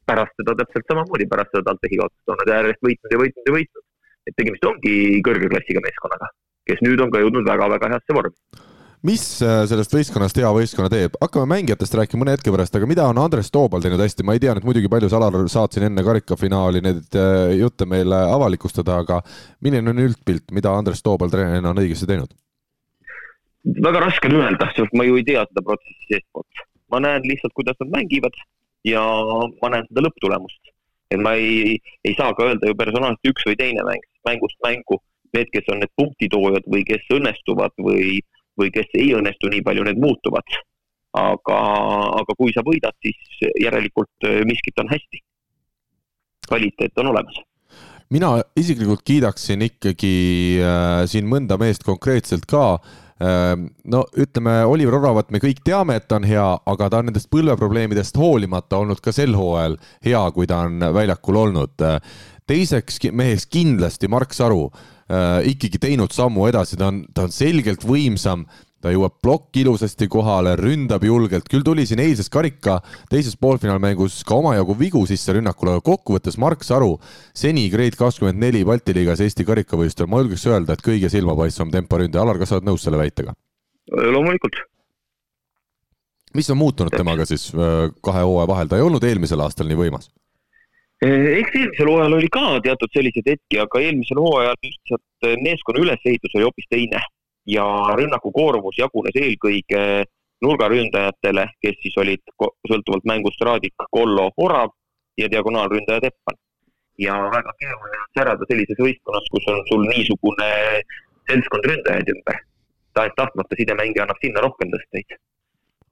[0.08, 3.58] pärast seda täpselt samamoodi, pärast seda TalTechi kaotust on nad järjest võitnud ja võitnud ja
[3.58, 3.86] võitnud.
[4.28, 6.32] et tegemist ongi kõrge klassiga meeskonnaga,
[6.68, 8.76] kes nüüd on ka jõudnud väga-väga heasse vormi
[9.06, 13.06] mis äh, sellest võistkonnast hea võistkonna teeb, hakkame mängijatest rääkima mõne hetke pärast, aga mida
[13.06, 15.88] on Andres Toobal teinud hästi, ma ei tea nüüd muidugi palju sa, Alar, saad siin
[15.90, 19.22] enne karikafinaali neid äh, jutte meile avalikustada, aga
[19.66, 22.34] milline on üldpilt, mida Andres Toobal treenerina on õigesti teinud?
[23.84, 26.66] väga raske on öelda, sest ma ju ei tea seda protsessi seestpoolt.
[26.92, 28.36] ma näen lihtsalt, kuidas nad mängivad
[28.88, 29.04] ja
[29.62, 30.72] ma näen seda lõpptulemust.
[31.12, 35.00] et ma ei, ei saa ka öelda ju personaalselt üks või teine mäng, mängust mängu,
[35.36, 38.20] need, kes on need punktitoojad või kes õnnestuvad või
[38.60, 40.58] või kes ei õnnestu nii palju, need muutuvad.
[41.18, 41.58] aga,
[42.20, 45.24] aga kui sa võidad, siis järelikult äh, miskit on hästi.
[46.48, 47.40] kvaliteet on olemas
[48.10, 52.78] mina isiklikult kiidaksin ikkagi äh, siin mõnda meest konkreetselt ka
[53.20, 53.56] äh,.
[53.84, 57.32] no ütleme, Oliver Oravat me kõik teame, et ta on hea, aga ta on nendest
[57.34, 61.88] põlveprobleemidest hoolimata olnud ka sel hooajal hea, kui ta on väljakul olnud.
[62.48, 67.86] teiseks meheks kindlasti Mark Saru äh, ikkagi teinud sammu edasi, ta on, ta on selgelt
[67.88, 68.44] võimsam,
[68.84, 72.78] ta jõuab plokk ilusasti kohale, ründab julgelt, küll tuli siin eilses karika
[73.10, 76.98] teises poolfinaalmängus ka omajagu vigu sisse rünnakule, aga kokkuvõttes Mark Saru
[77.36, 82.26] seni Grade kakskümmend neli Balti liigas Eesti karikavõistlustel, ma julgeks öelda, et kõige silmapaistvam temporündaja.
[82.26, 83.36] Alar, kas sa oled nõus selle väitega?
[83.88, 84.58] loomulikult.
[86.36, 89.80] mis on muutunud temaga siis äh, kahe hooaja vahel, ta ei olnud eelmisel aastal nii
[89.80, 90.12] võimas
[91.06, 96.36] eks eelmisel hooajal oli ka teatud selliseid hetki, aga eelmisel hooajal lihtsalt eh, meeskonna ülesehitus
[96.36, 97.02] oli hoopis teine
[97.48, 97.66] ja
[98.00, 99.84] rünnaku koormus jagunes eelkõige
[100.42, 102.34] nurgaründajatele, kes siis olid
[102.70, 104.74] sõltuvalt mängust Raadik, Kollo, Orav
[105.18, 106.38] ja diagonaalründaja Teppan.
[106.98, 110.50] ja väga keeruline on särada sellises võistkonnas, kus on sul niisugune
[111.30, 112.42] seltskond ründajaid ümber.
[112.98, 115.18] tahes-tahtmata sidemängija annab sinna rohkem tõsteid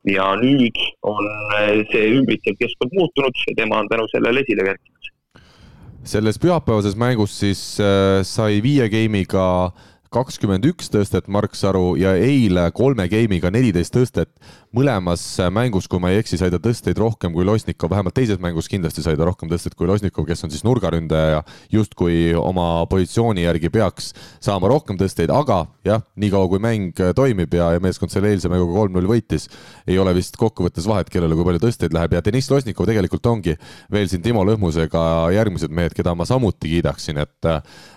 [0.10, 1.26] ja nüüd on
[1.60, 5.12] eh, see ümbritsev keskkond muutunud ja tema on tänu sellele esile kerkinud.
[6.06, 9.72] selles pühapäevases mängus siis äh, sai viie game'iga
[10.16, 14.30] kakskümmend üks tõstet Mark Saru ja eile kolme game'iga neliteist tõstet.
[14.76, 15.24] Mõlemas
[15.54, 19.04] mängus, kui ma ei eksi, sai ta tõsteid rohkem kui Losnikov, vähemalt teises mängus kindlasti
[19.06, 21.42] sai ta rohkem tõsteid kui Losnikov, kes on siis nurgaründaja ja
[21.74, 24.12] justkui oma positsiooni järgi peaks
[24.44, 28.76] saama rohkem tõsteid, aga jah, niikaua kui mäng toimib ja, ja meeskond selle eilse mänguga
[28.82, 29.48] kolm-null võitis,
[29.88, 32.18] ei ole vist kokkuvõttes vahet, kellele kui palju tõsteid läheb.
[32.18, 33.56] Ja Deniss Losnikov tegelikult ongi
[33.94, 37.52] veel siin Timo Lõhmusega järgmised mehed, keda ma samuti kiidaksin, et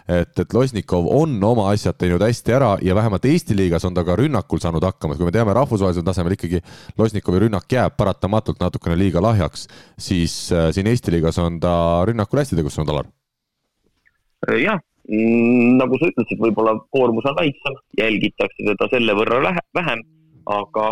[0.08, 4.04] et, et Losnikov on oma asjad teinud hästi ära ja vähemalt Eesti liigas on ta
[4.06, 6.62] ka rünnakul saanud hakkama, kui me teame, rahvusvahelisel tasemel ikkagi
[6.98, 9.66] Losnikovi rünnak jääb paratamatult natukene liiga lahjaks,
[9.98, 11.72] siis äh, siin Eesti liigas on ta
[12.08, 13.10] rünnakul hästi tegutsenud, Alar.
[14.62, 20.02] jah, mm, nagu sa ütlesid, võib-olla koormus on väiksem, jälgitakse teda selle võrra vähem,
[20.48, 20.88] aga,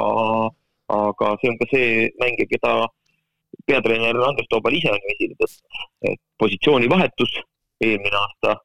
[0.93, 1.91] aga see on ka see
[2.23, 2.77] mängija, keda
[3.67, 7.39] peatreener Andres Toobal ise on esile tõstnud, et positsioonivahetus
[7.85, 8.57] eelmine aasta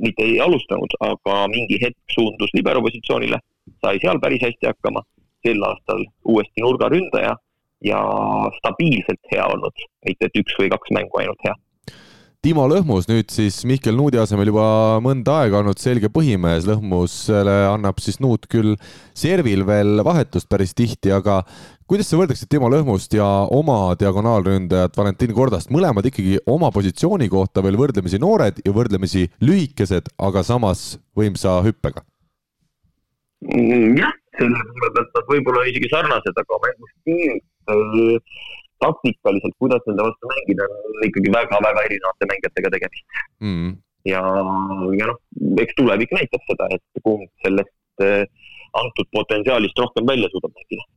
[0.00, 3.40] mitte ei alustanud, aga mingi hetk suundus libero positsioonile,
[3.84, 5.02] sai seal päris hästi hakkama,
[5.46, 7.36] sel aastal uuesti nurgaründaja
[7.84, 8.00] ja
[8.60, 11.56] stabiilselt hea olnud, mitte et üks või kaks mängu ainult hea.
[12.40, 18.00] Timo Lõhmus nüüd siis Mihkel Nuudi asemel juba mõnda aega olnud selge põhimees, Lõhmusele annab
[18.00, 18.78] siis Nuut küll
[19.12, 21.42] servil veel vahetust päris tihti, aga
[21.84, 27.60] kuidas sa võrdleksid Timo Lõhmust ja oma diagonaalründajat Valentin Kordast, mõlemad ikkagi oma positsiooni kohta
[27.66, 32.06] veel võrdlemisi noored ja võrdlemisi lühikesed, aga samas võimsa hüppega?
[33.44, 37.38] Mm, jah, selle poole pealt nad võib-olla isegi sarnased, aga mängustiil
[38.80, 43.18] taktikaliselt, kuidas nende vastu mängida, on ikkagi väga-väga erinevate mängijatega tegemist.
[43.44, 43.74] Mm..
[44.08, 44.22] ja,
[44.96, 45.18] ja noh,
[45.64, 48.24] eks tulevik näitab seda, et kumb sellest äh,
[48.80, 50.88] antud potentsiaalist rohkem välja suudab mängida.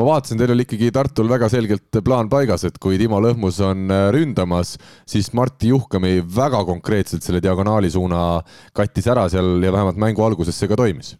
[0.00, 3.92] Ma vaatasin, teil oli ikkagi Tartul väga selgelt plaan paigas, et kui Timo Lõhmus on
[3.92, 4.78] äh, ründamas,
[5.08, 8.40] siis Martti Juhkami väga konkreetselt selle diagonaali suuna
[8.72, 11.18] kattis ära seal ja vähemalt mängu alguses see ka toimis.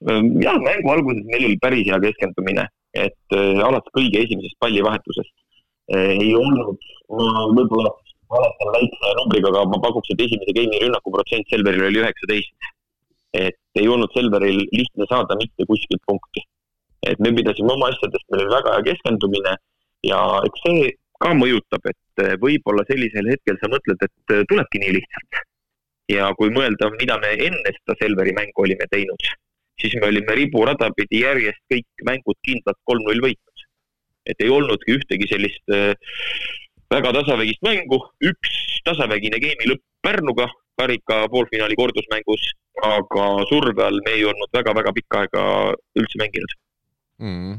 [0.00, 5.32] Jah, mängu alguses meil oli päris hea keskendumine et äh, alates kõige esimesest pallivahetusest
[5.94, 6.78] äh, ei olnud,
[7.14, 7.92] ma võib-olla
[8.30, 12.70] valetan väikse numbriga, aga ma pakuks, et esimese game'i rünnaku protsent Selveril oli üheksateist.
[13.38, 16.42] et ei olnud Selveril lihtne saada mitte kuskilt punkti.
[17.06, 19.54] et me pidasime oma asjadest, meil oli väga hea keskendumine
[20.06, 20.18] ja
[20.48, 20.90] eks see
[21.20, 25.44] ka mõjutab, et äh, võib-olla sellisel hetkel sa mõtled, et tulebki nii lihtsalt.
[26.10, 29.30] ja kui mõelda, mida me enne seda Selveri mängu olime teinud
[29.80, 33.66] siis me olime riburada pidi järjest kõik mängud kindlalt kolm-null võitnud.
[34.30, 35.94] et ei olnudki ühtegi sellist äh,
[36.92, 40.46] väga tasavägist mängu, üks tasavägine geimi lõpp Pärnuga
[40.80, 42.44] karika poolfinaali kordusmängus,
[42.88, 45.42] aga surve all me ei olnud väga-väga pikka aega
[46.00, 46.54] üldse mänginud.
[47.20, 47.58] Mm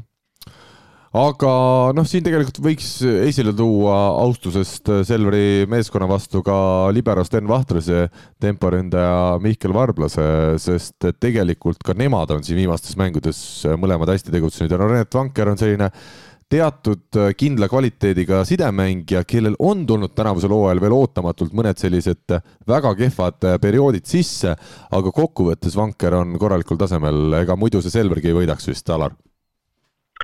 [1.12, 1.52] aga
[1.92, 6.56] noh, siin tegelikult võiks esile tuua austusest Selveri meeskonna vastu ka
[6.94, 8.06] libero Sten Vahtrase
[8.40, 10.24] temporündaja Mihkel Varblase,
[10.62, 13.40] sest tegelikult ka nemad on siin viimastes mängudes
[13.76, 15.90] mõlemad hästi tegutsenud ja no Rene Vanker on selline
[16.52, 22.34] teatud kindla kvaliteediga sidemängija, kellel on tulnud tänavusel hooajal veel ootamatult mõned sellised
[22.68, 24.52] väga kehvad perioodid sisse,
[24.92, 29.16] aga kokkuvõttes Vanker on korralikul tasemel, ega muidu see Selvergi ei võidaks vist, Alar?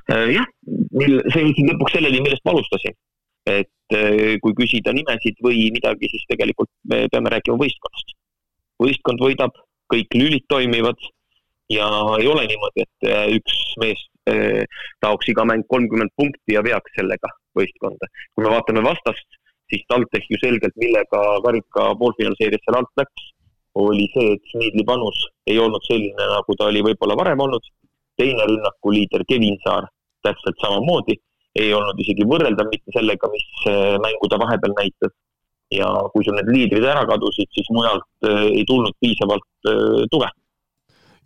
[0.09, 0.45] Äh, jah,
[0.95, 2.97] mil, see jõudsin lõpuks selleni, millest ma alustasin.
[3.49, 8.13] et äh, kui küsida nimesid või midagi, siis tegelikult me peame rääkima võistkonnast.
[8.83, 9.55] võistkond võidab,
[9.89, 10.99] kõik lülid toimivad
[11.73, 11.87] ja
[12.19, 14.05] ei ole niimoodi, et äh, üks mees
[15.01, 18.09] taoks iga mäng kolmkümmend punkti ja veaks sellega võistkonda.
[18.35, 19.25] kui me vaatame vastast,
[19.71, 23.27] siis TalTech ju selgelt, millega karika poolfinaalseerias seal alt läks,
[23.79, 27.65] oli see, et Schmidli panus ei olnud selline, nagu ta oli võib-olla varem olnud.
[28.19, 29.85] teine rünnakuliider Kevin Saar
[30.25, 31.17] täpselt samamoodi,
[31.59, 35.15] ei olnud isegi võrreldav mitte sellega, mis äh, mängu ta vahepeal näitas.
[35.69, 40.29] ja kui sul need liidrid ära kadusid, siis mujalt äh, ei tulnud piisavalt äh, tuge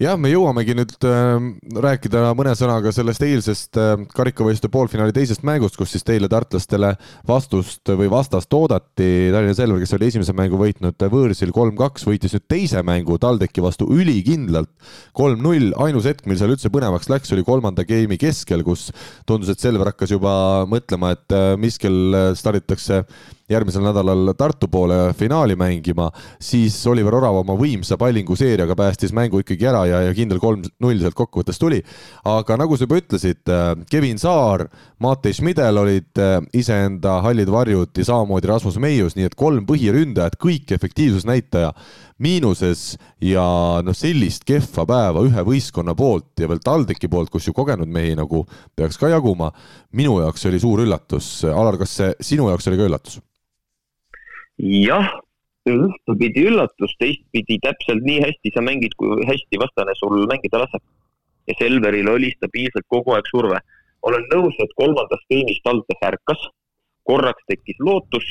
[0.02, 1.46] jah, me jõuamegi nüüd äh,
[1.84, 6.94] rääkida mõne sõnaga sellest eilsest äh, karikavõistluste poolfinaali teisest mängust, kus siis teile, tartlastele,
[7.30, 9.10] vastust või vastast oodati.
[9.34, 13.90] Tallinna Selver, kes oli esimese mängu võitnud võõrsil kolm-kaks, võitis nüüd teise mängu TalTechi vastu
[13.94, 14.72] ülikindlalt
[15.18, 15.74] kolm-null.
[15.84, 18.90] ainus hetk, mil seal üldse põnevaks läks, oli kolmanda game'i keskel, kus
[19.30, 20.34] tundus, et Selver hakkas juba
[20.70, 23.04] mõtlema, et äh, mis kell starditakse
[23.54, 26.10] järgmisel nädalal Tartu poole finaali mängima,
[26.42, 31.18] siis Oliver Orav oma võimsa pallinguseeriaga päästis mängu ikkagi ära ja, ja kindel kolm-null sealt
[31.18, 31.82] kokkuvõttes tuli.
[32.26, 34.68] aga nagu sa juba ütlesid, äh, Kevin Saar,
[35.04, 40.40] Matei Schmidel olid äh, iseenda hallid varjud ja samamoodi Rasmus Meius, nii et kolm põhiründajat,
[40.42, 41.74] kõik efektiivsusnäitaja
[42.24, 42.94] miinuses
[43.24, 43.44] ja
[43.84, 48.16] noh, sellist kehva päeva ühe võistkonna poolt ja veel TalTechi poolt, kus ju kogenud mehi
[48.20, 48.44] nagu
[48.76, 49.52] peaks ka jaguma,
[49.98, 51.36] minu jaoks oli suur üllatus.
[51.50, 53.22] Alar, kas see sinu jaoks oli ka üllatus?
[54.60, 55.10] Jah,
[55.70, 60.84] ühtepidi üllatus, teistpidi täpselt nii hästi sa mängid, kui hästi vastane sul mängida laseb.
[61.48, 63.60] ja Selveril oli stabiilselt kogu aeg surve.
[64.02, 66.42] olen nõus, et kolmandast geimist TalTech ärkas,
[67.08, 68.26] korraks tekkis lootus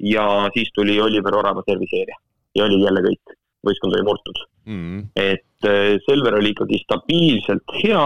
[0.00, 2.16] ja siis tuli Oliver Orava serviseeria
[2.56, 3.36] ja oli jälle kõik,
[3.66, 4.80] võistkond oli murtud mm.
[4.80, 5.02] -hmm.
[5.16, 8.04] et äh, Selver oli ikkagi stabiilselt hea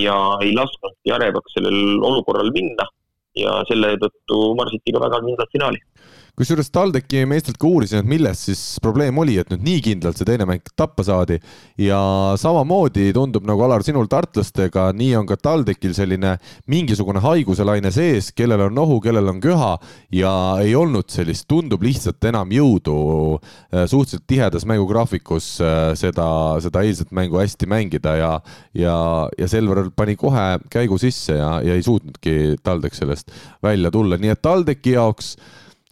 [0.00, 2.88] ja ei lasknud Jarevaks sellel olukorral minna
[3.36, 5.80] ja selle tõttu marsiti ka väga kindlalt finaali
[6.36, 10.28] kusjuures TalTechi meestelt ka uurisin, et milles siis probleem oli, et nüüd nii kindlalt see
[10.28, 11.38] teine mäng tappa saadi.
[11.80, 11.98] Ja
[12.36, 16.34] samamoodi tundub nagu Alar sinul tartlastega, nii on ka TalTechil selline
[16.68, 19.72] mingisugune haiguselaine sees, kellel on nohu, kellel on köha
[20.12, 22.98] ja ei olnud sellist, tundub lihtsalt enam jõudu
[23.40, 26.28] äh, suhteliselt tihedas mängugraafikus äh, seda,
[26.60, 28.32] seda eilset mängu hästi mängida ja,
[28.76, 28.96] ja,
[29.38, 33.32] ja Selver pani kohe käigu sisse ja, ja ei suutnudki TalTech sellest
[33.64, 35.38] välja tulla, nii et TalTechi jaoks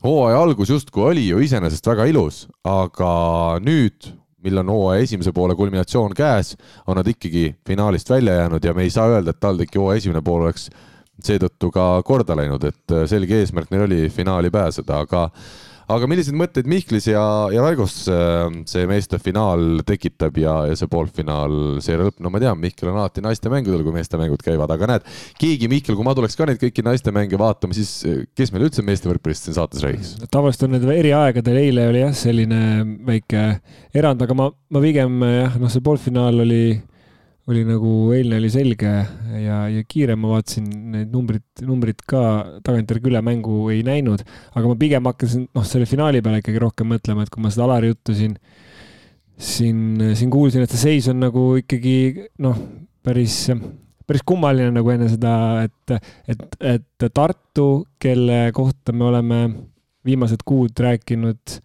[0.05, 3.11] hooaja algus justkui oli ju iseenesest väga ilus, aga
[3.65, 4.11] nüüd,
[4.45, 6.55] mil on hooaja esimese poole kulminatsioon käes,
[6.87, 10.23] on nad ikkagi finaalist välja jäänud ja me ei saa öelda, et TalTechi hooaja esimene
[10.25, 10.69] pool oleks
[11.25, 15.29] seetõttu ka korda läinud, et selge eesmärk neil oli finaali pääseda, aga
[15.93, 20.91] aga milliseid mõtteid Mihklis ja, ja Raigos äh, see meeste finaal tekitab ja, ja see
[20.91, 24.91] poolfinaal seejärel lõpp, no ma tean, Mihkel on alati naistemängudel, kui meeste mängud käivad, aga
[24.95, 28.55] näed, keegi, Mihkel, kui ma tuleks ka neid kõiki naiste mänge vaatama, siis äh, kes
[28.55, 30.17] meil üldse meeste võrkpallist siin saates räägiks?
[30.33, 32.63] tavaliselt on need eri aegadel, eile oli jah, selline
[33.07, 33.45] väike
[33.95, 36.65] erand, aga ma, ma pigem jah, noh, see poolfinaal oli
[37.51, 38.91] oli nagu eilne oli selge
[39.43, 42.23] ja, ja kiire, ma vaatasin need numbrid, numbrid ka
[42.65, 44.25] tagantjärgi üle mängu ei näinud,
[44.57, 47.67] aga ma pigem hakkasin, noh, selle finaali peale ikkagi rohkem mõtlema, et kui ma seda
[47.67, 48.39] Alari juttu siin,
[49.37, 49.83] siin,
[50.17, 52.57] siin kuulsin, et see seis on nagu ikkagi noh,
[53.05, 53.37] päris,
[54.09, 55.37] päris kummaline nagu enne seda,
[55.69, 55.97] et,
[56.33, 57.69] et, et Tartu,
[58.01, 59.41] kelle kohta me oleme
[60.05, 61.59] viimased kuud rääkinud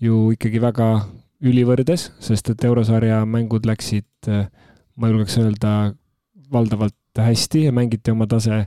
[0.00, 0.90] ju ikkagi väga
[1.44, 4.46] ülivõrdes, sest et eurosarja mängud läksid äh,
[4.96, 5.72] ma julgeks öelda,
[6.52, 8.66] valdavalt hästi ja mängiti oma tase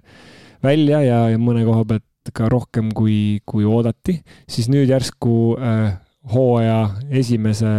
[0.64, 4.20] välja ja, ja mõne koha pealt ka rohkem, kui, kui oodati,
[4.50, 5.94] siis nüüd järsku äh,
[6.34, 6.82] hooaja
[7.22, 7.72] esimese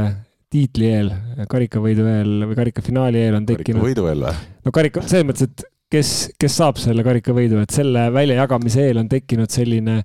[0.50, 1.10] tiitli eel,
[1.50, 3.84] karikavõidu eel või karikafinaali eel on tekkinud.
[3.84, 4.48] karikavõidu eel või?
[4.66, 6.10] no karika, selles mõttes, et kes,
[6.40, 10.00] kes saab selle karikavõidu, et selle väljajagamise eel on tekkinud selline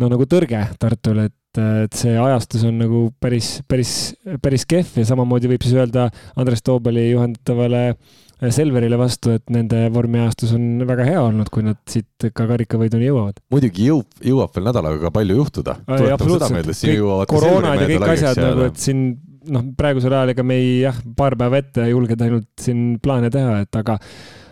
[0.00, 3.94] no nagu tõrge Tartul, et et, et see ajastus on nagu päris, päris,
[4.42, 7.88] päris kehv ja samamoodi võib siis öelda Andres Toobali juhendatavale
[8.52, 13.40] Selverile vastu, et nende vormiajastus on väga hea olnud, kui nad siit ka karikavõiduni jõuavad.
[13.48, 15.78] muidugi jõub, jõuab veel nädalaga ka palju juhtuda.
[17.32, 19.06] koroonad ja kõik asjad nagu, et siin
[19.48, 23.62] noh, praegusel ajal ega me ei jah, paar päeva ette julgeda ainult siin plaane teha,
[23.64, 24.45] et aga Äh,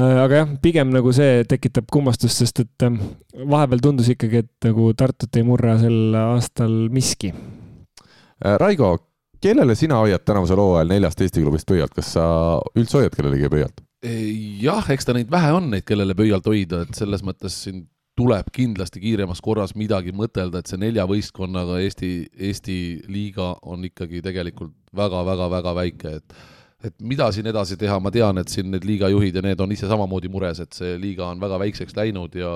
[0.00, 2.98] aga jah, pigem nagu see tekitab kummastust, sest et ähm,
[3.34, 7.32] vahepeal tundus ikkagi, et nagu Tartut ei murra sel aastal miski.
[7.32, 8.94] Äh, Raigo,
[9.42, 12.26] kellele sina hoiad tänavusel hooajal neljast Eesti klubist pöialt, kas sa
[12.74, 13.80] üldse hoiad kellelegi pöialt?
[14.00, 17.82] jah, eks ta neid vähe on, neid, kellele pöialt hoida, et selles mõttes siin
[18.16, 22.10] tuleb kindlasti kiiremas korras midagi mõtelda, et see nelja võistkonnaga Eesti,
[22.48, 22.78] Eesti
[23.12, 26.40] liiga on ikkagi tegelikult väga-väga-väga väike, et
[26.84, 29.88] et mida siin edasi teha, ma tean, et siin need liigajuhid ja need on ise
[29.90, 32.54] samamoodi mures, et see liiga on väga väikseks läinud ja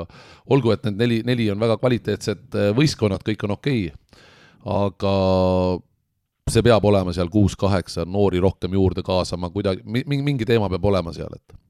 [0.50, 4.22] olgu, et need neli, neli on väga kvaliteetsed äh, võistkonnad, kõik on okei okay.,
[4.64, 5.10] aga
[6.48, 11.12] see peab olema seal kuus-kaheksa, noori rohkem juurde kaasama, kuidagi, mingi, mingi teema peab olema
[11.16, 11.60] seal, et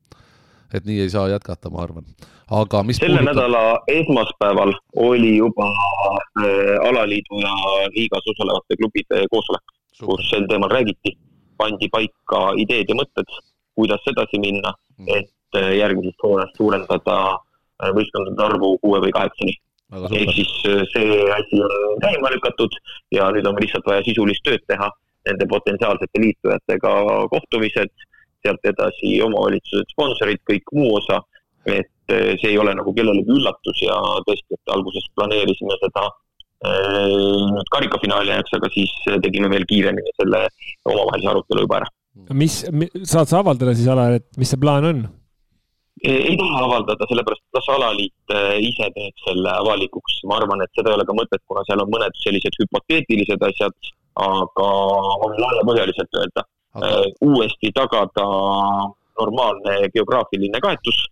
[0.74, 2.06] et nii ei saa jätkata, ma arvan.
[2.51, 3.36] aga mis selle puudutab...
[3.36, 3.60] nädala
[3.93, 4.72] esmaspäeval
[5.02, 7.52] oli juba äh, alaliidu ja
[7.94, 11.14] liigas osalevate klubide koosolek, kus sel teemal räägiti
[11.59, 13.36] pandi paika ideed ja mõtted,
[13.78, 15.10] kuidas edasi minna, mm.
[15.18, 19.55] et äh, järgmisest hooajast suurendada äh, võistkondade arvu kuue või kaheksani.
[19.94, 22.74] ehk siis äh, see asi on käima lükatud
[23.14, 24.90] ja nüüd on lihtsalt vaja sisulist tööd teha,
[25.28, 26.94] nende potentsiaalsete liitujatega
[27.32, 27.93] kohtumised,
[28.44, 31.22] sealt edasi omavalitsused, sponsorid, kõik muu osa,
[31.64, 33.94] et see ei ole nagu kellelegi üllatus ja
[34.26, 36.02] tõesti, et alguses planeerisime seda
[36.64, 38.93] nüüd karikafinaali ajaks, aga siis
[39.24, 40.47] tegime veel kiiremini selle
[40.89, 41.90] omavahelise arutelu juba ära.
[42.32, 42.62] mis,
[43.02, 45.05] saad sa avaldada siis, Alar, et mis see plaan on?
[46.05, 50.93] ei taha avaldada, sellepärast las alaliit äh, ise teeb selle avalikuks, ma arvan, et seda
[50.93, 53.76] ei ole ka mõtet, kuna seal on mõned sellised hüpoteetilised asjad,
[54.24, 54.68] aga
[55.39, 56.90] laiapõhjaliselt öelda aga...
[56.90, 58.26] Äh, uuesti tagada
[59.20, 61.05] normaalne geograafiline kaetus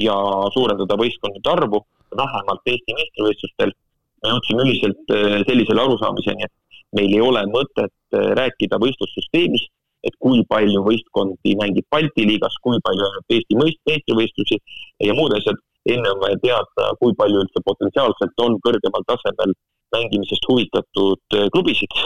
[0.00, 0.14] ja
[0.54, 1.82] suurendada võistkondade arvu
[2.16, 3.74] vähemalt Eesti meistrivõistlustel
[4.22, 9.70] me jõudsime ühiselt äh, sellisele arusaamiseni, et meil ei ole mõtet äh, rääkida võistlussüsteemist,
[10.06, 14.58] et kui palju võistkondi mängib Balti liigas, kui palju on Eesti meistrivõistlusi
[15.06, 15.60] ja muud asjad.
[15.92, 19.50] enne on vaja teada, kui palju üldse potentsiaalselt on kõrgemal tasemel
[19.94, 21.96] mängimisest huvitatud äh, klubisid.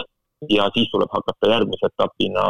[0.49, 2.43] Ja siis tuleb hakata järgmise etapina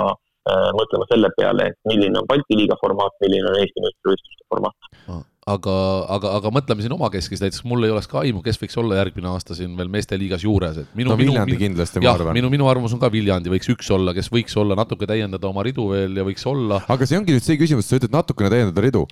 [0.76, 5.76] mõtlema selle peale, et milline on Balti liiga formaat, milline on Eesti meistrivõistluste formaat aga,
[6.18, 9.30] aga, aga mõtleme siin omakeskis, näiteks mul ei oleks ka aimu, kes võiks olla järgmine
[9.32, 12.36] aasta siin veel meeste liigas juures, et minu no Viljandi minu, kindlasti, ma arvan.
[12.38, 15.64] minu, minu arvamus on ka Viljandi võiks üks olla, kes võiks olla, natuke täiendada oma
[15.68, 16.82] ridu veel ja võiks olla.
[16.88, 19.06] aga see ongi nüüd see küsimus, sa ütled natukene täiendada ridu.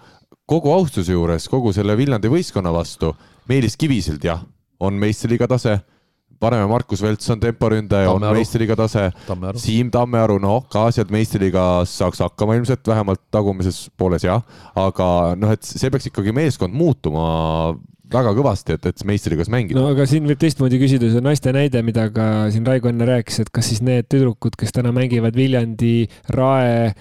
[0.46, 3.16] kogu austuse juures, kogu selle Viljandi võistkonna vastu,
[3.50, 4.44] Meelis Kivisild jah,
[4.84, 5.80] on meistriliiga tase
[6.40, 9.08] paneme Markus Velts on temporündaja, on meistriliiga tase.
[9.62, 14.42] Siim Tammearu, noh, ka sealt meistriliigas saaks hakkama ilmselt vähemalt tagumises pooles jah,
[14.76, 15.10] aga
[15.40, 17.76] noh, et see peaks ikkagi meeskond muutuma
[18.12, 19.80] väga kõvasti, et, et meistriliigas mängida.
[19.80, 23.40] no aga siin võib teistmoodi küsida, see naiste näide, mida ka siin Raigo enne rääkis,
[23.44, 26.92] et kas siis need tüdrukud, kes täna mängivad Viljandi, Rae,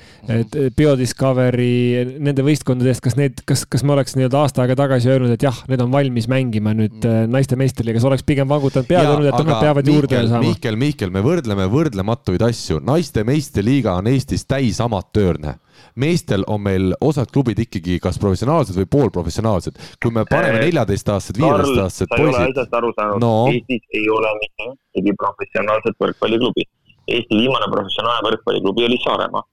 [0.76, 5.34] Biodiscovery, nende võistkondade eest, kas need, kas, kas me oleks nii-öelda aasta aega tagasi öelnud,
[5.36, 7.32] et jah, need on valmis mängima nüüd mm.
[7.34, 10.44] naiste meistriliigas, oleks pigem vangutanud pead olnud, et nad peavad Mihkel, juurde saama?
[10.46, 15.58] Mihkel, Mihkel, me võrdleme võrdlematuid asju, naiste meistriliiga on Eestis täis amatöörne
[16.00, 19.78] meestel on meil osad klubid ikkagi kas professionaalsed või poolprofessionaalsed.
[20.02, 22.32] kui me paneme neljateistaastased, viieteistaastased poisid.
[22.32, 26.68] sa ei ole asjast aru saanud no., Eestis ei ole mitte ühtegi professionaalset võrkpalliklubi.
[27.14, 29.44] Eesti viimane professionaalne võrkpalliklubi oli Saaremaa.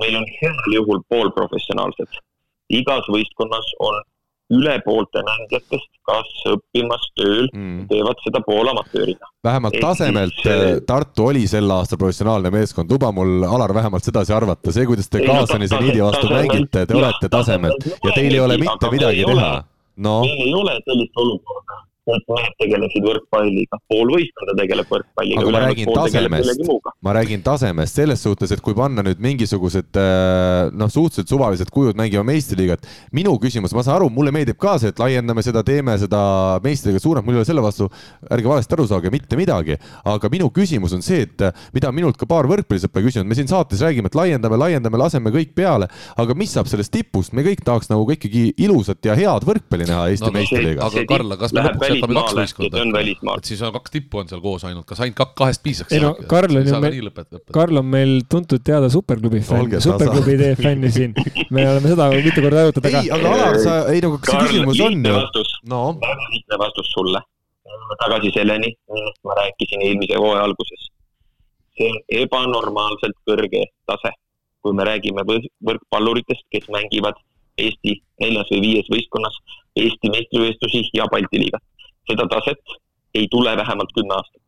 [0.00, 2.20] meil on heal juhul poolprofessionaalsed.
[2.68, 4.02] igas võistkonnas on
[4.54, 9.30] üle poolte mängijatest kas õppimas tööl mm., teevad seda poolamatöörina.
[9.44, 10.52] vähemalt Ehk tasemelt siis...
[10.52, 15.10] Äh, Tartu oli sel aastal professionaalne meeskond, luba mul, Alar, vähemalt sedasi arvata, see, kuidas
[15.10, 19.50] te Kaasani seniidi vastu mängite, te olete tasemelt ja teil ei ole mitte midagi teha.
[20.06, 25.42] no meil ei ole sellist olukorda kõik mehed tegelesid võrkpalliga, pool võistkonda tegeleb võrkpalliga.
[25.42, 26.62] aga ma räägin tasemest,
[27.02, 31.98] ma räägin tasemest selles suhtes, et kui panna nüüd mingisugused äh, noh, suhteliselt suvalised kujud
[31.98, 32.86] mängima meistriliigat.
[33.16, 36.20] minu küsimus, ma saan aru, mulle meeldib ka see, et laiendame seda, teeme seda
[36.64, 37.90] meistriliiga suuremaks, mul ei ole selle vastu,
[38.30, 39.78] ärge valesti aru saage, mitte midagi.
[40.06, 43.82] aga minu küsimus on see, et mida minult ka paar võrkpallisõpra küsinud, me siin saates
[43.82, 47.90] räägime, et laiendame, laiendame, laseme kõik peale, aga mis saab sellest tipust, me kõik tahaks
[47.90, 50.86] nagu ikkagi ilusat ja head võrkpalli näha Eesti no, meistriliigas.
[50.86, 53.02] aga Karl, kas me lõpuks jätame kaks võistkonda.
[53.36, 55.92] et siis on kaks tippu on seal koos ainult, kas ainult kahest piisaks?
[55.94, 57.10] ei no Karl on ju meil,
[57.54, 61.14] Karl on meil tuntud-teada superklubi fänn, superklubi idee fänn siin.
[61.50, 63.02] me oleme seda mitu korda arutanud, aga.
[63.02, 65.46] ei, aga Alar, sa, ei no kas see küsimus on ju?
[65.72, 67.22] no väga lihtne vastus sulle.
[68.02, 70.90] tagasi selleni, millest ma rääkisin eelmise hooaja alguses.
[71.76, 74.12] see on ebanormaalselt kõrge tase,
[74.64, 77.20] kui me räägime võrkpalluritest, kes mängivad
[77.56, 79.36] Eesti neljas või viies võistkonnas
[79.80, 81.64] Eesti meistrivõistlusi ja Balti liigat
[82.08, 82.76] seda taset
[83.14, 84.42] ei tule vähemalt kümme aastat.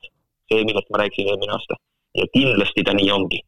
[0.48, 1.74] see, millest ma rääkisin eelmine aasta.
[2.20, 3.40] ja kindlasti ta nii ongi.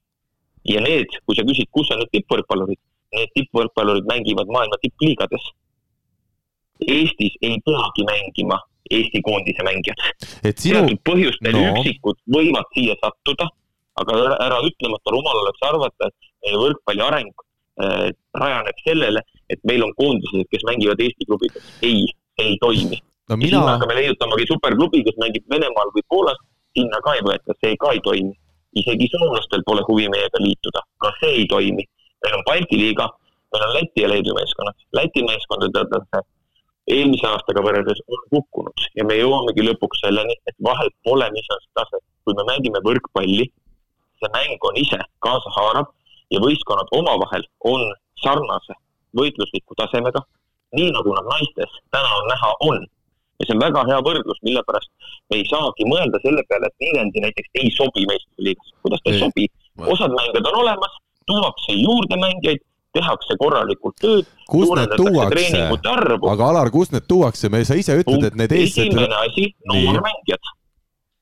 [0.72, 2.80] ja need, kui sa küsid, kus on need tippvõrkpallurid,
[3.16, 5.44] need tippvõrkpallurid mängivad maailma tippliigades.
[6.96, 8.58] Eestis ei peagi mängima
[8.90, 10.00] Eesti koondise mängijad.
[10.56, 10.80] Sinu...
[10.80, 11.66] teatud põhjustel no.
[11.72, 13.46] üksikud võivad siia sattuda,
[14.02, 17.44] aga ära, ära ütlemata rumal oleks arvata, et meie võrkpalli areng
[17.84, 18.08] äh,
[18.42, 19.22] rajaneb sellele,
[19.52, 21.70] et meil on koondised, kes mängivad Eesti klubides.
[21.86, 22.98] ei, see ei toimi
[23.30, 23.60] no mina.
[23.64, 26.40] me hakkame leiutamagi superklubi, kes mängib Venemaal või Poolas,
[26.76, 28.34] sinna ka ei võeta, see ka ei toimi.
[28.80, 31.86] isegi soomlastel pole huvi meiega liituda, ka see ei toimi.
[32.24, 33.08] meil on Balti liiga,
[33.54, 36.22] meil on Läti ja Leedu meeskonnad, Läti meeskondade
[36.90, 41.62] eelmise aastaga võrreldes on kukkunud ja me jõuamegi lõpuks selleni, et vahet pole, mis on
[41.62, 42.00] see tase.
[42.24, 43.46] kui me mängime võrkpalli,
[44.20, 45.86] see mäng on ise kaasahaarav
[46.34, 47.86] ja võistkonnad omavahel on
[48.22, 48.76] sarnase
[49.16, 50.22] võitlusliku tasemega,
[50.76, 52.82] nii nagu nad naistes täna on näha, on
[53.40, 54.90] ja see on väga hea võrdlus, mille pärast
[55.32, 58.74] me ei saagi mõelda selle peale, et Viljandi näiteks ei sobi meistriliigasse.
[58.84, 59.46] kuidas ta ei sobi?
[59.94, 60.98] osad mängijad on olemas,
[61.30, 62.62] tuuakse juurde mängijaid,
[62.96, 64.28] tehakse korralikult tööd.
[64.50, 65.64] kust need tuuakse?
[66.34, 68.92] aga Alar, kust need tuuakse, me, sa ise ütled, et need eestlased.
[68.92, 70.54] esimene asi, noormängijad.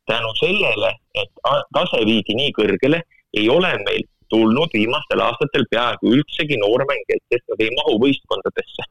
[0.08, 1.32] tänu sellele, et
[1.76, 3.02] tase viidi nii kõrgele,
[3.36, 8.88] ei ole meil tulnud viimastel aastatel peaaegu üldsegi noormängijaid, sest nad ei mahu võistkondadesse.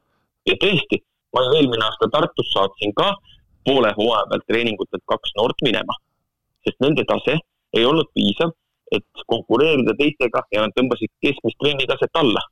[0.48, 1.02] ja tõesti,
[1.34, 3.08] ma ju eelmine aasta Tartus saatsin ka
[3.66, 5.94] poole hooaja pealt treeningutelt kaks noort minema,
[6.64, 7.34] sest nende tase
[7.76, 8.50] ei olnud piisav,
[8.96, 12.42] et konkureerida teistega ja nad tõmbasid keskmist trennitaset alla.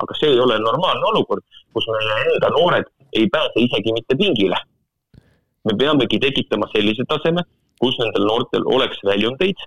[0.00, 1.42] aga see ei ole normaalne olukord,
[1.76, 4.58] kus meie enda noored ei pääse isegi mitte pingile.
[5.64, 7.42] me peamegi tekitama sellise taseme,
[7.80, 9.58] kus nendel noortel oleks väljundeid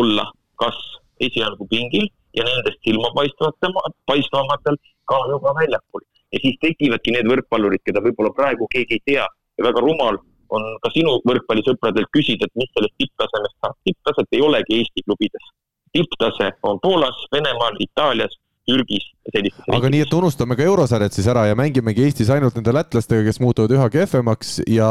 [0.00, 0.24] olla
[0.62, 0.78] kas
[1.20, 2.08] esialgu pingil
[2.38, 6.02] ja nendest silmapaistvamatel ka juba väljakul
[6.32, 10.20] ja siis tekivadki need võrkpallurid, keda võib-olla praegu keegi ei tea ja väga rumal
[10.54, 13.76] on ka sinu võrkpallisõpradelt küsida, et mis sellest tipptasemest saab.
[13.86, 15.50] tipptaset ei olegi Eesti klubides.
[15.92, 18.34] tipptase on Poolas, Venemaal, Itaalias,
[18.68, 22.74] Türgis sellistes aga nii, et unustame ka eurosarjad siis ära ja mängimegi Eestis ainult nende
[22.74, 24.90] lätlastega, kes muutuvad üha kehvemaks ja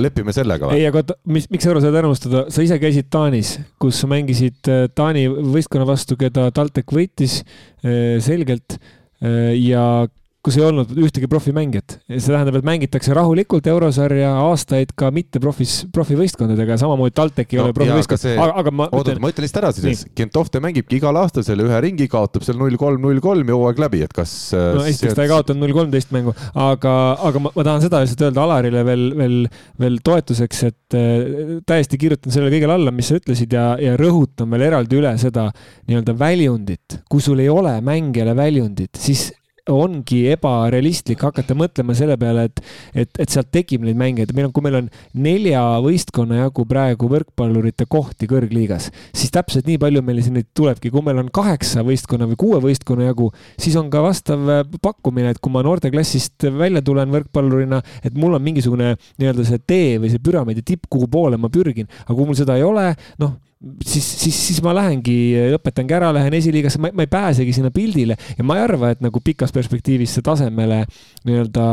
[0.00, 0.78] lepime sellega või?
[0.80, 4.86] ei, aga mis, miks eurosarjad ära unustada, sa ise käisid Taanis, kus sa mängisid äh,
[4.94, 10.06] Taani võistkonna vastu, keda TalTech võitis äh, selgelt äh, ja
[10.48, 11.98] kus ei olnud ühtegi profimängijat.
[12.08, 17.68] see tähendab, et mängitakse rahulikult eurosarja aastaid ka mitte profis, profivõistkondadega, samamoodi TalTech ei no,
[17.68, 21.18] ole profivõistkond, aga, aga ma oota ütlen..., ma ütlen lihtsalt ära siis, Gentovte mängibki igal
[21.20, 24.34] aastal selle ühe ringi, kaotab seal null kolm, null kolm ja hooaeg läbi, et kas
[24.56, 25.18] äh, no esiteks see...
[25.18, 26.94] ta ei kaotanud null kolmteist mängu, aga,
[27.28, 29.36] aga ma, ma tahan seda lihtsalt öelda Alarile veel, veel,
[29.84, 34.48] veel toetuseks, et äh, täiesti kirjutan sellele kõigele alla, mis sa ütlesid ja, ja rõhutan
[34.54, 35.50] veel eraldi üle seda
[35.88, 37.02] nii-öelda väljundit.
[37.08, 39.28] kui sul ei ole mängijale väljundit, siis
[39.72, 42.62] ongi ebarealistlik hakata mõtlema selle peale, et,
[43.04, 44.34] et, et sealt tekib neid mängijaid.
[44.36, 49.80] meil on, kui meil on nelja võistkonna jagu praegu võrkpallurite kohti kõrgliigas, siis täpselt nii
[49.80, 50.92] palju meil neid tulebki.
[50.94, 53.30] kui meil on kaheksa võistkonna või kuue võistkonna jagu,
[53.60, 58.38] siis on ka vastav äh, pakkumine, et kui ma noorteklassist välja tulen võrkpallurina, et mul
[58.38, 62.28] on mingisugune nii-öelda see tee või see püramiidi tipp, kuhu poole ma pürgin, aga kui
[62.28, 62.90] mul seda ei ole,
[63.22, 63.36] noh
[63.84, 65.16] siis, siis, siis ma lähengi,
[65.56, 69.02] õpetangi ära, lähen esiliigasse, ma, ma ei pääsegi sinna pildile ja ma ei arva, et
[69.04, 70.84] nagu pikas perspektiivis see tasemele
[71.26, 71.66] nii-öelda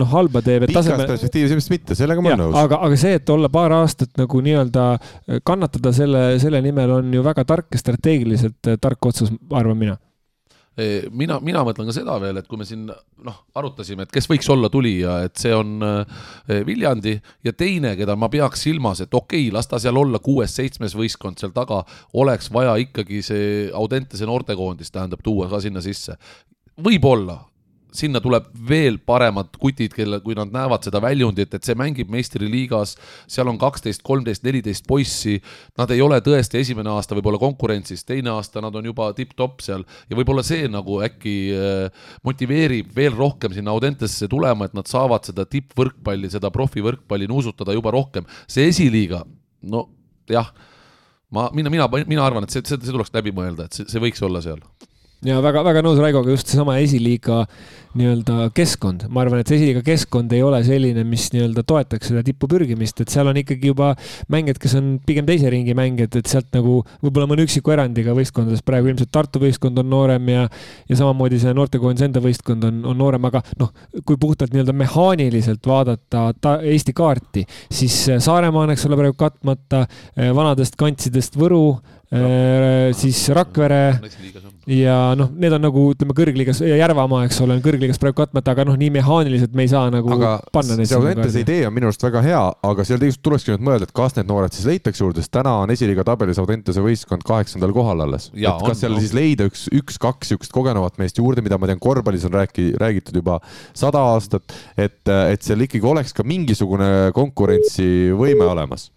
[0.00, 0.66] noh, halba teeb.
[0.70, 1.08] pikas tasemele...
[1.12, 2.58] perspektiivis ilmselt mitte, sellega ma olen nõus.
[2.62, 4.88] aga, aga see, et olla paar aastat nagu nii-öelda
[5.46, 9.98] kannatada selle, selle nimel on ju väga tark ja strateegiliselt tark otsus, arvan mina
[11.10, 14.48] mina, mina mõtlen ka seda veel, et kui me siin noh, arutasime, et kes võiks
[14.52, 16.22] olla tulija, et see on äh,
[16.66, 20.94] Viljandi ja teine, keda ma peaks silmas, et okei okay,, las ta seal olla kuues-seitsmes
[20.98, 21.82] võistkond seal taga,
[22.14, 26.18] oleks vaja ikkagi see Audentese noortekoondis, tähendab, tuua ka sinna sisse.
[26.78, 27.40] võib-olla,
[27.94, 32.94] sinna tuleb veel paremad kutid, kelle, kui nad näevad seda väljundit, et see mängib meistriliigas,
[33.30, 35.38] seal on kaksteist, kolmteist, neliteist poissi,
[35.78, 39.86] nad ei ole tõesti esimene aasta võib-olla konkurentsis, teine aasta nad on juba tipp-topp seal
[40.10, 45.28] ja võib-olla see nagu äkki äh, motiveerib veel rohkem sinna Audentesse tulema, et nad saavad
[45.28, 48.28] seda tippvõrkpalli, seda profivõrkpalli nuusutada juba rohkem.
[48.48, 49.22] see esiliiga,
[49.62, 49.88] no
[50.28, 50.52] jah,
[51.32, 54.02] ma, mina, mina, mina arvan, et see, see, see tuleks läbi mõelda, et see, see
[54.02, 54.60] võiks olla seal
[55.26, 57.42] ja väga-väga nõus Raigoga, just seesama esiliiga
[57.98, 62.22] nii-öelda keskkond, ma arvan, et see esiliiga keskkond ei ole selline, mis nii-öelda toetaks seda
[62.22, 63.88] tippu pürgimist, et seal on ikkagi juba
[64.30, 68.62] mängijad, kes on pigem teise ringi mängijad, et sealt nagu võib-olla mõne üksiku erandiga võistkondades
[68.66, 70.46] praegu ilmselt Tartu võistkond on noorem ja
[70.88, 73.72] ja samamoodi see noortekoondise enda võistkond on, on noorem, aga noh,
[74.06, 79.86] kui puhtalt nii-öelda mehaaniliselt vaadata ta, Eesti kaarti, siis Saaremaa on, eks ole, praegu katmata,
[80.14, 81.78] vanadest kantsidest Võru
[82.08, 83.82] siis Rakvere
[84.68, 88.54] ja noh, need on nagu ütleme kõrgliigas ja Järvamaa, eks ole, on kõrgliigas praegu katmata,
[88.54, 90.88] aga noh, nii mehaaniliselt me ei saa nagu aga panna neid.
[90.88, 93.92] see Audentese idee on minu arust väga hea, aga seal tegelikult tulekski nüüd mõelda, et
[93.96, 98.04] kas need noored siis leitakse juurde, sest täna on esiliiga tabelis Audentese võistkond kaheksandal kohal
[98.06, 98.30] alles.
[98.32, 99.02] et kas on, seal on.
[99.04, 103.20] siis leida üks, üks-kaks niisugust kogenuvat meest juurde, mida ma tean, korvpallis on rääki-, räägitud
[103.20, 103.36] juba
[103.76, 108.88] sada aastat, et, et seal ikkagi oleks ka mingisugune konkurentsivõime olemas.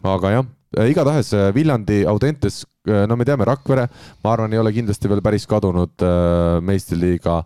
[0.00, 0.48] aga jah
[0.78, 3.88] igatahes äh, Viljandi Audentes, äh, no me teame, Rakvere,
[4.24, 6.04] ma arvan, ei ole kindlasti veel päris kadunud
[6.66, 7.40] meistriliiga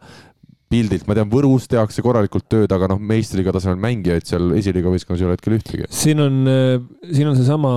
[0.70, 5.22] pildilt, ma tean, Võrus tehakse korralikult tööd, aga noh, meistriliiga tasemel mängijaid seal esiliiga võistkonnas
[5.22, 5.88] ei ole hetkel ühtegi.
[5.92, 6.42] siin on,
[7.12, 7.72] siin on seesama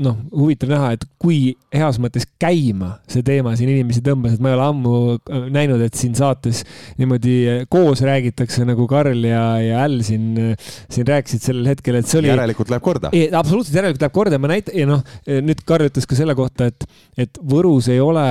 [0.00, 4.52] noh, huvitav näha, et kui heas mõttes käima see teema siin inimesi tõmbas, et ma
[4.52, 6.62] ei ole ammu äh, näinud, et siin saates
[7.00, 12.00] niimoodi äh, koos räägitakse nagu Karl ja, ja Äll siin, äh, siin rääkisid sellel hetkel,
[12.00, 12.32] et see oli.
[12.32, 13.12] järelikult läheb korda.
[13.12, 16.88] absoluutselt, järelikult läheb korda ma näitan ja noh, nüüd Karl ütles ka selle kohta, et,
[17.20, 18.26] et Võrus ei ole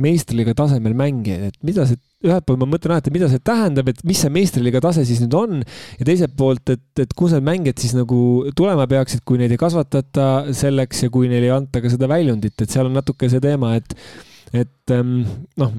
[0.00, 4.00] meistriliiga tasemel mängijaid, et mida see, ühelt poolt ma mõtlen alati, mida see tähendab, et
[4.08, 7.82] mis see meistriliiga tase siis nüüd on ja teiselt poolt, et, et kus need mängijad
[7.82, 8.20] siis nagu
[8.58, 12.56] tulema peaksid, kui neid ei kasvatata selleks ja kui neile ei anta ka seda väljundit,
[12.58, 13.94] et seal on natuke see teema, et,
[14.64, 15.20] et ähm,
[15.60, 15.74] noh,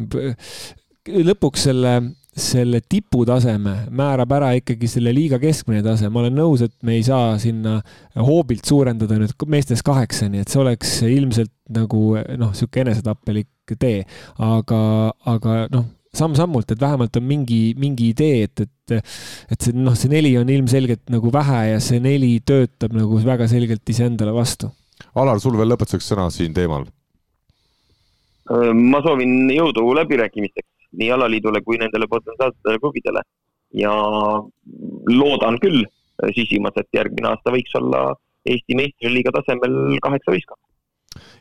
[1.09, 1.95] lõpuks selle
[2.39, 7.03] selle tiputaseme määrab ära ikkagi selle liiga keskmine tase, ma olen nõus, et me ei
[7.05, 7.79] saa sinna
[8.15, 14.03] hoobilt suurendada nüüd meestes kaheksani, et see oleks ilmselt nagu noh, niisugune enesetappelik tee,
[14.41, 14.81] aga,
[15.29, 19.09] aga noh, samm-sammult, et vähemalt on mingi, mingi idee, et, et,
[19.53, 23.49] et see noh, see neli on ilmselgelt nagu vähe ja see neli töötab nagu väga
[23.51, 24.71] selgelt iseendale vastu.
[25.17, 26.87] Alar, sul veel lõpetuseks sõna siin teemal?
[28.49, 33.21] ma soovin jõudu läbirääkimisteks nii alaliidule kui nendele potentsiaalsetele klubidele.
[33.73, 33.93] Ja
[35.13, 35.85] loodan küll
[36.35, 38.09] sisimas, et järgmine aasta võiks olla
[38.49, 40.69] Eesti meistriliiga tasemel kaheksa võistkonda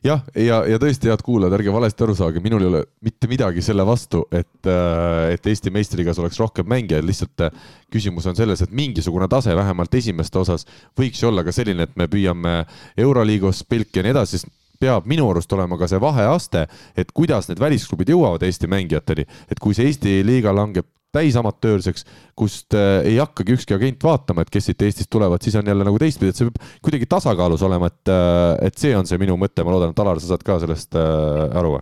[0.05, 3.63] jah, ja, ja tõesti, head kuulajad, ärge valesti aru saage, minul ei ole mitte midagi
[3.65, 8.63] selle vastu, et, äh, et Eesti meistriliigas oleks rohkem mängijaid, lihtsalt äh, küsimus on selles,
[8.65, 10.67] et mingisugune tase vähemalt esimeste osas
[10.99, 12.61] võiks ju olla ka selline, et me püüame
[12.99, 17.49] Euroliigos pilki ja nii edasi, sest peab minu arust olema ka see vaheaste, et kuidas
[17.51, 22.05] need välisklubid jõuavad Eesti mängijateni, et kui see Eesti liiga langeb täisamatöörseks,
[22.37, 25.87] kust äh, ei hakkagi ükski agent vaatama, et kes siit Eestist tulevad, siis on jälle
[25.87, 29.39] nagu teistpidi, et see peab kuidagi tasakaalus olema, et, äh, et see on see minu
[29.41, 31.79] mõte, ma loodan, et Alar, sa saad ka sellest äh, aru.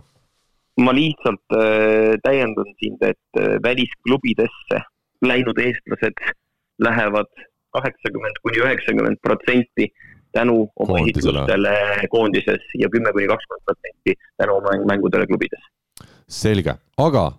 [0.77, 1.55] ma lihtsalt
[2.21, 4.81] täiendan sind, et välisklubidesse
[5.25, 6.21] läinud eestlased
[6.85, 7.31] lähevad
[7.73, 9.87] kaheksakümmend kuni üheksakümmend protsenti
[10.37, 11.73] tänu oma esitustele
[12.13, 15.67] koondises ja kümme kuni kakskümmend protsenti tänu oma mängudele klubides.
[16.27, 17.31] selge, aga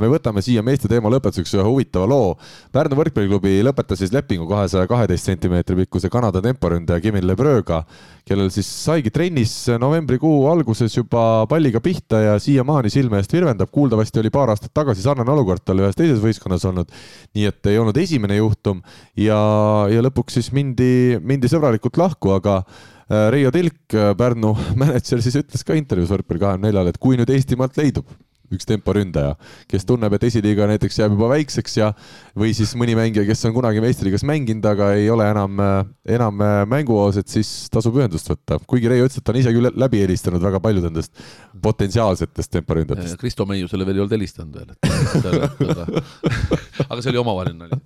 [0.00, 2.34] me võtame siia meeste teema lõpetuseks ühe huvitava loo.
[2.72, 7.82] Pärnu võrkpalliklubi lõpetas siis lepingu kahesaja kaheteist sentimeetri pikkuse Kanada temporündaja Kevin Lebreuga,
[8.28, 13.70] kellel siis saigi trennis novembrikuu alguses juba palliga pihta ja siiamaani silme eest virvendab.
[13.70, 16.88] kuuldavasti oli paar aastat tagasi sarnane olukord tal ühes teises võistkonnas olnud.
[17.34, 18.82] nii et ei olnud esimene juhtum
[19.16, 19.40] ja,
[19.90, 25.66] ja lõpuks siis mindi, mindi sõbralikult lahku, aga äh, Reio Tilk, Pärnu mänedžer, siis ütles
[25.66, 28.08] ka intervjuus Võrkpalli kahekümne neljal, et kui nüüd Eestimaalt leidub
[28.54, 29.34] üks temporündaja,
[29.70, 31.90] kes tunneb, et esiliiga näiteks jääb juba väikseks ja,
[32.38, 35.60] või siis mõni mängija, kes on kunagi meistriliigas mänginud, aga ei ole enam,
[36.18, 38.58] enam mänguoos, et siis tasub ühendust võtta.
[38.70, 41.14] kuigi Reio ütles, et ta on ise küll läbi helistanud väga paljud nendest
[41.62, 43.20] potentsiaalsetest temporündajatest.
[43.20, 45.86] Kristo Meiusele veel ei olnud helistanud veel, et aga,
[46.90, 47.80] aga see oli omavaheline nali.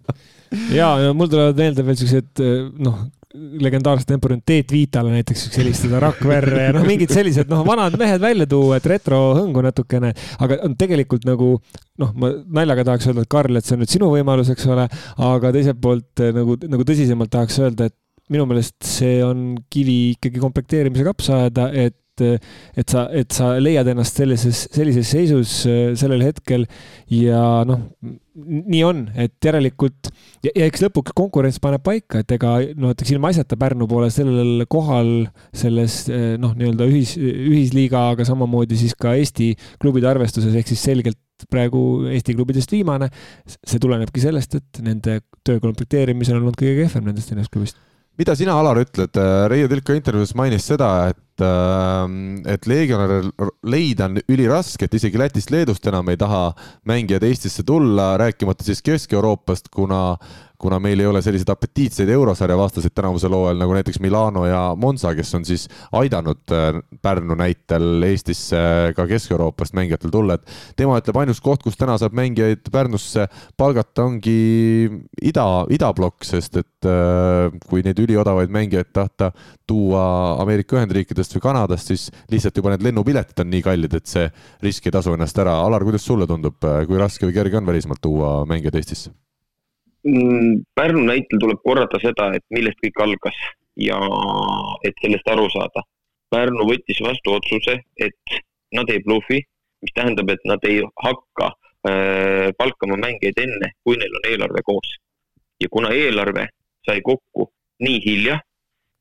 [0.73, 2.45] ja, ja mul tulevad meelde veel siuksed
[2.85, 3.05] noh,
[3.35, 8.23] legendaarset temporünd Teet Viitale näiteks võiks helistada, Rakverre ja noh, mingid sellised noh, vanad mehed
[8.23, 10.13] välja tuua, et retrohõngu natukene,
[10.45, 11.51] aga on tegelikult nagu
[12.01, 12.31] noh, ma
[12.61, 14.87] naljaga tahaks öelda, et Karl, et see on nüüd sinu võimalus, eks ole,
[15.31, 17.99] aga teiselt poolt eh, nagu, nagu tõsisemalt tahaks öelda, et
[18.33, 24.21] minu meelest see on kivi ikkagi komplekteerimise kapsaaeda, et et sa, et sa leiad ennast
[24.21, 26.67] sellises, sellises seisus eh, sellel hetkel
[27.11, 27.89] ja noh,
[28.35, 30.11] nii on, et järelikult
[30.45, 34.67] ja, ja eks lõpuks konkurents paneb paika, et ega no näiteks ilmaasjata Pärnu poole sellel
[34.71, 35.13] kohal
[35.55, 40.85] selles eh, noh, nii-öelda ühis, ühisliiga, aga samamoodi siis ka Eesti klubide arvestuses ehk siis
[40.91, 41.21] selgelt
[41.51, 43.11] praegu Eesti klubidest viimane.
[43.47, 47.81] see tulenebki sellest, et nende töö komplekteerimisel on olnud kõige kehvem nendest neljast klubist
[48.19, 49.21] mida sina, Alar, ütled?
[49.51, 53.23] Reio Tilk ka intervjuus mainis seda, et et, et legionäre
[53.67, 56.55] leida on üliraske, et isegi Lätist, Leedust enam ei taha
[56.87, 60.17] mängijad Eestisse tulla, rääkimata siis Kesk-Euroopast, kuna
[60.65, 65.13] kuna meil ei ole selliseid apetiitseid eurosarja vastaseid tänavusel hooajal nagu näiteks Milano ja Monza,
[65.17, 68.61] kes on siis aidanud äh, Pärnu näitel Eestisse
[68.97, 73.27] ka Kesk-Euroopast mängijatel tulla, et tema ütleb, ainus koht, kus täna saab mängijaid Pärnusse
[73.61, 74.89] palgata, ongi
[75.21, 79.35] ida, idablokk, sest et äh, kui neid üliodavaid mängijaid tahta
[79.69, 80.07] tuua
[80.41, 84.25] Ameerika Ühendriikidest või Kanadast, siis lihtsalt juba need lennupiletid on nii kallid, et see
[84.65, 85.59] risk ei tasu ennast ära.
[85.67, 86.57] Alar, kuidas sulle tundub,
[86.89, 89.13] kui raske või kerge on välismaalt tuua mängijaid Eestisse?
[90.05, 93.37] Mm, Pärnu näitel tuleb korrata seda, et millest kõik algas
[93.81, 93.97] ja
[94.85, 95.85] et sellest aru saada.
[96.35, 98.41] Pärnu võttis vastu otsuse, et
[98.77, 99.41] nad ei blufi,
[99.85, 101.49] mis tähendab, et nad ei hakka
[101.89, 104.99] äh, palkama mängijaid enne, kui neil on eelarve koos.
[105.63, 106.49] ja kuna eelarve
[106.85, 107.47] sai kokku
[107.81, 108.41] nii hilja,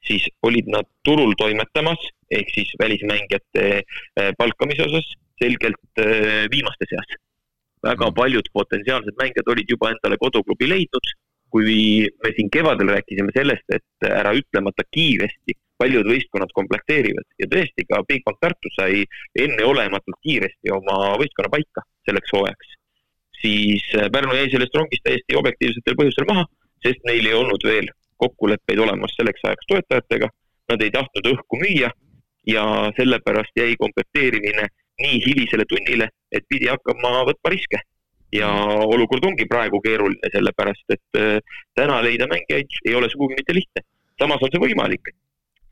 [0.08, 2.00] siis olid nad turul toimetamas,
[2.32, 5.10] ehk siis välismängijate äh, palkamise osas
[5.42, 7.18] selgelt äh, viimaste seas
[7.84, 8.16] väga mm.
[8.20, 11.14] paljud potentsiaalsed mängijad olid juba endale koduklubi leidnud.
[11.54, 17.86] kui me siin kevadel rääkisime sellest, et ära ütlemata kiiresti paljud võistkonnad komplekteerivad ja tõesti
[17.90, 19.04] ka Bigbank Tartu sai
[19.44, 22.74] enneolematult kiiresti oma võistkonna paika selleks hooajaks,
[23.42, 23.86] siis
[24.16, 26.48] Pärnu jäi sellest rongist täiesti objektiivsetel põhjustel maha,
[26.86, 27.92] sest neil ei olnud veel
[28.24, 30.32] kokkuleppeid olemas selleks ajaks toetajatega,
[30.74, 31.92] nad ei tahtnud õhku müüa
[32.48, 32.64] ja
[32.98, 34.68] sellepärast jäi komplekteerimine
[35.02, 37.82] nii hilisele tunnile, et pidi hakkama võtma riske.
[38.34, 38.48] ja
[38.90, 43.84] olukord ongi praegu keeruline, sellepärast et äh, täna leida mängijaid ei ole sugugi mitte lihtne.
[44.20, 45.12] samas on see võimalik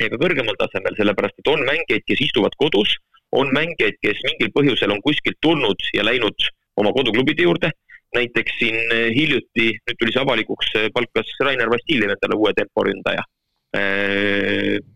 [0.01, 2.93] ja ka kõrgemal tasemel, sellepärast et on mängijaid, kes istuvad kodus,
[3.33, 7.71] on mängijaid, kes mingil põhjusel on kuskilt tulnud ja läinud oma koduklubide juurde.
[8.11, 13.23] näiteks siin äh, hiljuti, nüüd tuli see avalikuks, äh, palkas Rainer Vassiljev endale uue temporündaja.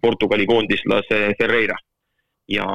[0.04, 1.78] Portugali koondislase Ferreira
[2.52, 2.66] ja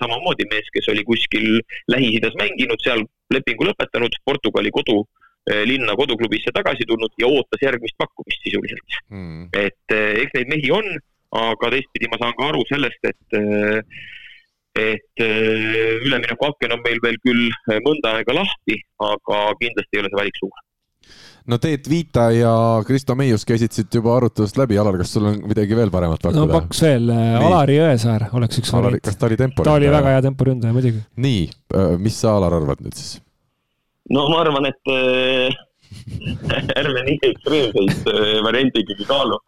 [0.00, 1.60] samamoodi mees, kes oli kuskil
[1.92, 3.04] Lähis-Idas mänginud, seal
[3.34, 9.02] lepingu lõpetanud, Portugali kodulinna eh, koduklubisse tagasi tulnud ja ootas järgmist pakkumist sisuliselt.
[9.10, 9.50] Mm..
[9.54, 10.88] et eh, eks neid mehi on,
[11.40, 14.00] aga teistpidi ma saan ka aru sellest, et eh,
[14.80, 15.22] et
[16.06, 17.48] üleminekuaken on meil veel küll
[17.82, 20.60] mõnda aega lahti, aga kindlasti ei ole see valik suur
[21.48, 22.52] no Teet Viita ja
[22.86, 26.44] Kristo Meius käisid siit juba arutelust läbi, Alar, kas sul on midagi veel paremat pakkuda?
[26.44, 29.02] no pakkus veel, äh, Alari Jõesaar oleks üks variant.
[29.06, 29.72] kas ta oli temporündaja?
[29.72, 31.02] ta oli väga hea temporündaja, muidugi.
[31.28, 31.42] nii,
[31.76, 33.18] äh, mis sa, Alar, arvad nüüd siis?
[34.10, 35.58] no ma arvan, et äh,
[36.80, 39.38] ärme nii ekstreemseid äh, variante ikkagi kaalu.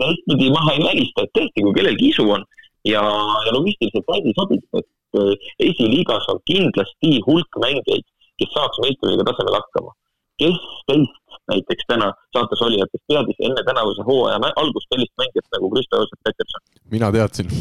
[0.00, 2.42] teistpidi maha ei välista, et tõesti, kui kellelgi isu on,
[2.88, 3.02] ja,
[3.46, 8.06] ja logistiliselt hästi sobib, et äh, esiliigas on kindlasti hulk mängijaid,
[8.40, 9.94] kes saaks meistriliiga tasemel hakkama.
[10.42, 10.58] Kes
[10.88, 11.20] teist
[11.50, 16.62] näiteks täna saates olijatest teadis enne tänavuse hooaja algust sellist mängijat nagu Kristo Joosep Peterson?
[16.90, 17.52] mina teadsin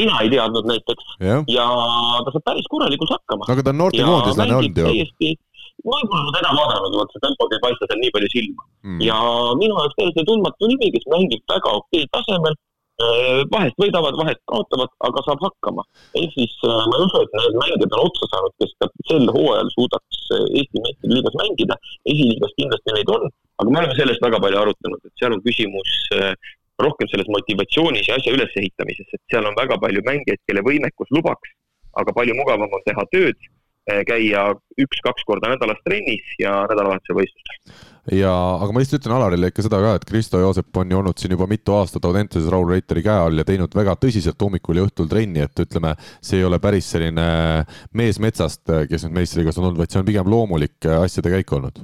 [0.00, 1.66] mina ei teadnud näiteks ja, ja
[2.24, 3.48] ta saab päris korralikult hakkama.
[3.54, 4.86] aga ta on noortekoondislane olnud ju.
[4.88, 5.30] täiesti,
[5.84, 9.00] ma pole teda vaadanud, vot see tempo ei paista seal nii palju silma mm..
[9.08, 9.18] ja
[9.60, 12.56] minu jaoks täiesti tundmatu nimi, kes mängib väga okei tasemel,
[13.52, 15.84] vahest võidavad, vahest kaotavad, aga saab hakkama.
[16.20, 18.74] ehk siis äh, ma ei usu, et need mängijad on otsa saanud, kes
[19.10, 21.78] sel hooajal suudaks äh, Eesti meistriliigas mängida.
[22.14, 23.30] esiliigas kindlasti neid on,
[23.62, 25.96] aga me oleme sellest väga palju arutanud, et seal on küsimus
[26.82, 31.52] rohkem selles motivatsioonis ja asja ülesehitamises, et seal on väga palju mängijaid, kelle võimekus lubaks,
[32.00, 33.38] aga palju mugavam on teha tööd,
[34.06, 37.72] käia üks-kaks korda nädalas trennis ja nädalavahetusel võistlustel.
[38.14, 41.18] ja, aga ma lihtsalt ütlen Alarile ikka seda ka, et Kristo Joosep on ju olnud
[41.18, 44.86] siin juba mitu aastat Audenteses Raul Reiteri käe all ja teinud väga tõsiselt hommikul ja
[44.86, 47.26] õhtul trenni, et ütleme, see ei ole päris selline
[47.98, 51.82] mees metsast, kes nüüd meistriga on olnud, vaid see on pigem loomulik asjade käik olnud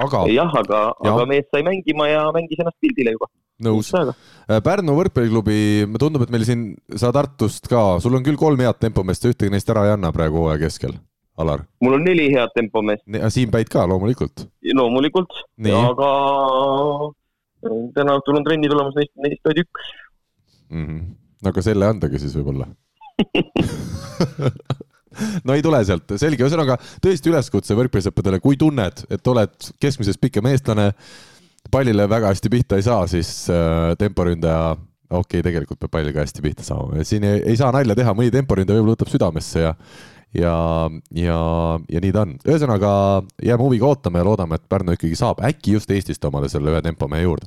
[0.00, 0.24] aga.
[0.32, 3.28] jah, aga aga mees sai mängima ja mängis ennast pildile juba
[3.62, 3.90] nõus.
[3.94, 5.58] Äh, Pärnu võrkpalliklubi,
[6.00, 6.68] tundub, et meil siin,
[6.98, 10.42] sa Tartust ka, sul on küll kolm head tempomeest, ühtegi neist ära ei anna praegu
[10.42, 10.96] hooaja keskel,
[11.40, 11.64] Alar?
[11.82, 13.04] mul on neli head tempomeest.
[13.34, 14.46] Siim Päit ka loomulikult?
[14.74, 16.10] loomulikult, aga
[17.96, 19.92] täna õhtul on trenni tulemas, neist, neist vaid üks
[20.70, 20.86] mm.
[20.86, 21.04] -hmm.
[21.42, 22.68] no aga selle andagi siis võib-olla
[25.46, 30.46] no ei tule sealt, selge, ühesõnaga tõesti üleskutse võrkpallisõppedele, kui tunned, et oled keskmisest pikem
[30.50, 30.90] eestlane
[31.74, 34.74] pallile väga hästi pihta ei saa, siis äh, temporündaja,
[35.10, 38.14] okei okay,, tegelikult peab pall ka hästi pihta saama, siin ei, ei saa nalja teha,
[38.16, 39.72] mõni temporündaja võib-olla võtab südamesse ja
[40.34, 41.38] ja, ja,
[41.90, 42.36] ja nii ta on.
[42.42, 42.90] ühesõnaga
[43.44, 46.80] jääme huviga ootama ja loodame, et Pärnu ikkagi saab äkki just Eestist omale selle ühe
[46.82, 47.46] tempomehe juurde.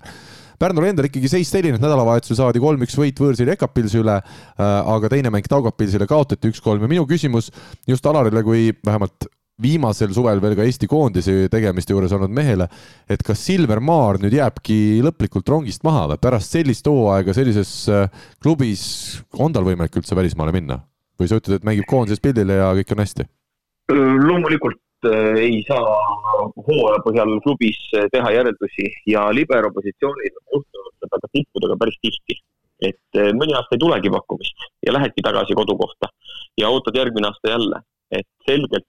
[0.57, 5.11] Pärnul endal ikkagi seis selline, et nädalavahetusel saadi kolm-üks võit võõrsil Ekapilsi üle äh,, aga
[5.11, 7.51] teine mäng Taugapilsile kaotati üks-kolm ja minu küsimus
[7.87, 9.27] just Alarile kui vähemalt
[9.61, 12.67] viimasel suvel veel ka Eesti koondise tegemiste juures olnud mehele,
[13.09, 18.05] et kas Silver Maar nüüd jääbki lõplikult rongist maha või pärast sellist hooaega sellises äh,
[18.43, 18.83] klubis
[19.33, 20.83] on tal võimalik üldse välismaale minna?
[21.17, 23.25] või sa ütled, et mängib koondises pildile ja kõik on hästi?
[23.89, 25.95] loomulikult äh, ei saa
[26.67, 31.97] hooaja põhjal klubis äh, teha järeldusi ja libero positsioonil on juhtunud seda ka tippudega päris
[32.05, 32.37] tihti.
[32.85, 36.11] et mõni aasta ei tulegi pakkumist ja lähedki tagasi kodukohta
[36.61, 37.81] ja ootad järgmine aasta jälle,
[38.13, 38.85] et selgelt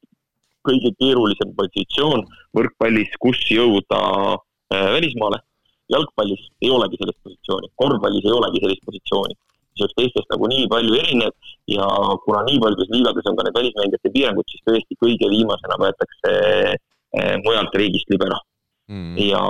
[0.69, 2.24] kõige keerulisem positsioon
[2.57, 4.01] võrkpallis, kus jõuda
[4.36, 5.43] äh, välismaale.
[5.89, 9.35] jalgpallis ei olegi sellist positsiooni, korvpallis ei olegi sellist positsiooni.
[9.78, 11.32] see oleks teistest nagu nii palju erinev
[11.70, 11.86] ja
[12.24, 16.32] kuna nii paljudes liigades on ka need välismängijate piirangud, siis tõesti kõige viimasena võetakse
[16.74, 18.40] äh, mujalt riigist libero
[18.90, 19.15] mm..
[19.31, 19.40] ja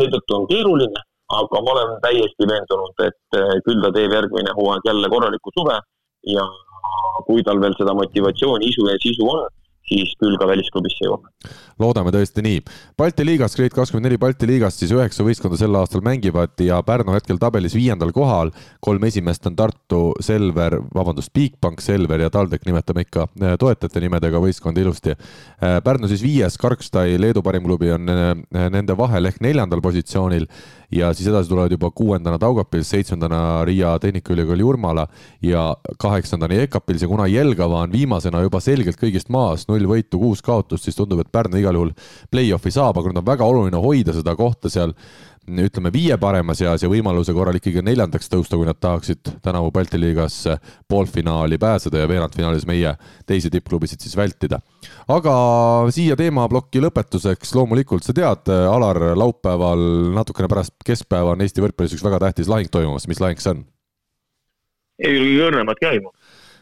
[0.00, 1.04] seetõttu on keeruline,
[1.38, 5.78] aga ma olen täiesti veendunud, et äh, küll ta teeb järgmine hooaeg jälle korraliku suve
[6.34, 6.44] ja
[7.26, 9.46] kui tal veel seda motivatsiooni, isu ja sisu on,
[9.90, 11.30] siis küll ka välisklubisse jõuame.
[11.80, 12.60] loodame tõesti nii.
[12.98, 17.14] Balti liigas, Grade kakskümmend neli Balti liigast siis üheksa võistkonda sel aastal mängivad ja Pärnu
[17.16, 18.52] hetkel tabelis viiendal kohal.
[18.80, 24.40] kolm esimest on Tartu, Selver, vabandust, Bigbank, Selver ja TalTech nimetame ikka äh, toetajate nimedega
[24.42, 25.16] võistkondi ilusti.
[25.16, 28.34] Äh, Pärnu siis viies, Karkstai, Leedu parim klubi on äh,
[28.70, 30.46] nende vahel ehk neljandal positsioonil
[30.92, 35.06] ja siis edasi tulevad juba kuuendana Taugapils, seitsmendana Riia Tehnikaülikooli Jurmala
[35.42, 40.42] ja kaheksandani Ekapils ja kuna Jelgava on viimasena juba selgelt kõigist maas, null võitu, kuus
[40.42, 41.94] kaotust, siis tundub, et Pärnu igal juhul
[42.30, 44.94] play-off'i saab, aga nüüd on väga oluline hoida seda kohta seal
[45.58, 50.00] ütleme viie parema seas ja võimaluse korral ikkagi neljandaks tõusta, kui nad tahaksid tänavu Balti
[50.00, 50.36] liigas
[50.88, 52.94] poolfinaali pääseda ja veerandfinaalis meie
[53.26, 54.60] teisi tippklubisid siis vältida.
[55.08, 55.34] aga
[55.90, 59.82] siia teemaplokki lõpetuseks loomulikult sa tead, Alar, laupäeval
[60.14, 63.66] natukene pärast keskpäeva on Eesti võrkpallis üks väga tähtis lahing toimumas, mis lahing see on?
[65.00, 66.12] ei õrnemat aimu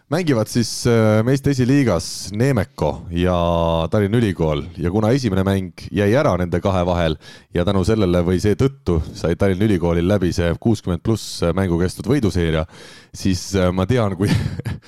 [0.09, 3.37] mängivad siis äh, meeste esiliigas Neemeko ja
[3.93, 4.63] Tallinna Ülikool.
[4.81, 7.19] Ja kuna esimene mäng jäi ära nende kahe vahel
[7.55, 12.65] ja tänu sellele või seetõttu sai Tallinna Ülikoolil läbi see kuuskümmend pluss mängu kestnud võiduseeria,
[13.13, 14.33] siis äh, ma tean, kui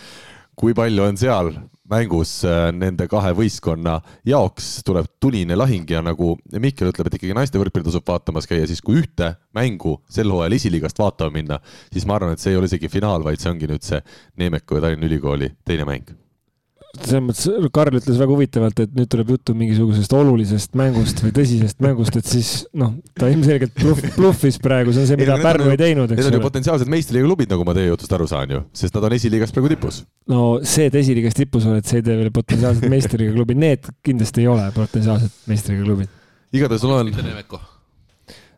[0.60, 1.52] kui palju on seal
[1.90, 3.98] mängus äh, nende kahe võistkonna
[4.28, 8.68] jaoks tuleb tuline lahing ja nagu Mihkel ütleb, et ikkagi naiste võrkpalli tasub vaatamas käia,
[8.70, 11.60] siis kui ühte mängu sel hooajal esiliigast vaatama minna,
[11.92, 14.02] siis ma arvan, et see ei ole isegi finaal, vaid see ongi nüüd see
[14.40, 16.19] Neemeku ja Tallinna Ülikooli teine mäng
[16.98, 21.78] selles mõttes Karl ütles väga huvitavalt, et nüüd tuleb juttu mingisugusest olulisest mängust või tõsisest
[21.84, 25.70] mängust, et siis noh, ta ilmselgelt bluff, bluffis praegu, see on see, mida ei, Pärnu
[25.70, 26.26] ei teinud, eks ole.
[26.26, 29.06] Need on ju potentsiaalsed meistriliiga klubid, nagu ma teie jutust aru saan ju, sest nad
[29.06, 30.02] on esiliigas praegu tipus.
[30.30, 34.42] no see, et esiliigas tipus oled, see ei tee veel potentsiaalsed meistriliiga klubid, need kindlasti
[34.44, 36.16] ei ole potentsiaalsed meistriliiga klubid.
[36.50, 37.60] igatahes on natuke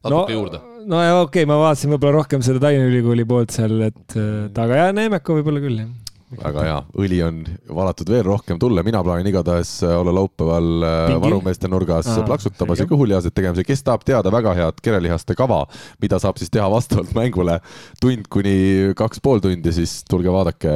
[0.09, 0.59] no, juurde.
[0.89, 4.81] no ja okei okay,, ma vaatasin võib-olla rohkem seda Tallinna Ülikooli poolt seal, et aga
[4.81, 6.02] jaa, Neemeko võib-olla küll, jah
[6.41, 7.41] väga hea, õli on
[7.77, 10.69] valatud veel rohkem tulle, mina plaanin igatahes olla laupäeval
[11.11, 11.21] Pingi?
[11.27, 15.65] varumeeste nurgas Aa, plaksutamas ja kõhulihaseid tegemas ja kes tahab teada väga head kerelihaste kava,
[16.03, 17.59] mida saab siis teha vastavalt mängule
[18.01, 18.57] tund kuni
[18.97, 20.73] kaks pool tundi, siis tulge vaadake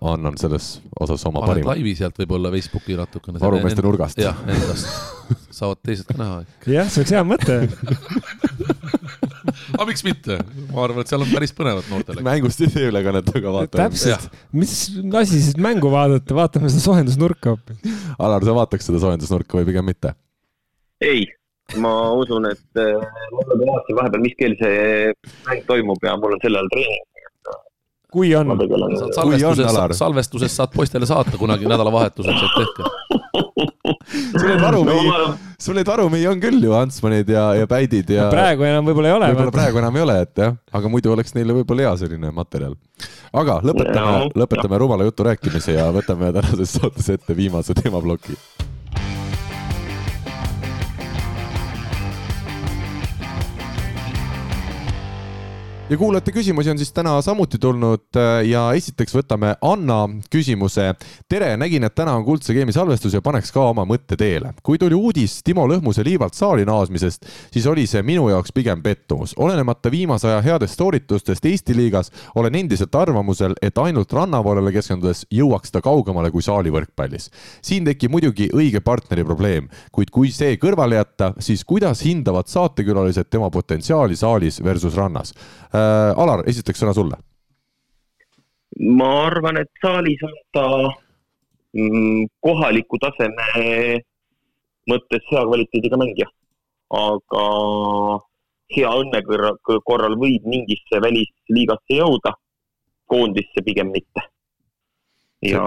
[0.00, 1.74] annan selles osas oma Paned parima.
[1.74, 3.40] laivi sealt võib-olla Facebooki natukene.
[3.42, 4.18] varumeeste nurgast.
[4.22, 4.88] jah, endast.
[5.58, 6.38] saavad teised ka näha.
[6.66, 7.58] jah, see oleks hea mõte
[9.76, 10.38] aga miks mitte?
[10.70, 12.24] ma arvan, et seal on päris põnevat noortele.
[12.26, 13.84] mängust videoülekannet aga vaatame.
[13.84, 14.74] täpselt, mis
[15.22, 18.00] asi siis mängu vaadata, vaatame seda soojendusnurka hoopis.
[18.18, 20.16] Alar, sa vaataks seda soojendusnurka või pigem mitte?
[21.02, 21.24] ei,
[21.82, 23.00] ma usun, et äh,
[23.32, 25.14] ma vaatasin vahepeal, mis kell see
[25.48, 27.08] mäng toimub ja mul on sel ajal treening
[28.12, 28.52] kui on.
[29.16, 32.90] salvestuses, salvestuses saad poistele saata kunagi nädalavahetuseks, et tehke
[34.38, 35.30] sul neid varumehi no,,
[35.62, 38.26] sul neid varumehi on küll ju, Antsmanid ja, ja Päidid ja.
[38.32, 39.30] praegu enam võib-olla ei ole.
[39.32, 42.74] võib-olla praegu enam ei ole, et jah, aga muidu oleks neile võib-olla hea selline materjal.
[43.42, 48.36] aga lõpetame, lõpetame rumala jutu rääkimise ja võtame tänases saates ette viimase teemaploki
[55.92, 60.94] ja kuulajate küsimusi on siis täna samuti tulnud äh, ja esiteks võtame Anna küsimuse.
[61.28, 64.54] tere, nägin, et täna on Kuldse Game'i salvestus ja paneks ka oma mõtte teele.
[64.62, 69.34] kui tuli uudis Timo Lõhmuse liivalt saali naasmisest, siis oli see minu jaoks pigem pettumus.
[69.36, 75.72] olenemata viimase aja headest sooritustest Eesti liigas, olen endiselt arvamusel, et ainult rannavoolele keskendudes jõuaks
[75.72, 77.28] ta kaugemale kui saali võrkpallis.
[77.62, 83.28] siin tekib muidugi õige partneri probleem, kuid kui see kõrvale jätta, siis kuidas hindavad saatekülalised
[83.28, 85.34] tema potentsiaali saalis versus rannas?
[85.82, 86.22] Äh,.
[86.24, 87.18] Alar, esiteks sõna sulle.
[88.98, 90.66] ma arvan, et saalis on ta
[91.76, 94.00] mm, kohaliku taseme
[94.90, 96.28] mõttes hea kvaliteediga mängija,
[96.98, 97.44] aga
[98.76, 99.20] hea õnne
[99.86, 102.34] korral võib mingisse välisliigasse jõuda,
[103.12, 104.28] koondisse pigem mitte.
[105.42, 105.62] ja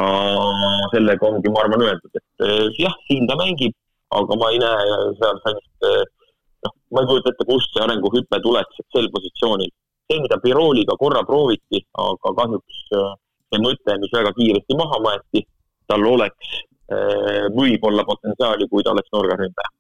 [0.94, 3.74] sellega ongi, ma arvan, öeldud, et eh, jah, siin ta mängib,
[4.16, 6.30] aga ma ei näe seal sellist, eh,
[6.64, 9.74] noh, ma ei kujuta ette, kust see arenguhüpe tuleks, et sel positsioonil
[10.06, 13.14] see, mida Birooliga korra prooviti, aga kahjuks äh,
[13.50, 15.46] see mõte, mis väga kiiresti maha maeti,
[15.90, 16.54] tal oleks
[16.92, 19.74] äh, võib-olla potentsiaali, kui ta oleks nurgaründaja.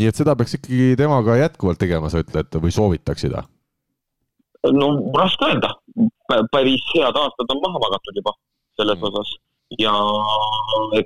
[0.00, 3.36] nii et seda peaks ikkagi temaga jätkuvalt tegema, sa ütled, või soovitaksid?
[4.72, 5.72] no raske öelda,
[6.52, 8.36] päris head aastad on maha magatud juba
[8.78, 9.08] selles mm.
[9.10, 9.32] osas
[9.80, 9.92] ja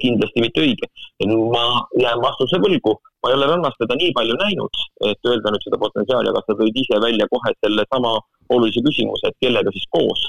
[0.02, 0.88] kindlasti mitte õige.
[1.52, 1.64] ma
[2.00, 4.80] jään vastuse võlgu, ma ei ole rannas teda nii palju näinud,
[5.10, 8.18] et öelda nüüd seda potentsiaali, aga sa tõid ise välja kohe sellesama
[8.50, 10.26] olulise küsimuse, et kellega siis koos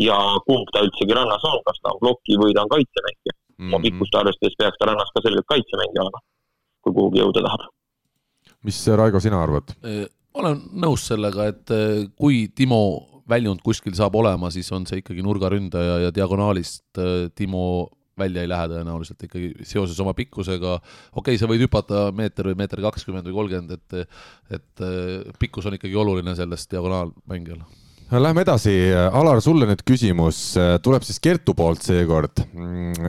[0.00, 3.52] ja kumb ta üldsegi rannas on, kas ta on ploki või ta on kaitsemängija mm.
[3.58, 3.74] -hmm.
[3.74, 6.24] oma pikkust arvestades peaks ta rannas ka selgelt kaitsemängija olema,
[6.82, 7.68] kui kuhugi jõuda tahab.
[8.62, 9.76] mis, Raigo, sina arvad?
[10.34, 11.72] olen nõus sellega, et
[12.16, 17.64] kui Timo väljund kuskil saab olema, siis on see ikkagi nurgaründaja ja diagonaalist äh, Timo
[18.18, 20.78] välja ei lähe tõenäoliselt ikkagi seoses oma pikkusega.
[20.78, 24.18] okei okay,, sa võid hüpata meeter või meeter kakskümmend või kolmkümmend, et,
[24.58, 27.64] et äh, pikkus on ikkagi oluline selles diagonaalmängijal
[28.12, 30.52] Lähme edasi, Alar, sulle nüüd küsimus,
[30.84, 32.42] tuleb siis Kertu poolt seekord.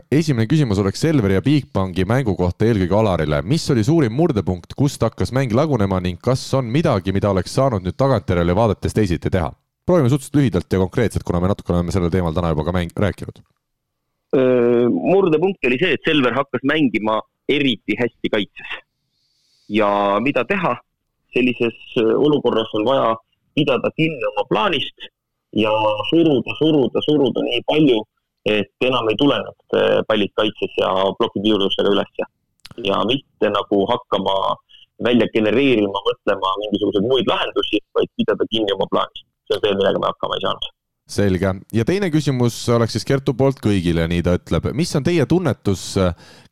[0.08, 3.42] Esimene küsimus oleks Selveri ja Bigbanki mängu kohta eelkõige Alarile.
[3.44, 7.84] mis oli suurim murdepunkt, kust hakkas mäng lagunema ning kas on midagi, mida oleks saanud
[7.84, 9.52] nüüd tagantjärele vaadates teisiti teha?
[9.86, 12.96] Proovime suhteliselt lühidalt ja konkreetselt, kuna me natuke oleme sellel teemal täna juba ka mäng-,
[13.06, 13.44] rääkinud.
[14.90, 17.20] murdepunkt oli see, et Selver hakkas mängima
[17.50, 18.72] eriti hästi kaitses.
[19.70, 20.76] ja mida teha,
[21.34, 23.16] sellises olukorras on vaja
[23.56, 25.08] pidada kinni oma plaanist
[25.56, 25.72] ja
[26.10, 28.00] suruda, suruda, suruda nii palju,
[28.46, 30.90] et enam ei tule need pallid kaitses ja
[31.20, 32.30] plokipiirustega ülesse.
[32.90, 34.56] ja mitte nagu hakkama
[35.04, 40.00] välja genereerima, mõtlema mingisuguseid muid lahendusi, vaid pidada kinni oma plaanist see on see, millega
[40.00, 40.72] me hakkama ei saanud
[41.10, 44.70] selge ja teine küsimus oleks siis Kertu poolt kõigile, nii ta ütleb.
[44.78, 45.84] mis on teie tunnetus,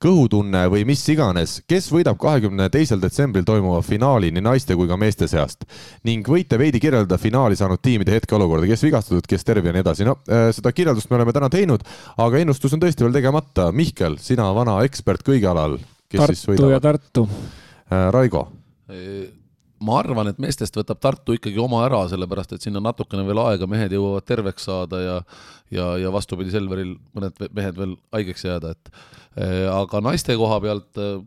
[0.02, 5.00] kõhutunne või mis iganes, kes võidab kahekümne teisel detsembril toimuva finaali nii naiste kui ka
[5.00, 5.64] meeste seast
[6.08, 10.08] ning võite veidi kirjeldada finaali saanud tiimide hetkeolukorda, kes vigastatud, kes terve ja nii edasi.
[10.08, 11.88] no äh, seda kirjeldust me oleme täna teinud,
[12.18, 13.72] aga ennustus on tõesti veel tegemata.
[13.72, 15.78] Mihkel, sina vana ekspert kõige alal,
[16.12, 16.66] kes Tartu siis võidab?
[16.66, 17.30] Tartu ja Tartu.
[17.92, 18.50] Äh, Raigo
[19.82, 23.42] ma arvan, et meestest võtab Tartu ikkagi oma ära, sellepärast et siin on natukene veel
[23.44, 25.18] aega, mehed jõuavad terveks saada ja
[25.72, 28.92] ja, ja vastupidi, Selveril mõned mehed veel haigeks jääda, et
[29.40, 31.22] eh, aga naiste koha pealt eh,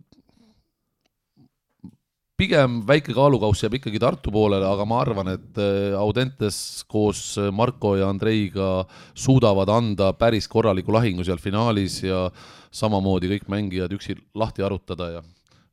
[2.39, 6.59] pigem väike kaalukauss jääb ikkagi Tartu poolele, aga ma arvan, et eh, Audentes
[6.91, 12.27] koos Marko ja Andreiga suudavad anda päris korraliku lahingu seal finaalis ja
[12.75, 15.25] samamoodi kõik mängijad üksi lahti arutada ja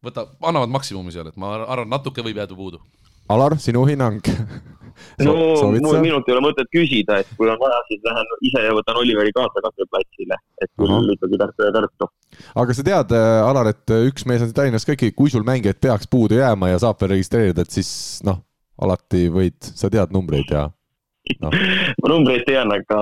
[0.05, 2.81] võta, annavad maksimumi seal, et ma arvan, natuke võib jääda puudu.
[3.31, 4.25] Alar, sinu hinnang
[5.21, 5.33] no
[5.81, 8.99] mul minult ei ole mõtet küsida, et kui on vaja, siis lähen ise ja võtan
[9.01, 11.15] Oliveri kaasa katseplatsile, et küll Aha.
[11.15, 12.09] ikkagi Tartu ja Tartu.
[12.63, 15.45] aga sa tead, äh, Alar, et äh, üks mees on Tallinnas ka ikkagi, kui sul
[15.47, 17.91] mängijaid peaks puudu jääma ja saab veel registreerida, et siis
[18.27, 18.41] noh,
[18.81, 20.67] alati võid, sa tead numbreid ja
[21.43, 21.53] no.
[22.01, 22.99] ma numbreid tean, aga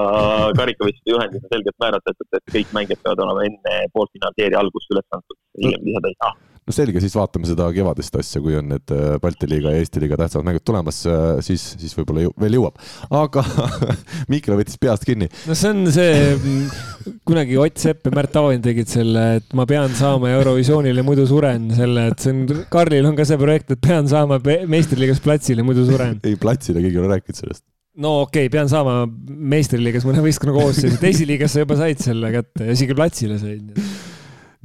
[0.60, 5.40] karikavõistluste juhendis on selgelt määratletud, et kõik mängijad peavad olema enne poolfinaalseeria algust üles antud,
[5.64, 6.38] hiljem lisada ei saa
[6.70, 10.04] no selge, siis vaatame seda kevadist asja, kui on need äh, Balti liiga ja Eesti
[10.04, 12.78] liiga tähtsamad mängud tulemas, äh, siis, siis võib-olla jõu, veel jõuab.
[13.20, 13.44] aga
[14.32, 15.30] Mihkel võttis peast kinni.
[15.50, 19.66] no see on see, mm, kunagi Ott Sepp ja Märt Aavin tegid selle, et ma
[19.70, 23.82] pean saama Eurovisioonile, muidu suren, selle, et see on, Karlil on ka see projekt, et
[23.84, 26.20] pean saama meistriliigas platsile, muidu suren.
[26.22, 27.66] ei, platsile keegi ei ole rääkinud sellest
[28.00, 32.70] no okei okay,, pean saama meistriliigas mõne võistkonna koosseisu, teisiliigas sa juba said selle kätte
[32.70, 33.74] ja isegi platsile said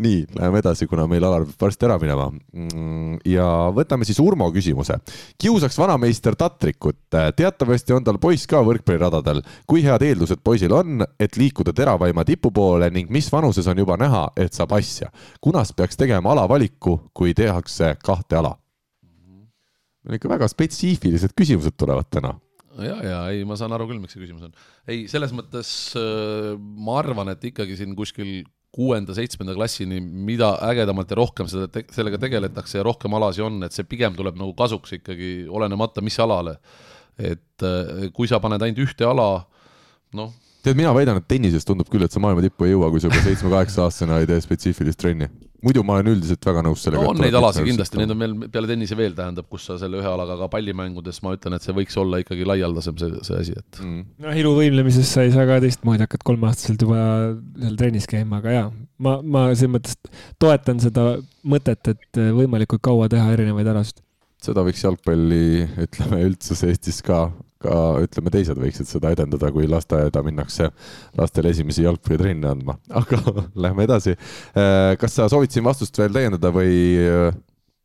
[0.02, 2.26] nii, läheme edasi, kuna meil Alar peab varsti ära minema.
[2.52, 4.96] Mm, ja võtame siis Urmo küsimuse.
[5.38, 6.98] kiusaks vanameister Tatrikut.
[7.36, 9.42] teatavasti on tal poiss ka võrkpalliradadel.
[9.66, 13.96] kui head eeldused poisil on, et liikuda teravaima tipu poole ning mis vanuses on juba
[13.96, 15.10] näha, et saab asja?
[15.40, 18.56] kunas peaks tegema alavaliku, kui tehakse kahte ala?
[20.10, 22.34] ikka väga spetsiifilised küsimused tulevad täna
[22.82, 24.52] ja, ja ei, ma saan aru küll, miks see küsimus on.
[24.88, 28.42] ei, selles mõttes äh, ma arvan, et ikkagi siin kuskil
[28.74, 33.76] kuuenda-seitsmenda klassini, mida ägedamalt ja rohkem seda te-, sellega tegeletakse ja rohkem alasi on, et
[33.76, 36.58] see pigem tuleb nagu kasuks ikkagi, olenemata mis alale.
[37.14, 39.44] et äh, kui sa paned ainult ühte ala,
[40.18, 40.32] noh.
[40.66, 43.06] tead, mina väidan, et tennises tundub küll, et sa maailma tippu ei jõua, kui sa
[43.06, 45.30] juba seitsme-kaheksa aastasena ei tee spetsiifilist trenni
[45.64, 47.08] muidu ma olen üldiselt väga nõus sellega.
[47.10, 50.10] on neid alasid kindlasti, neid on veel peale tennise veel, tähendab, kus sa selle ühe
[50.10, 53.80] alaga, aga pallimängudes ma ütlen, et see võiks olla ikkagi laialdasem, see, see asi, et
[53.82, 54.06] mm..
[54.26, 57.00] noh, iluvõimlemises sa ei saa ka teistmoodi, hakkad kolmeaastaselt juba
[57.60, 58.66] seal trennis käima, aga jaa,
[59.04, 59.98] ma, ma selles mõttes
[60.42, 61.14] toetan seda
[61.48, 64.04] mõtet, et võimalikult kaua teha erinevaid alasid.
[64.44, 67.26] seda võiks jalgpalli, ütleme üldsus Eestis ka
[67.64, 70.70] ka ütleme, teised võiksid seda edendada, kui lasteaeda minnakse
[71.18, 73.20] lastele esimesi jalgpallitrenne andma, aga
[73.66, 74.16] lähme edasi.
[74.52, 76.76] Äh, kas sa soovid siin vastust veel täiendada või?
[77.00, 77.42] Äh,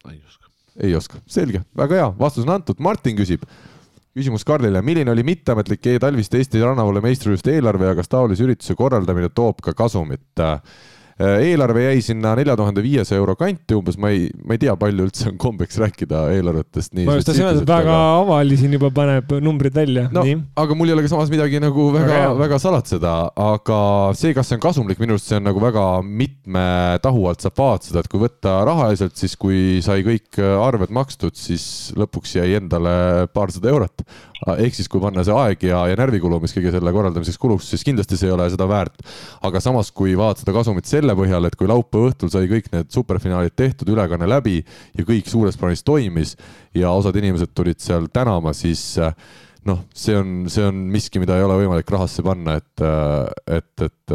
[0.10, 0.53] ei oska.
[0.80, 3.43] ei oska, selge, väga hea, vastus on antud, Martin küsib
[4.19, 9.30] küsimus Karlile, milline oli mitteametlik e-talviste Eesti rannavalla meistrivõistluste eelarve ja kas taolise ürituse korraldamine
[9.31, 10.26] toob ka kasumit?
[10.41, 10.57] Äh,
[11.19, 15.07] eelarve jäi sinna nelja tuhande viiesaja euro kanti umbes, ma ei, ma ei tea, palju
[15.09, 17.07] üldse on kombeks rääkida eelarvetest nii.
[17.09, 20.23] ma just tahtsin öelda, et väga avali siin juba paneb numbrid välja no,.
[20.63, 23.81] aga mul ei ole ka samas midagi nagu väga, väga salatseda, aga
[24.19, 26.65] see, kas see on kasumlik, minu arust see on nagu väga mitme
[27.03, 31.91] tahu alt saab vaatada, et kui võtta rahaliselt, siis kui sai kõik arved makstud, siis
[31.99, 34.05] lõpuks jäi endale paarsada eurot.
[34.48, 37.84] Ehk siis, kui panna see aeg ja, ja närvikulu, mis kõige selle korraldamiseks kuluks, siis
[37.88, 39.03] kindlasti see ei ole seda väärt.
[39.45, 42.90] aga samas, kui vaadata seda kasumit selle põhjal, et kui laupäeva õhtul sai kõik need
[42.94, 46.36] superfinaalid tehtud, ülekanne läbi ja kõik suures plaanis toimis
[46.76, 49.14] ja osad inimesed tulid seal tänama, siis äh,
[49.69, 52.83] noh, see on, see on miski, mida ei ole võimalik rahasse panna, et,
[53.59, 54.13] et, et,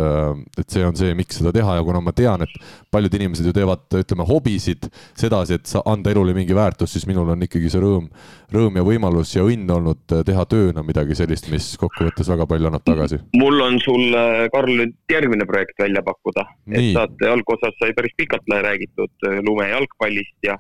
[0.61, 2.55] et see on see, miks seda teha ja kuna ma tean, et
[2.95, 7.47] paljud inimesed ju teevad, ütleme, hobisid sedasi, et anda elule mingi väärtus, siis minul on
[7.47, 8.09] ikkagi see rõõm,
[8.55, 12.87] rõõm ja võimalus ja õnn olnud teha tööna midagi sellist, mis kokkuvõttes väga palju annab
[12.87, 13.21] tagasi.
[13.39, 14.25] mul on sulle,
[14.55, 20.59] Karl, nüüd järgmine projekt välja pakkuda, et saate algosas sai päris pikalt räägitud lumejalgpallist ja,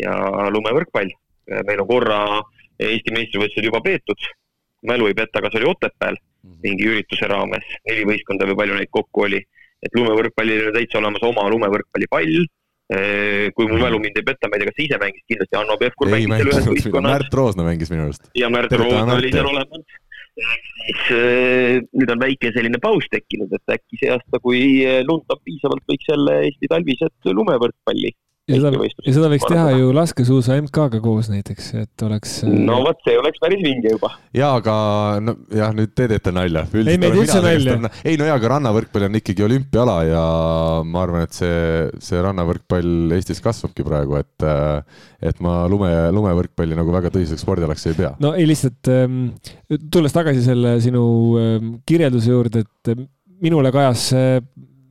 [0.00, 0.16] ja
[0.52, 1.10] lumevõrkpall.
[1.66, 4.30] meil on korra äh, Eesti meistrivõistlused juba peetud,
[4.88, 6.58] mälu ei peta, kas oli Otepääl mhm.
[6.64, 9.40] mingi ürituse raames, neli võistkonda või palju neid kokku oli,
[9.82, 12.44] et lumevõrkpallil oli täitsa olemas oma lumevõrkpallipall,
[13.56, 13.82] kui mu mhm.
[13.86, 16.32] mälu mind ei peta, ma ei tea, kas sa ise mängisid, kindlasti Hanno Pevkur mängis
[16.34, 17.14] seal ühes võistkonnas.
[17.14, 18.26] Märt Roosna mängis minu arust.
[18.36, 20.00] ja Märt Roosna oli seal olemas.
[20.82, 21.00] siis
[21.92, 24.60] nüüd on väike selline paus tekkinud, et äkki see aasta, kui
[25.08, 28.12] lund on piisavalt, võiks jälle Eesti talvised lumevõrkpalli
[28.50, 28.70] ja seda,
[29.06, 32.34] ja seda võiks teha ju laskesuusa MK-ga koos näiteks, et oleks.
[32.46, 34.10] Äh, no vot, see oleks päris vinge juba.
[34.34, 34.74] ja, aga
[35.22, 36.64] no jah, nüüd te teete nalja.
[36.74, 37.92] ei, me ei tee üldse nalja.
[38.02, 40.24] ei no jaa, aga rannavõrkpall on ikkagi olümpiaala ja
[40.88, 46.78] ma arvan, et see, see rannavõrkpall Eestis kasvabki praegu, et, äh, et ma lume, lumevõrkpalli
[46.78, 48.12] nagu väga tõsiseks spordialaks ei pea.
[48.22, 49.24] no ei, lihtsalt ähm,
[49.92, 51.06] tulles tagasi selle sinu
[51.38, 53.08] ähm, kirjelduse juurde, et
[53.42, 54.10] minule kajas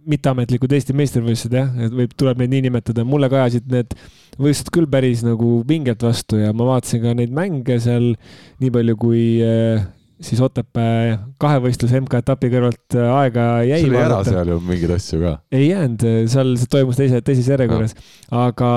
[0.10, 3.96] mitteametlikud Eesti meistrivõistlused jah, et võib, tuleb neid nii nimetada, mulle kajasid need
[4.42, 8.14] võistlused küll päris nagu pinget vastu ja ma vaatasin ka neid mänge seal
[8.62, 9.84] nii palju, kui äh,
[10.24, 13.82] siis Otepää kahevõistluse MK-etapi kõrvalt äh, aega jäi.
[13.86, 15.36] sul jäi ära seal ju mingeid asju ka?
[15.58, 17.98] ei jäänud, seal see toimus teise, teises järjekorras,
[18.44, 18.72] aga,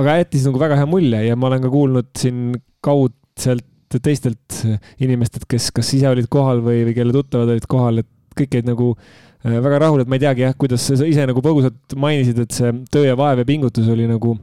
[0.00, 2.52] aga jättis nagu väga hea mulje ja ma olen ka kuulnud siin
[2.84, 4.60] kaudselt teistelt
[5.00, 8.68] inimestelt, kes kas ise olid kohal või, või kelle tuttavad olid kohal, et kõik jäid
[8.68, 11.94] nagu äh, Äh, väga rahul, et ma ei teagi jah, kuidas sa ise nagu põgusalt
[11.96, 14.34] mainisid, et see töö ja vaev ja pingutus oli nagu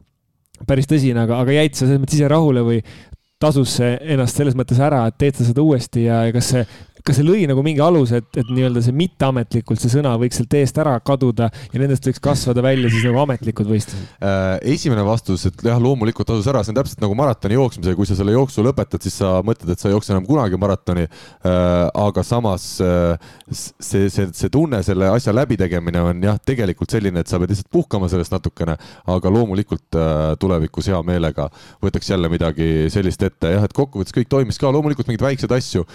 [0.67, 2.79] päris tõsine, aga, aga jäid sa selles mõttes ise rahule või
[3.41, 6.63] tasus see ennast selles mõttes ära, et teed sa seda uuesti ja kas see
[7.05, 10.55] kas see lõi nagu mingi aluse, et, et nii-öelda see mitteametlikult see sõna võiks sealt
[10.57, 14.07] eest ära kaduda ja nendest võiks kasvada välja siis nagu ametlikud võistlused?
[14.25, 18.09] Äh, esimene vastus, et jah, loomulikult tasus ära, see on täpselt nagu maratoni jooksmise, kui
[18.09, 21.05] sa selle jooksu lõpetad, siis sa mõtled, et sa ei jookse enam kunagi maratoni.
[21.05, 21.59] Äh,
[22.05, 27.29] aga samas äh, see, see, see tunne, selle asja läbitegemine on jah, tegelikult selline, et
[27.29, 28.79] sa pead lihtsalt puhkama sellest natukene,
[29.13, 29.99] aga loomulikult
[30.41, 31.51] tulevikus hea meelega
[31.85, 35.85] võtaks jälle midagi sellist ette, jah, et kokkuvõttes kõik toimis ka, loomulikult mingeid väikseid asju.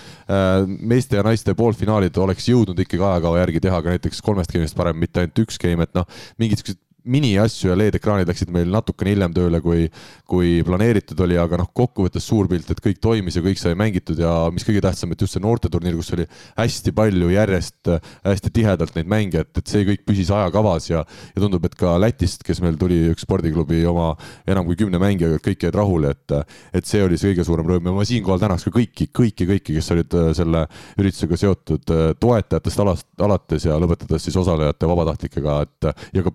[0.79, 4.77] me meeste ja naiste poolfinaalid oleks jõudnud ikkagi ajakava järgi teha ka näiteks kolmest game'ist
[4.77, 6.07] parem, mitte ainult üks game, et noh,
[6.39, 9.87] mingid siuksed miniasju ja LED-ekraanid läksid meil natukene hiljem tööle, kui,
[10.29, 14.21] kui planeeritud oli, aga noh, kokkuvõttes suur pilt, et kõik toimis ja kõik sai mängitud
[14.21, 16.27] ja mis kõige tähtsam, et just see noorteturniir, kus oli
[16.59, 17.91] hästi palju järjest
[18.25, 21.03] hästi tihedalt neid mänge, et, et see kõik püsis ajakavas ja,
[21.35, 24.13] ja tundub, et ka Lätist, kes meil tuli üks spordiklubi oma
[24.49, 26.37] enam kui kümne mängijaga, kõik jäid rahule, et,
[26.77, 29.77] et see oli see kõige suurem rõõm ja ma siinkohal tänaks ka kõiki, kõiki, kõiki,
[29.79, 30.65] kes olid äh, selle
[31.01, 36.35] üritusega seotud äh, toetajatest alast, alates ja lõpetades siis osalejate vabatahtlikega, et ja ka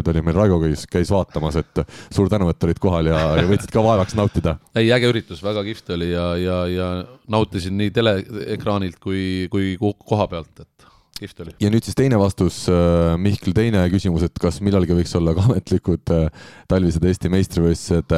[0.00, 1.82] pealtvaatajaid oli meil Raigo, kes käis vaatamas, et
[2.12, 4.56] suur tänu, et olid kohal ja, ja võtsid ka vaevaks nautida.
[4.74, 6.88] ei, äge üritus, väga kihvt oli ja, ja, ja
[7.28, 10.89] nautisin nii teleekraanilt kui, kui koha pealt, et
[11.20, 11.54] kihvt oli.
[11.60, 15.44] ja nüüd siis teine vastus, äh, Mihkel, teine küsimus, et kas millalgi võiks olla ka
[15.48, 18.14] ametlikud äh, talvised Eesti meistrivõistlused.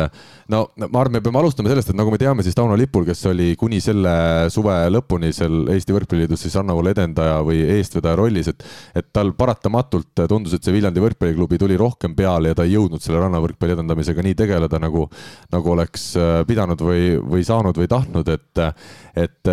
[0.53, 3.25] no ma arvan, me peame alustama sellest, et nagu me teame, siis Tauno Lipul, kes
[3.31, 4.15] oli kuni selle
[4.53, 8.67] suve lõpuni seal Eesti Võrkpalliliidus siis rannavoolu edendaja või eestvedaja rollis, et,
[8.99, 13.03] et tal paratamatult tundus, et see Viljandi võrkpalliklubi tuli rohkem peale ja ta ei jõudnud
[13.03, 15.09] selle rannavõrkpalli edendamisega nii tegeleda, nagu,
[15.53, 18.65] nagu oleks äh, pidanud või, või saanud või tahtnud, et,
[19.19, 19.49] et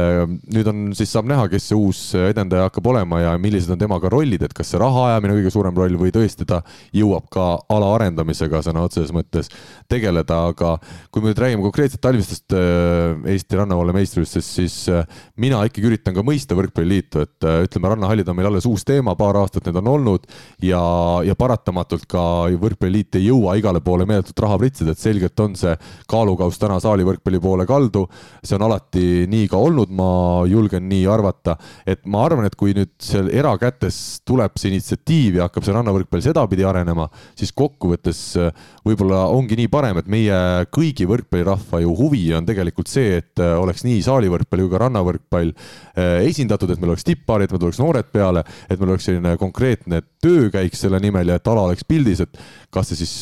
[0.54, 4.12] nüüd on, siis saab näha, kes see uus edendaja hakkab olema ja millised on temaga
[4.12, 6.62] rollid, et kas see raha ajamine kõige suurem roll või tõesti ta
[6.96, 9.52] jõuab ka ala arendamisega sõna otseses mõttes
[9.92, 10.76] tegeleda, aga
[11.12, 15.04] kui me nüüd räägime konkreetselt talvistest äh, Eesti rannavalve meistrivõistlustest, siis äh,
[15.42, 19.18] mina ikkagi üritan ka mõista Võrkpalliliitu, et äh, ütleme, rannahallid on meil alles uus teema,
[19.20, 20.30] paar aastat need on olnud
[20.66, 20.82] ja,
[21.26, 22.24] ja paratamatult ka
[22.62, 25.76] Võrkpalliliit ei jõua igale poole meeletult raha pritsida, et selgelt on see
[26.10, 28.06] kaalukauss täna saali võrkpalli poole kaldu.
[28.44, 30.10] see on alati nii ka olnud, ma
[30.50, 31.56] julgen nii arvata,
[31.90, 36.24] et ma arvan, et kui nüüd seal erakätes tuleb see initsiatiiv ja hakkab see rannavõrkpall
[36.24, 37.08] sedapidi arenema,
[37.40, 38.52] siis kokkuvõttes äh,
[38.88, 40.40] võib-olla ongi nii parem, et meie
[40.76, 45.54] kõigi võrkpallirahva ju huvi on tegelikult see, et äh, oleks nii saalivõrkpall kui ka rannavõrkpall
[45.54, 49.36] äh, esindatud, et meil oleks tipppaarid, et meil tuleks noored peale, et meil oleks selline
[49.42, 52.42] konkreetne töökäik selle nimel ja et ala oleks pildis, et
[52.74, 53.14] kas see siis,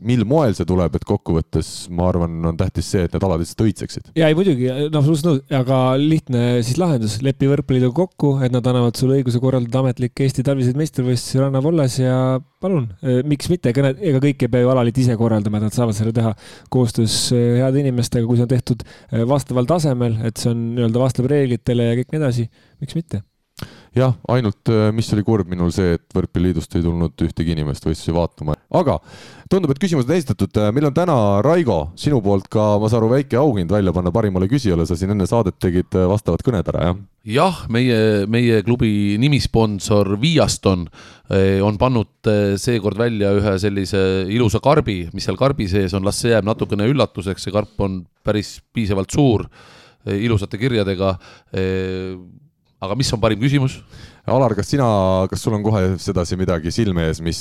[0.00, 3.64] mil moel see tuleb, et kokkuvõttes ma arvan, on tähtis see, et need alad lihtsalt
[3.66, 4.10] õitseksid.
[4.16, 8.64] ja ei muidugi, no absoluutselt nõus, aga lihtne siis lahendus, lepi võrkpalliliiduga kokku, et nad
[8.70, 12.16] annavad sulle õiguse korraldada ametlik Eesti talviseid meistrivõistlusi rannavallas ja
[12.64, 15.68] palun, eh, miks mitte, ega need, ega kõik ei pea ju alaliit ise korraldama, et
[15.68, 16.32] nad saavad selle teha
[16.72, 21.04] koostöös eh, heade inimestega, kui see on tehtud eh, vastaval tasemel, et see on nii-öelda
[21.04, 22.48] vastab reeglitele ja kõik nii edasi,
[22.80, 23.24] miks mitte
[23.94, 28.56] jah, ainult mis oli kurb minul see, et Võrkpalliliidust ei tulnud ühtegi inimest võistlusi vaatama,
[28.74, 28.98] aga
[29.50, 30.58] tundub, et küsimused on esitatud.
[30.74, 34.48] meil on täna, Raigo, sinu poolt ka, ma saan aru, väike auhind välja panna parimale
[34.50, 37.02] küsijale, sa siin enne saadet tegid vastavad kõned ära, jah?
[37.24, 40.88] jah, meie, meie klubi nimisponsor Viaston
[41.64, 42.30] on pannud
[42.60, 44.02] seekord välja ühe sellise
[44.32, 48.02] ilusa karbi, mis seal karbi sees on, las see jääb natukene üllatuseks, see karp on
[48.24, 49.46] päris piisavalt suur,
[50.04, 51.14] ilusate kirjadega.
[52.84, 53.78] Aga mis on parim küsimus?
[54.24, 54.86] Alar, kas sina,
[55.28, 57.40] kas sul on kohe sedasi midagi silme ees, mis,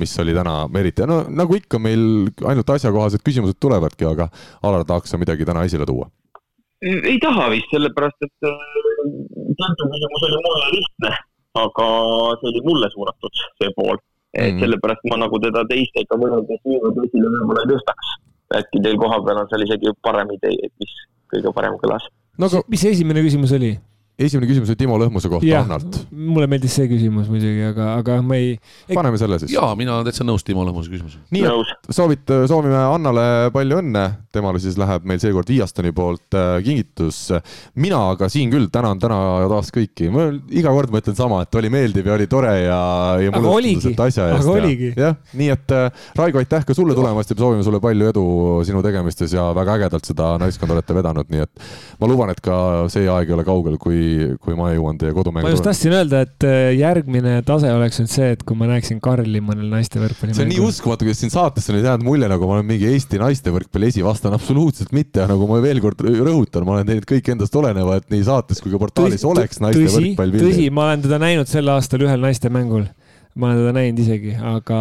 [0.00, 4.30] mis oli täna eriti, no nagu ikka meil ainult asjakohased küsimused tulevadki, aga
[4.64, 6.08] Alar tahaks sa midagi täna esile tuua?
[6.82, 11.12] ei taha vist, sellepärast et teatud küsimus oli mulle lihtne,
[11.62, 11.86] aga
[12.40, 14.00] see oli mulle suunatud, see pool.
[14.32, 14.60] et mm -hmm.
[14.64, 18.06] sellepärast ma nagu teda teistega võrreldes niivõrd esile võib-olla ei tõstaks.
[18.58, 20.92] äkki teil kohapeal on seal isegi parem idee, et mis
[21.32, 22.04] kõige parem kõlas
[22.38, 23.76] no aga mis see esimene küsimus oli?
[24.20, 26.02] Esimene küsimus oli Timo Lõhmuse kohta ja, Annalt.
[26.12, 28.92] mulle meeldis see küsimus muidugi, aga, aga ma ei Ek....
[28.92, 29.54] paneme selle siis.
[29.54, 31.24] jaa, mina olen täitsa nõus Timo Lõhmuse küsimusega.
[31.32, 33.24] nii et soovit-, soovime Annale
[33.54, 37.22] palju õnne, temale siis läheb meil seekord Viastoni poolt äh, kingitus.
[37.80, 39.18] mina aga siin küll tänan täna
[39.52, 42.80] taas kõiki, ma iga kord mõtlen sama, et oli meeldiv ja oli tore ja,
[43.22, 45.00] ja mulle tundus, et asja eest.
[45.00, 48.26] jah, nii et äh, Raigo, aitäh ka sulle tulemast ja soovime sulle palju edu
[48.68, 51.66] sinu tegemistes ja väga ägedalt seda naiskonda olete vedanud, nii et
[52.00, 54.02] ma luban, et ka see aeg ei ole kaugel, kui,
[54.42, 55.46] kui ma jõuan teie kodumängu.
[55.46, 59.00] ma just tahtsin öelda, et äh, järgmine tase oleks nüüd see, et kui ma näeksin
[59.04, 60.36] Karli mõnel naiste võrkpalli.
[60.36, 63.20] see on nii uskumatu, kuidas siin saates on jäänud mulje, nagu ma olen mingi Eesti
[63.22, 67.60] naiste võrkpalli esivastane, absoluutselt mitte, nagu ma veel kord rõhutan, ma olen teinud kõik endast
[67.60, 70.50] oleneva, et nii saates kui ka portaalis tõsi, oleks naiste tõsi, võrkpall pildil.
[70.50, 72.88] tõsi, ma olen teda näinud sel aastal ühel naiste mängul
[73.32, 74.78] ma olen teda näinud isegi, aga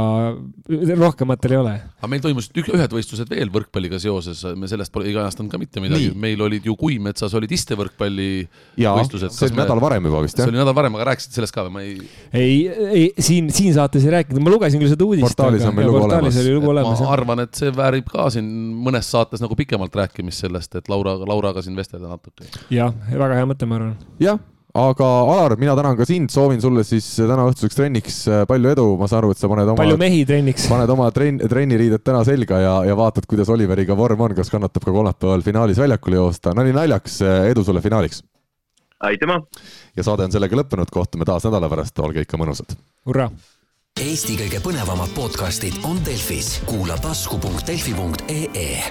[0.99, 1.76] rohkematel ei ole.
[2.02, 6.10] aga meil toimusid ühed võistlused veel võrkpalliga seoses, me sellest pole igastanud ka mitte midagi,
[6.19, 8.28] meil olid ju Kuimetsas olid istevõrkpalli
[8.76, 9.32] võistlused.
[9.38, 10.49] see oli nädal varem juba vist jah?
[10.49, 11.95] see oli nädal varem, aga rääkisid sellest ka või ma ei?
[12.36, 12.60] ei,
[12.91, 15.30] ei siin, siin saates ei rääkinud, ma lugesin küll seda uudist.
[15.30, 16.44] portaalis on meil lugu olemas.
[16.76, 17.06] olemas.
[17.07, 18.52] ma arvan, et see väärib ka siin
[18.84, 22.52] mõnes saates nagu pikemalt rääkimist sellest, et Laura, Lauraga siin vestelda natuke.
[22.68, 23.99] jah, väga hea mõte, ma arvan.
[24.19, 24.44] jah
[24.77, 28.88] aga Alar, mina tänan ka sind, soovin sulle siis täna õhtuseks trenniks äh, palju edu,
[28.99, 29.80] ma saan aru, et sa paned oma.
[29.81, 30.68] palju mehi trenniks.
[30.72, 34.85] paned oma trenn, trenniriided täna selga ja, ja vaatad, kuidas Oliveriga vorm on, kas kannatab
[34.88, 36.56] ka kolmapäeval finaalis väljakule joosta.
[36.57, 38.23] nali naljaks, äh, edu sulle finaaliks.
[39.11, 39.41] aitüma.
[39.95, 42.77] ja saade on sellega lõppenud, kohtume taas nädala pärast, olge ikka mõnusad.
[43.06, 43.31] hurraa.
[44.02, 48.84] Eesti kõige põnevamad podcastid on Delfis, kuula tasku.delfi.ee